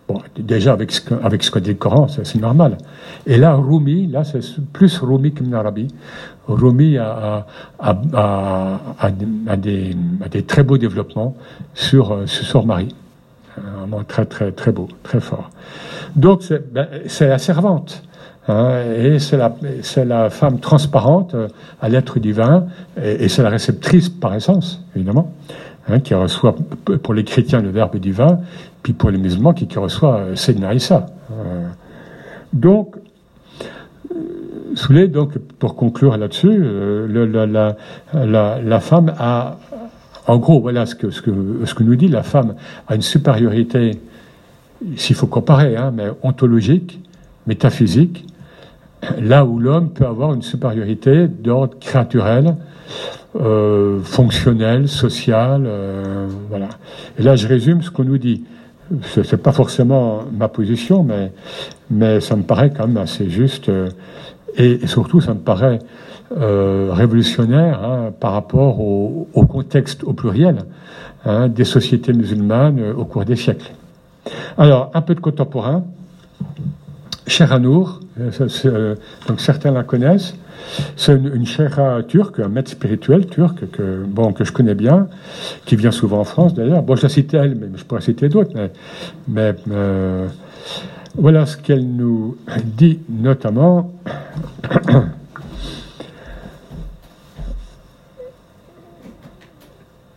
Bon, 0.07 0.21
déjà, 0.37 0.73
avec 0.73 0.91
ce, 0.91 1.01
avec 1.23 1.43
ce 1.43 1.49
que 1.49 1.57
dit 1.57 1.71
le 1.71 1.75
Coran, 1.75 2.07
c'est 2.07 2.35
normal. 2.35 2.77
Et 3.25 3.37
là, 3.37 3.55
Rumi, 3.55 4.05
là, 4.07 4.23
c'est 4.23 4.41
plus 4.71 4.99
Rumi 4.99 5.33
qu'Ibn 5.33 5.53
Arabi. 5.55 5.87
Rumi 6.47 6.97
a, 6.99 7.47
a, 7.79 8.79
a, 8.99 9.57
des, 9.57 10.43
très 10.45 10.63
beaux 10.63 10.77
développements 10.77 11.35
sur, 11.73 12.11
euh, 12.11 12.27
sur 12.27 12.65
Marie. 12.65 12.93
Vraiment 13.57 14.03
très, 14.03 14.25
très, 14.25 14.51
très 14.51 14.71
beau, 14.71 14.87
très 15.01 15.21
fort. 15.21 15.49
Donc, 16.15 16.43
c'est 16.43 16.71
ben, 16.71 16.87
la 17.21 17.37
servante. 17.39 18.03
Hein, 18.47 18.81
et 18.95 19.17
c'est 19.17 19.37
la, 19.37 19.55
la, 20.05 20.29
femme 20.29 20.59
transparente 20.59 21.33
euh, 21.33 21.47
à 21.81 21.89
l'être 21.89 22.19
divin, 22.19 22.67
et, 23.01 23.27
c'est 23.27 23.41
la 23.41 23.49
réceptrice 23.49 24.09
par 24.09 24.35
essence, 24.35 24.83
évidemment, 24.95 25.33
hein, 25.87 25.99
qui 25.99 26.13
reçoit 26.13 26.55
pour 27.03 27.13
les 27.13 27.23
chrétiens 27.23 27.61
le 27.61 27.69
Verbe 27.69 27.97
divin, 27.97 28.39
puis 28.83 28.93
pour 28.93 29.09
les 29.09 29.17
musulmans 29.17 29.53
qui, 29.53 29.67
reçoit 29.77 30.17
euh, 30.17 30.35
Seigneur 30.35 30.73
Issa. 30.73 31.07
Euh, 31.31 31.67
donc, 32.53 32.95
Soulé, 34.75 35.07
donc, 35.07 35.37
pour 35.37 35.75
conclure 35.75 36.17
là-dessus, 36.17 36.61
la, 38.13 38.79
femme 38.81 39.13
a, 39.17 39.57
en 40.27 40.37
gros, 40.37 40.59
voilà 40.59 40.85
ce 40.85 40.95
que, 40.95 41.11
ce, 41.11 41.21
que, 41.21 41.31
ce 41.63 41.73
que 41.73 41.83
nous 41.83 41.95
dit, 41.95 42.09
la 42.09 42.23
femme 42.23 42.55
a 42.87 42.95
une 42.95 43.01
supériorité, 43.01 44.01
s'il 44.97 45.15
faut 45.15 45.27
comparer, 45.27 45.77
hein, 45.77 45.91
mais 45.95 46.07
ontologique, 46.23 46.99
métaphysique, 47.47 48.25
là 49.19 49.45
où 49.45 49.59
l'homme 49.59 49.89
peut 49.91 50.05
avoir 50.05 50.33
une 50.33 50.41
supériorité 50.41 51.27
d'ordre 51.27 51.77
créaturel, 51.79 52.55
euh, 53.37 53.99
fonctionnelle, 54.01 54.85
euh, 55.43 56.27
voilà. 56.49 56.69
Et 57.19 57.23
là, 57.23 57.35
je 57.35 57.47
résume 57.47 57.81
ce 57.81 57.91
qu'on 57.91 58.05
nous 58.05 58.17
dit. 58.17 58.45
Ce 59.01 59.19
n'est 59.19 59.41
pas 59.41 59.51
forcément 59.51 60.23
ma 60.31 60.47
position, 60.47 61.03
mais, 61.03 61.33
mais 61.89 62.21
ça 62.21 62.37
me 62.37 62.43
paraît 62.43 62.71
quand 62.71 62.87
même 62.87 62.95
assez 62.95 63.29
juste. 63.29 63.67
Euh, 63.67 63.89
et, 64.55 64.87
surtout, 64.87 65.19
ça 65.19 65.33
me 65.33 65.39
paraît 65.39 65.79
révolutionnaire 66.31 67.83
hein, 67.83 68.13
par 68.19 68.31
rapport 68.31 68.79
au, 68.79 69.27
contexte 69.47 70.03
au 70.03 70.13
pluriel 70.13 70.65
hein, 71.25 71.49
des 71.49 71.65
sociétés 71.65 72.13
musulmanes 72.13 72.81
au 72.97 73.05
cours 73.05 73.25
des 73.25 73.35
siècles. 73.35 73.71
Alors, 74.57 74.91
un 74.93 75.01
peu 75.01 75.13
de 75.13 75.19
contemporain. 75.19 75.83
Cher 77.27 77.53
Anour, 77.53 77.99
donc 79.27 79.39
certains 79.39 79.71
la 79.71 79.83
connaissent, 79.83 80.35
c'est 80.95 81.15
une, 81.15 81.31
une 81.35 82.05
turque, 82.07 82.39
un 82.39 82.47
maître 82.47 82.71
spirituel 82.71 83.27
turc 83.27 83.69
que, 83.71 84.03
bon, 84.05 84.33
que 84.33 84.43
je 84.43 84.51
connais 84.51 84.75
bien, 84.75 85.07
qui 85.65 85.75
vient 85.75 85.91
souvent 85.91 86.19
en 86.19 86.23
France 86.23 86.53
d'ailleurs. 86.53 86.83
Bon, 86.83 86.95
je 86.95 87.03
la 87.03 87.09
cite 87.09 87.33
elle, 87.33 87.55
mais 87.55 87.67
je 87.75 87.83
pourrais 87.83 88.01
citer 88.01 88.29
d'autres. 88.29 88.53
Mais, 89.27 89.55
euh, 89.71 90.27
voilà 91.17 91.45
ce 91.45 91.57
qu'elle 91.57 91.87
nous 91.87 92.37
dit 92.63 92.99
notamment. 93.09 93.93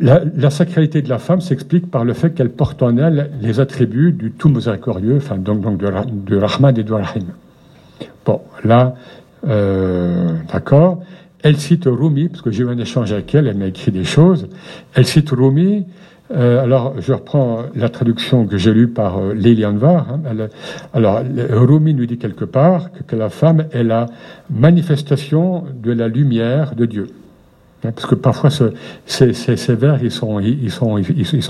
La, 0.01 0.51
sacralité 0.51 1.03
de 1.03 1.09
la 1.09 1.19
femme 1.19 1.41
s'explique 1.41 1.91
par 1.91 2.05
le 2.05 2.13
fait 2.13 2.31
qu'elle 2.31 2.51
porte 2.51 2.85
en 2.85 2.97
elle 2.99 3.33
les 3.41 3.59
attributs 3.59 4.13
du 4.13 4.31
tout 4.31 4.49
miséricordieux, 4.49 5.17
enfin 5.17 5.37
donc, 5.37 5.61
donc 5.61 5.77
de, 5.77 5.91
de 6.09 6.37
Rahman 6.37 6.79
et 6.79 6.85
de 6.85 6.93
Rahim. 6.93 7.25
Bon, 8.25 8.41
là, 8.63 8.95
euh, 9.49 10.35
d'accord 10.53 11.01
Elle 11.43 11.57
cite 11.57 11.85
Rumi, 11.87 12.29
parce 12.29 12.43
que 12.43 12.51
j'ai 12.51 12.65
eu 12.65 12.69
un 12.69 12.79
échange 12.79 13.13
avec 13.13 13.35
elle, 13.35 13.47
elle 13.47 13.57
m'a 13.57 13.67
écrit 13.67 13.91
des 13.91 14.05
choses. 14.05 14.49
Elle 14.95 15.07
cite 15.07 15.31
Rumi. 15.31 15.87
Euh, 16.31 16.63
alors, 16.63 16.95
je 17.01 17.15
reprends 17.15 17.63
la 17.75 17.89
traduction 17.89 18.47
que 18.47 18.59
j'ai 18.59 18.75
lue 18.75 18.89
par 18.89 19.19
euh, 19.19 19.33
Lili 19.33 19.65
Anvar. 19.65 20.09
Hein. 20.11 20.49
alors, 20.93 21.23
Rumi 21.51 21.95
nous 21.95 22.05
dit 22.05 22.19
quelque 22.19 22.45
part 22.45 22.91
que, 23.07 23.17
la 23.17 23.31
femme 23.31 23.65
est 23.73 23.83
la 23.83 24.07
manifestation 24.51 25.65
de 25.83 25.91
la 25.93 26.09
lumière 26.09 26.75
de 26.75 26.85
Dieu. 26.85 27.07
Hein, 27.83 27.93
parce 27.93 28.07
que 28.07 28.15
parfois, 28.15 28.51
ces, 29.07 29.75
vers, 29.75 30.03
ils 30.03 30.11
sont, 30.11 30.35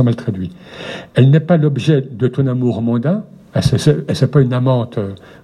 mal 0.05 0.15
traduits. 0.15 0.53
Elle 1.15 1.31
n'est 1.31 1.41
pas 1.41 1.57
l'objet 1.57 2.01
de 2.01 2.29
ton 2.29 2.47
amour 2.47 2.81
mondain, 2.81 3.25
elle 3.55 3.63
n'est 4.09 4.27
pas 4.29 4.41
une 4.43 4.53
amante 4.53 5.01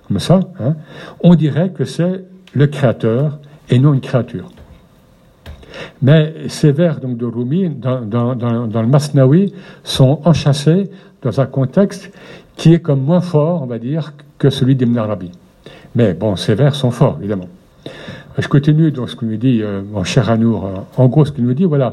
comme 0.06 0.18
ça. 0.20 0.40
Hein. 0.60 0.76
On 1.22 1.34
dirait 1.34 1.70
que 1.70 1.84
c'est 1.84 2.22
le 2.54 2.66
créateur 2.66 3.38
et 3.68 3.78
non 3.78 3.94
une 3.94 4.00
créature. 4.00 4.50
Mais 6.02 6.34
ces 6.48 6.72
vers 6.72 7.00
donc, 7.00 7.16
de 7.16 7.26
Rumi, 7.26 7.68
dans, 7.68 8.00
le 8.00 8.86
Masnawi, 8.86 9.52
sont 9.82 10.20
enchâssés 10.24 10.90
dans 11.22 11.40
un 11.40 11.46
contexte 11.46 12.12
qui 12.56 12.72
est 12.72 12.80
comme 12.80 13.00
moins 13.00 13.20
fort, 13.20 13.62
on 13.62 13.66
va 13.66 13.78
dire, 13.78 14.12
que 14.38 14.50
celui 14.50 14.76
d'Ibn 14.76 14.96
Arabi. 14.98 15.32
Mais 15.96 16.14
bon, 16.14 16.36
ces 16.36 16.54
vers 16.54 16.74
sont 16.74 16.90
forts, 16.90 17.16
évidemment. 17.18 17.48
Je 18.38 18.48
continue 18.48 18.90
dans 18.90 19.06
ce 19.06 19.16
que 19.16 19.24
nous 19.24 19.36
dit 19.36 19.60
euh, 19.62 19.82
mon 19.92 20.04
cher 20.04 20.30
Anour. 20.30 20.68
En 20.96 21.06
gros, 21.06 21.24
ce 21.24 21.32
qu'il 21.32 21.44
nous 21.44 21.54
dit, 21.54 21.64
voilà, 21.64 21.92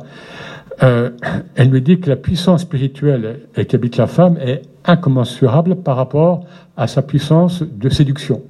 euh, 0.83 1.11
elle 1.55 1.69
nous 1.69 1.79
dit 1.79 1.99
que 1.99 2.09
la 2.09 2.15
puissance 2.15 2.61
spirituelle 2.61 3.41
qu'habite 3.67 3.97
la 3.97 4.07
femme 4.07 4.37
est 4.39 4.63
incommensurable 4.85 5.75
par 5.75 5.95
rapport 5.95 6.43
à 6.77 6.87
sa 6.87 7.01
puissance 7.01 7.61
de 7.61 7.89
séduction 7.89 8.41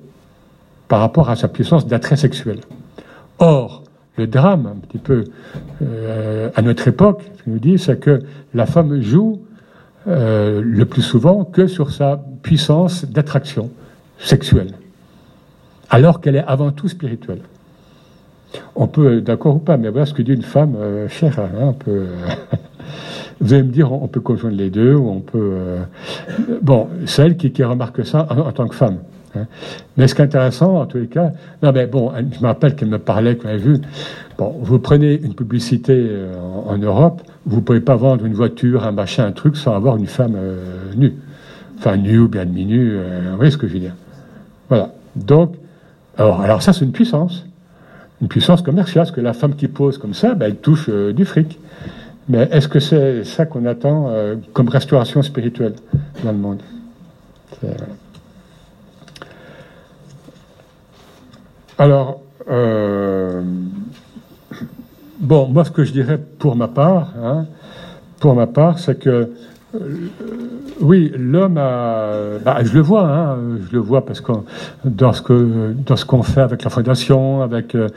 par 0.91 0.99
rapport 0.99 1.29
à 1.29 1.37
sa 1.37 1.47
puissance 1.47 1.87
d'attrait 1.87 2.17
sexuel. 2.17 2.59
Or, 3.39 3.83
le 4.17 4.27
drame, 4.27 4.65
un 4.65 4.75
petit 4.75 4.97
peu 4.97 5.23
euh, 5.81 6.49
à 6.53 6.61
notre 6.61 6.85
époque, 6.85 7.23
ce 7.37 7.43
qu'il 7.43 7.53
nous 7.53 7.59
dit, 7.59 7.79
c'est 7.79 7.97
que 7.97 8.23
la 8.53 8.65
femme 8.65 8.99
joue 8.99 9.39
euh, 10.09 10.61
le 10.61 10.83
plus 10.83 11.01
souvent 11.01 11.45
que 11.45 11.65
sur 11.67 11.91
sa 11.91 12.21
puissance 12.43 13.05
d'attraction 13.05 13.69
sexuelle, 14.19 14.73
alors 15.89 16.19
qu'elle 16.19 16.35
est 16.35 16.43
avant 16.45 16.73
tout 16.73 16.89
spirituelle. 16.89 17.39
On 18.75 18.87
peut, 18.87 19.21
d'accord 19.21 19.55
ou 19.55 19.59
pas, 19.59 19.77
mais 19.77 19.87
voilà 19.87 20.05
ce 20.05 20.13
que 20.13 20.21
dit 20.21 20.33
une 20.33 20.41
femme 20.41 20.75
euh, 20.75 21.07
chère. 21.07 21.39
Hein, 21.39 21.73
vous 23.39 23.53
allez 23.53 23.63
me 23.63 23.71
dire, 23.71 23.93
on 23.93 24.09
peut 24.09 24.19
conjoindre 24.19 24.57
les 24.57 24.69
deux, 24.69 24.93
ou 24.93 25.09
on 25.09 25.21
peut. 25.21 25.53
bon, 26.61 26.89
celle 27.05 27.37
qui, 27.37 27.53
qui 27.53 27.63
remarque 27.63 28.05
ça 28.05 28.27
en 28.29 28.51
tant 28.51 28.67
que 28.67 28.75
femme. 28.75 28.97
Hein. 29.35 29.45
Mais 29.97 30.07
ce 30.07 30.15
qui 30.15 30.21
est 30.21 30.25
intéressant, 30.25 30.81
en 30.81 30.85
tous 30.85 30.97
les 30.97 31.07
cas, 31.07 31.31
non, 31.63 31.71
mais 31.71 31.87
bon, 31.87 32.11
je 32.15 32.39
me 32.39 32.47
rappelle 32.47 32.75
qu'elle 32.75 32.89
me 32.89 32.99
parlait, 32.99 33.35
qu'on 33.35 33.49
avait 33.49 33.57
vu, 33.57 33.79
bon, 34.37 34.55
vous 34.61 34.79
prenez 34.79 35.13
une 35.13 35.33
publicité 35.33 35.93
euh, 35.95 36.35
en, 36.65 36.77
Europe, 36.77 37.21
vous 37.45 37.57
ne 37.57 37.61
pouvez 37.61 37.81
pas 37.81 37.95
vendre 37.95 38.25
une 38.25 38.33
voiture, 38.33 38.85
un 38.85 38.91
machin, 38.91 39.25
un 39.25 39.31
truc, 39.31 39.57
sans 39.57 39.75
avoir 39.75 39.97
une 39.97 40.07
femme 40.07 40.35
euh, 40.35 40.93
nue. 40.95 41.13
Enfin, 41.77 41.97
nue 41.97 42.19
ou 42.19 42.27
bien 42.27 42.45
demi-nue, 42.45 42.93
euh, 42.93 43.29
vous 43.31 43.37
voyez 43.37 43.51
ce 43.51 43.57
que 43.57 43.67
je 43.67 43.73
veux 43.73 43.79
dire. 43.79 43.95
Voilà. 44.69 44.93
Donc, 45.15 45.55
alors, 46.17 46.61
ça, 46.61 46.73
c'est 46.73 46.85
une 46.85 46.91
puissance. 46.91 47.45
Une 48.21 48.27
puissance 48.27 48.61
commerciale, 48.61 49.05
parce 49.05 49.15
que 49.15 49.21
la 49.21 49.33
femme 49.33 49.55
qui 49.55 49.67
pose 49.67 49.97
comme 49.97 50.13
ça, 50.13 50.35
ben, 50.35 50.45
elle 50.47 50.57
touche 50.57 50.89
du 50.89 51.25
fric. 51.25 51.59
Mais 52.29 52.47
est-ce 52.51 52.67
que 52.67 52.79
c'est 52.79 53.23
ça 53.23 53.47
qu'on 53.47 53.65
attend 53.65 54.13
comme 54.53 54.69
restauration 54.69 55.23
spirituelle 55.23 55.73
dans 56.23 56.31
le 56.31 56.37
monde? 56.37 56.61
Alors, 61.81 62.19
euh, 62.47 63.41
bon, 65.19 65.47
moi, 65.47 65.65
ce 65.65 65.71
que 65.71 65.83
je 65.83 65.91
dirais 65.91 66.19
pour 66.37 66.55
ma 66.55 66.67
part, 66.67 67.13
hein, 67.19 67.45
pour 68.19 68.35
ma 68.35 68.45
part, 68.45 68.77
c'est 68.77 68.99
que 68.99 69.31
euh, 69.73 69.79
oui, 70.79 71.11
l'homme 71.17 71.57
a, 71.57 72.37
bah, 72.45 72.57
je 72.63 72.71
le 72.75 72.81
vois, 72.81 73.07
hein, 73.07 73.35
je 73.67 73.73
le 73.73 73.79
vois 73.79 74.05
parce 74.05 74.21
que 74.21 74.31
dans 74.85 75.11
ce 75.11 75.23
que 75.23 75.73
dans 75.73 75.95
ce 75.95 76.05
qu'on 76.05 76.21
fait 76.21 76.41
avec 76.41 76.63
la 76.63 76.69
fondation, 76.69 77.41
avec 77.41 77.73
euh, 77.73 77.87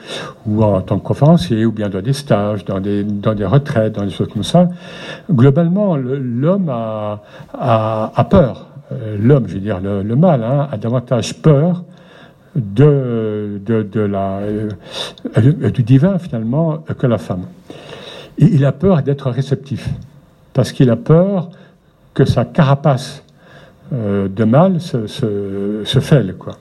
ou 0.46 0.64
en 0.64 0.80
tant 0.80 0.98
que 0.98 1.04
conférencier, 1.04 1.66
ou 1.66 1.70
bien 1.72 1.90
dans 1.90 2.00
des 2.00 2.14
stages, 2.14 2.64
dans 2.64 2.80
des 2.80 3.04
dans 3.04 3.34
des 3.34 3.44
retraites, 3.44 3.96
dans 3.96 4.04
des 4.04 4.12
choses 4.12 4.28
comme 4.32 4.44
ça, 4.44 4.66
globalement, 5.30 5.94
l'homme 5.96 6.70
a, 6.70 7.20
a, 7.52 8.24
peur. 8.24 8.66
L'homme, 9.20 9.44
je 9.46 9.54
veux 9.54 9.60
dire 9.60 9.78
le, 9.82 10.02
le 10.02 10.16
mal, 10.16 10.42
hein, 10.42 10.68
a 10.72 10.78
davantage 10.78 11.34
peur 11.42 11.84
euh, 12.56 13.58
du 15.70 15.82
divin 15.82 16.18
finalement 16.18 16.78
que 16.98 17.06
la 17.06 17.18
femme. 17.18 17.46
Il 18.38 18.64
a 18.64 18.72
peur 18.72 19.02
d'être 19.02 19.30
réceptif, 19.30 19.88
parce 20.52 20.72
qu'il 20.72 20.90
a 20.90 20.96
peur 20.96 21.50
que 22.14 22.24
sa 22.24 22.44
carapace 22.44 23.24
euh, 23.92 24.28
de 24.28 24.44
mal 24.44 24.80
se, 24.80 25.06
se, 25.06 25.82
se 25.84 25.98
fêle, 25.98 26.36
quoi. 26.38 26.58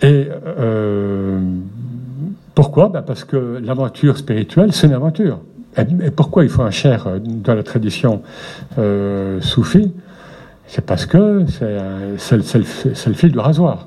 Et 0.00 0.28
euh, 0.46 1.40
pourquoi? 2.54 2.88
Ben 2.88 3.02
Parce 3.02 3.24
que 3.24 3.60
l'aventure 3.62 4.16
spirituelle, 4.16 4.72
c'est 4.72 4.86
une 4.86 4.94
aventure. 4.94 5.40
Et, 5.76 6.10
pourquoi 6.10 6.44
il 6.44 6.50
faut 6.50 6.62
un 6.62 6.70
cher 6.70 7.06
dans 7.20 7.54
la 7.54 7.62
tradition 7.62 8.22
soufie? 9.40 9.92
C'est 10.68 10.84
parce 10.84 11.06
que 11.06 11.44
c'est 12.18 12.36
le, 12.36 13.14
fil 13.14 13.32
du 13.32 13.38
rasoir. 13.38 13.86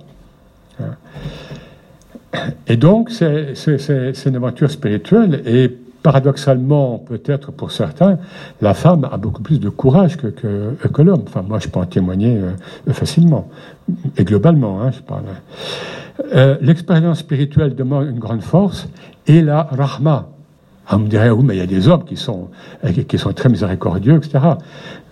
Et 2.67 2.75
donc, 2.75 3.11
c'est 3.11 4.25
une 4.25 4.35
aventure 4.35 4.69
spirituelle 4.69 5.43
et 5.45 5.77
paradoxalement, 6.01 6.97
peut-être 6.97 7.51
pour 7.51 7.71
certains, 7.71 8.17
la 8.61 8.73
femme 8.73 9.07
a 9.11 9.17
beaucoup 9.17 9.43
plus 9.43 9.59
de 9.59 9.69
courage 9.69 10.17
que, 10.17 11.01
l'homme. 11.03 11.23
Enfin, 11.27 11.43
moi, 11.43 11.59
je 11.59 11.67
peux 11.67 11.79
en 11.79 11.85
témoigner 11.85 12.37
euh, 12.37 12.93
facilement. 12.93 13.49
Et 14.17 14.23
globalement, 14.23 14.81
hein, 14.81 14.91
je 14.91 15.01
parle. 15.01 15.25
Euh, 16.33 16.57
l'expérience 16.61 17.19
spirituelle 17.19 17.75
demande 17.75 18.07
une 18.07 18.19
grande 18.19 18.41
force 18.41 18.87
et 19.27 19.41
la 19.41 19.63
rahma. 19.63 20.29
On 20.91 20.99
me 20.99 21.07
dirait, 21.07 21.29
oui, 21.29 21.43
mais 21.45 21.55
il 21.55 21.59
y 21.59 21.63
a 21.63 21.67
des 21.67 21.87
hommes 21.87 22.03
qui 22.03 22.17
sont, 22.17 22.49
qui 23.07 23.17
sont 23.17 23.31
très 23.33 23.49
miséricordieux, 23.49 24.17
etc. 24.17 24.39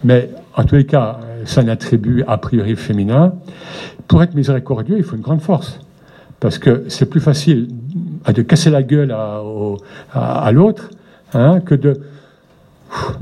Mais 0.04 0.30
en 0.56 0.64
tous 0.64 0.76
les 0.76 0.86
cas, 0.86 1.20
c'est 1.46 1.60
un 1.60 1.68
attribut 1.68 2.24
a 2.28 2.38
priori 2.38 2.76
féminin. 2.76 3.34
Pour 4.08 4.24
être 4.24 4.36
miséricordieux, 4.36 4.98
il 4.98 5.04
faut 5.04 5.16
une 5.16 5.22
grande 5.22 5.42
force. 5.42 5.80
Parce 6.40 6.58
que 6.58 6.86
c'est 6.88 7.06
plus 7.06 7.20
facile 7.20 7.68
de 8.34 8.42
casser 8.42 8.70
la 8.70 8.84
gueule 8.84 9.12
à, 10.14 10.52
l'autre 10.52 10.90
hein, 11.34 11.60
que 11.60 11.76
de. 11.76 12.00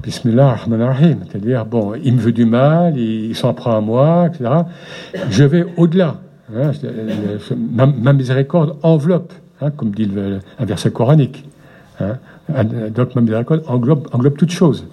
Bismillah 0.01 0.55
rahim 0.55 1.19
C'est-à-dire, 1.29 1.65
bon, 1.65 1.93
il 2.01 2.13
me 2.13 2.19
veut 2.19 2.31
du 2.31 2.45
mal, 2.45 2.97
il, 2.97 3.35
s'en 3.35 3.53
prend 3.53 3.75
à 3.75 3.81
moi, 3.81 4.27
etc. 4.27 4.49
Je 5.29 5.43
vais 5.43 5.65
au-delà. 5.75 6.15
Hein, 6.55 6.71
ma, 7.75 8.13
miséricorde 8.13 8.77
enveloppe, 8.81 9.33
hein, 9.59 9.71
comme 9.71 9.91
dit 9.91 10.09
un 10.57 10.65
verset 10.65 10.91
coranique. 10.91 11.43
donc 11.99 13.15
ma 13.15 13.21
miséricorde 13.21 13.63
englobe, 13.67 14.07
englobe 14.13 14.37
toute 14.37 14.51
chose. 14.51 14.85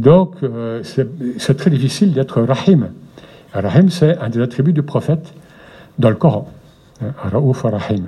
Donc, 0.00 0.36
euh, 0.42 0.82
c'est 0.82 1.56
très 1.58 1.68
difficile 1.68 2.14
d'être 2.14 2.40
rahim. 2.40 2.88
Rahim, 3.52 3.90
c'est 3.90 4.16
un 4.16 4.30
des 4.30 4.40
attributs 4.40 4.72
du 4.72 4.82
prophète 4.82 5.34
dans 5.98 6.08
le 6.08 6.16
Coran. 6.16 6.50
Raouf 7.18 7.62
rahim. 7.62 8.06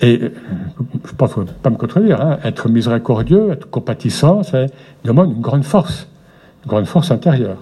Et 0.00 0.18
euh, 0.22 0.30
je 1.04 1.12
pense 1.12 1.36
ne 1.36 1.44
pas 1.44 1.68
me 1.68 1.76
contredire. 1.76 2.22
Hein, 2.22 2.38
être 2.42 2.70
miséricordieux, 2.70 3.50
être 3.50 3.68
compatissant, 3.68 4.42
ça 4.42 4.64
demande 5.04 5.32
une 5.32 5.42
grande 5.42 5.64
force, 5.64 6.08
une 6.64 6.70
grande 6.70 6.86
force 6.86 7.10
intérieure. 7.10 7.58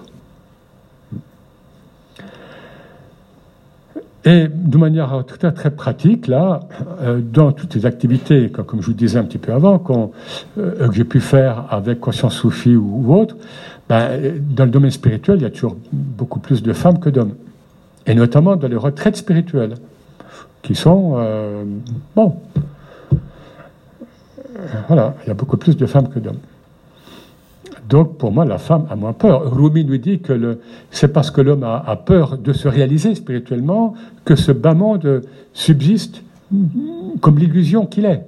Et 4.27 4.49
de 4.49 4.77
manière 4.77 5.23
très, 5.25 5.71
pratique, 5.71 6.27
là, 6.27 6.59
euh, 7.01 7.21
dans 7.21 7.53
toutes 7.53 7.75
les 7.75 7.85
activités, 7.85 8.49
comme 8.49 8.81
je 8.81 8.87
vous 8.87 8.93
disais 8.93 9.17
un 9.17 9.23
petit 9.23 9.37
peu 9.37 9.53
avant, 9.53 9.81
euh, 10.57 10.87
que 10.89 10.93
j'ai 10.93 11.05
pu 11.05 11.21
faire 11.21 11.63
avec 11.69 12.01
Conscience 12.01 12.35
Soufie 12.35 12.75
ou, 12.75 13.15
autre, 13.15 13.37
ben, 13.87 14.19
dans 14.49 14.65
le 14.65 14.69
domaine 14.69 14.91
spirituel, 14.91 15.37
il 15.37 15.43
y 15.43 15.45
a 15.45 15.49
toujours 15.49 15.77
beaucoup 15.93 16.41
plus 16.41 16.61
de 16.61 16.73
femmes 16.73 16.99
que 16.99 17.09
d'hommes. 17.09 17.35
Et 18.05 18.15
notamment 18.15 18.57
dans 18.57 18.67
les 18.67 18.75
retraites 18.75 19.15
spirituelles, 19.15 19.75
qui 20.61 20.75
sont, 20.75 21.13
euh, 21.15 21.63
bon, 22.13 22.35
voilà, 24.89 25.15
il 25.23 25.29
y 25.29 25.31
a 25.31 25.35
beaucoup 25.35 25.55
plus 25.55 25.77
de 25.77 25.85
femmes 25.85 26.09
que 26.09 26.19
d'hommes. 26.19 26.39
Donc, 27.89 28.17
pour 28.17 28.31
moi, 28.31 28.43
la 28.43 28.57
femme 28.57 28.85
a 28.89 28.95
moins 28.95 29.13
peur. 29.13 29.55
Rumi 29.55 29.85
nous 29.85 29.97
dit 29.97 30.19
que 30.19 30.59
c'est 30.91 31.13
parce 31.13 31.31
que 31.31 31.41
l'homme 31.41 31.63
a, 31.63 31.95
peur 31.95 32.37
de 32.37 32.51
se 32.51 32.67
réaliser 32.67 33.15
spirituellement 33.15 33.93
que 34.25 34.35
ce 34.35 34.51
bas 34.51 34.73
monde 34.73 35.21
subsiste 35.53 36.21
comme 37.21 37.37
l'illusion 37.37 37.85
qu'il 37.85 38.05
est. 38.05 38.23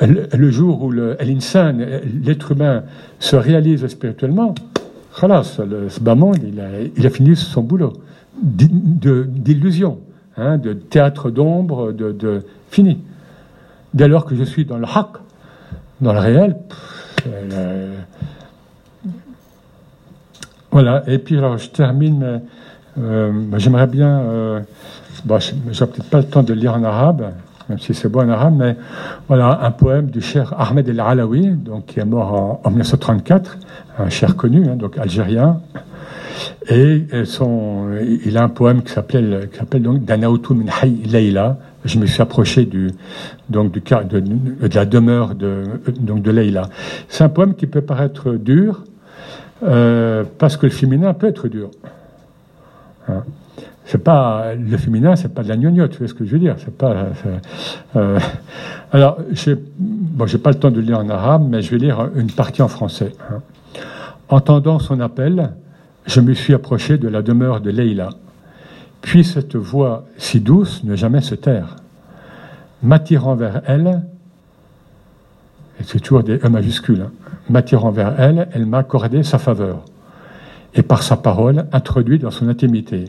Le, 0.00 0.50
jour 0.50 0.82
où 0.82 0.92
l'insan, 0.92 1.78
l'être 2.24 2.52
humain, 2.52 2.84
se 3.18 3.34
réalise 3.34 3.86
spirituellement, 3.88 4.54
voilà, 5.18 5.42
ce 5.42 6.00
bas 6.00 6.14
monde, 6.14 6.38
il 6.96 7.06
a, 7.06 7.10
fini 7.10 7.34
son 7.34 7.62
boulot 7.62 7.94
d'illusion, 8.40 9.98
hein, 10.36 10.58
de 10.58 10.72
théâtre 10.72 11.30
d'ombre, 11.30 11.92
de, 11.92 12.44
fini. 12.70 12.98
Dès 13.94 14.06
lors 14.06 14.24
que 14.24 14.36
je 14.36 14.44
suis 14.44 14.64
dans 14.64 14.78
le 14.78 14.86
haq, 14.86 15.08
dans 16.00 16.12
le 16.12 16.20
réel, 16.20 16.56
voilà, 20.70 21.02
et 21.08 21.18
puis 21.18 21.36
alors 21.36 21.58
je 21.58 21.68
termine, 21.68 22.42
euh, 22.98 23.32
j'aimerais 23.56 23.88
bien, 23.88 24.20
euh, 24.20 24.60
bon, 25.24 25.40
je 25.40 25.52
n'ai 25.52 25.90
peut-être 25.90 26.10
pas 26.10 26.18
le 26.18 26.24
temps 26.24 26.44
de 26.44 26.54
lire 26.54 26.74
en 26.74 26.84
arabe, 26.84 27.32
même 27.68 27.78
si 27.80 27.92
c'est 27.92 28.08
beau 28.08 28.20
en 28.20 28.28
arabe, 28.28 28.54
mais 28.56 28.76
voilà 29.26 29.60
un 29.64 29.70
poème 29.72 30.06
du 30.10 30.20
cher 30.20 30.54
Ahmed 30.56 30.88
El 30.88 31.00
Alaoui, 31.00 31.48
donc 31.48 31.86
qui 31.86 31.98
est 31.98 32.04
mort 32.04 32.60
en, 32.64 32.70
1934, 32.70 33.58
un 33.98 34.08
cher 34.10 34.36
connu, 34.36 34.68
hein, 34.68 34.76
donc 34.76 34.96
algérien. 34.96 35.60
Et, 36.68 37.06
son, 37.24 37.88
il 38.24 38.38
a 38.38 38.44
un 38.44 38.48
poème 38.48 38.82
qui 38.82 38.92
s'appelle, 38.92 39.48
qui 39.52 39.58
s'appelle 39.58 39.82
donc 39.82 40.04
Danautu 40.04 40.54
min 40.54 40.66
Leila. 41.04 41.58
Je 41.84 41.98
me 41.98 42.06
suis 42.06 42.22
approché 42.22 42.64
du, 42.64 42.90
donc 43.48 43.72
du, 43.72 43.80
de, 43.80 44.20
de 44.20 44.74
la 44.74 44.84
demeure 44.84 45.34
de, 45.34 45.64
donc 45.98 46.22
de 46.22 46.30
Leila. 46.30 46.68
C'est 47.08 47.24
un 47.24 47.28
poème 47.28 47.54
qui 47.54 47.66
peut 47.66 47.80
paraître 47.80 48.32
dur, 48.32 48.84
euh, 49.62 50.24
parce 50.38 50.56
que 50.56 50.66
le 50.66 50.72
féminin 50.72 51.14
peut 51.14 51.26
être 51.26 51.48
dur. 51.48 51.70
Hein. 53.08 53.24
C'est 53.84 53.98
pas 53.98 54.54
le 54.54 54.76
féminin, 54.76 55.16
c'est 55.16 55.34
pas 55.34 55.42
de 55.42 55.48
la 55.48 55.56
gnognotte, 55.56 55.90
tu 55.90 55.98
vois 55.98 56.08
ce 56.08 56.14
que 56.14 56.24
je 56.24 56.30
veux 56.30 56.38
dire. 56.38 56.54
C'est 56.58 56.76
pas. 56.76 57.08
Euh, 57.96 58.20
alors, 58.92 59.18
j'ai 59.32 59.56
bon, 59.78 60.26
j'ai 60.26 60.38
pas 60.38 60.50
le 60.50 60.58
temps 60.58 60.70
de 60.70 60.80
lire 60.80 61.00
en 61.00 61.08
arabe, 61.08 61.46
mais 61.48 61.60
je 61.60 61.72
vais 61.72 61.78
lire 61.78 62.08
une 62.14 62.30
partie 62.30 62.62
en 62.62 62.68
français. 62.68 63.12
Hein. 63.30 63.40
Entendant 64.28 64.78
son 64.78 65.00
appel, 65.00 65.50
je 66.06 66.20
me 66.20 66.34
suis 66.34 66.54
approché 66.54 66.98
de 66.98 67.08
la 67.08 67.22
demeure 67.22 67.60
de 67.60 67.70
Leila. 67.70 68.10
Puis 69.00 69.24
cette 69.24 69.56
voix 69.56 70.04
si 70.18 70.40
douce 70.40 70.84
ne 70.84 70.94
jamais 70.94 71.20
se 71.20 71.34
taire. 71.34 71.76
M'attirant 72.82 73.34
vers 73.34 73.62
elle, 73.66 74.02
et 75.80 75.84
c'est 75.84 75.98
toujours 75.98 76.22
des 76.22 76.36
E 76.36 76.48
majuscules, 76.48 77.02
hein, 77.02 77.10
m'attirant 77.50 77.90
vers 77.90 78.18
elle, 78.18 78.48
elle 78.52 78.66
m'a 78.66 78.78
accordé 78.78 79.22
sa 79.22 79.38
faveur, 79.38 79.84
et 80.74 80.82
par 80.82 81.02
sa 81.02 81.16
parole 81.16 81.66
introduit 81.72 82.18
dans 82.18 82.30
son 82.30 82.48
intimité. 82.48 83.06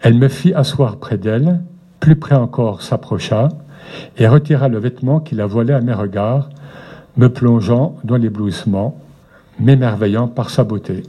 Elle 0.00 0.14
me 0.14 0.28
fit 0.28 0.54
asseoir 0.54 0.98
près 0.98 1.18
d'elle, 1.18 1.60
plus 1.98 2.16
près 2.16 2.36
encore 2.36 2.82
s'approcha, 2.82 3.48
et 4.18 4.28
retira 4.28 4.68
le 4.68 4.78
vêtement 4.78 5.18
qui 5.18 5.34
la 5.34 5.46
voilait 5.46 5.74
à 5.74 5.80
mes 5.80 5.94
regards, 5.94 6.50
me 7.16 7.28
plongeant 7.28 7.96
dans 8.04 8.16
l'éblouissement, 8.16 9.00
m'émerveillant 9.58 10.28
par 10.28 10.50
sa 10.50 10.62
beauté. 10.62 11.02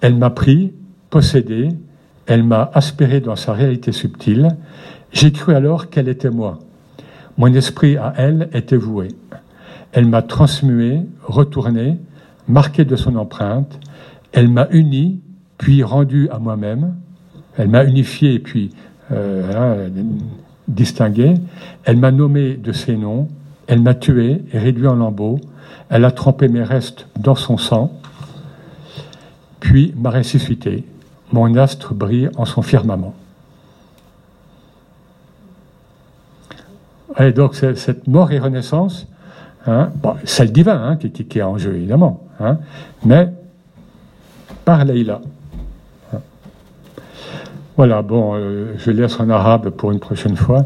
Elle 0.00 0.16
m'a 0.16 0.30
pris, 0.30 0.72
possédé, 1.10 1.68
elle 2.26 2.42
m'a 2.42 2.70
aspiré 2.74 3.20
dans 3.20 3.36
sa 3.36 3.52
réalité 3.52 3.92
subtile, 3.92 4.56
j'ai 5.12 5.32
cru 5.32 5.54
alors 5.54 5.90
qu'elle 5.90 6.08
était 6.08 6.30
moi. 6.30 6.58
Mon 7.36 7.52
esprit 7.52 7.96
à 7.96 8.14
elle 8.16 8.48
était 8.52 8.76
voué. 8.76 9.08
Elle 9.92 10.06
m'a 10.06 10.22
transmué, 10.22 11.00
retourné, 11.22 11.98
marqué 12.48 12.84
de 12.84 12.96
son 12.96 13.16
empreinte. 13.16 13.78
Elle 14.32 14.48
m'a 14.48 14.68
uni, 14.70 15.20
puis 15.58 15.82
rendu 15.82 16.28
à 16.30 16.38
moi-même. 16.38 16.94
Elle 17.56 17.68
m'a 17.68 17.84
unifié, 17.84 18.38
puis 18.38 18.70
euh, 19.12 19.88
distingué. 20.68 21.34
Elle 21.84 21.96
m'a 21.96 22.10
nommé 22.10 22.54
de 22.54 22.72
ses 22.72 22.96
noms. 22.96 23.28
Elle 23.66 23.80
m'a 23.80 23.94
tué 23.94 24.42
et 24.52 24.58
réduit 24.58 24.86
en 24.86 24.96
lambeaux. 24.96 25.40
Elle 25.88 26.04
a 26.04 26.10
trempé 26.10 26.48
mes 26.48 26.62
restes 26.62 27.06
dans 27.18 27.34
son 27.34 27.56
sang, 27.56 27.92
puis 29.60 29.94
m'a 29.96 30.10
ressuscité. 30.10 30.84
Mon 31.32 31.54
astre 31.56 31.94
brille 31.94 32.30
en 32.36 32.44
son 32.44 32.62
firmament. 32.62 33.14
Et 37.18 37.32
donc 37.32 37.54
cette 37.54 38.08
mort 38.08 38.32
et 38.32 38.38
renaissance, 38.38 39.06
hein, 39.66 39.90
c'est 40.24 40.44
le 40.44 40.50
divin 40.50 40.80
hein, 40.82 40.96
qui, 40.96 41.10
qui, 41.10 41.38
est 41.38 41.42
en 41.42 41.58
jeu, 41.58 41.74
évidemment, 41.76 42.24
hein, 42.40 42.58
mais 43.04 43.28
par 44.64 44.84
Leïla. 44.84 45.20
Voilà, 47.76 48.02
bon, 48.02 48.34
euh, 48.36 48.74
je 48.78 48.92
laisse 48.92 49.18
en 49.18 49.28
arabe 49.30 49.70
pour 49.70 49.90
une 49.90 49.98
prochaine 49.98 50.36
fois. 50.36 50.64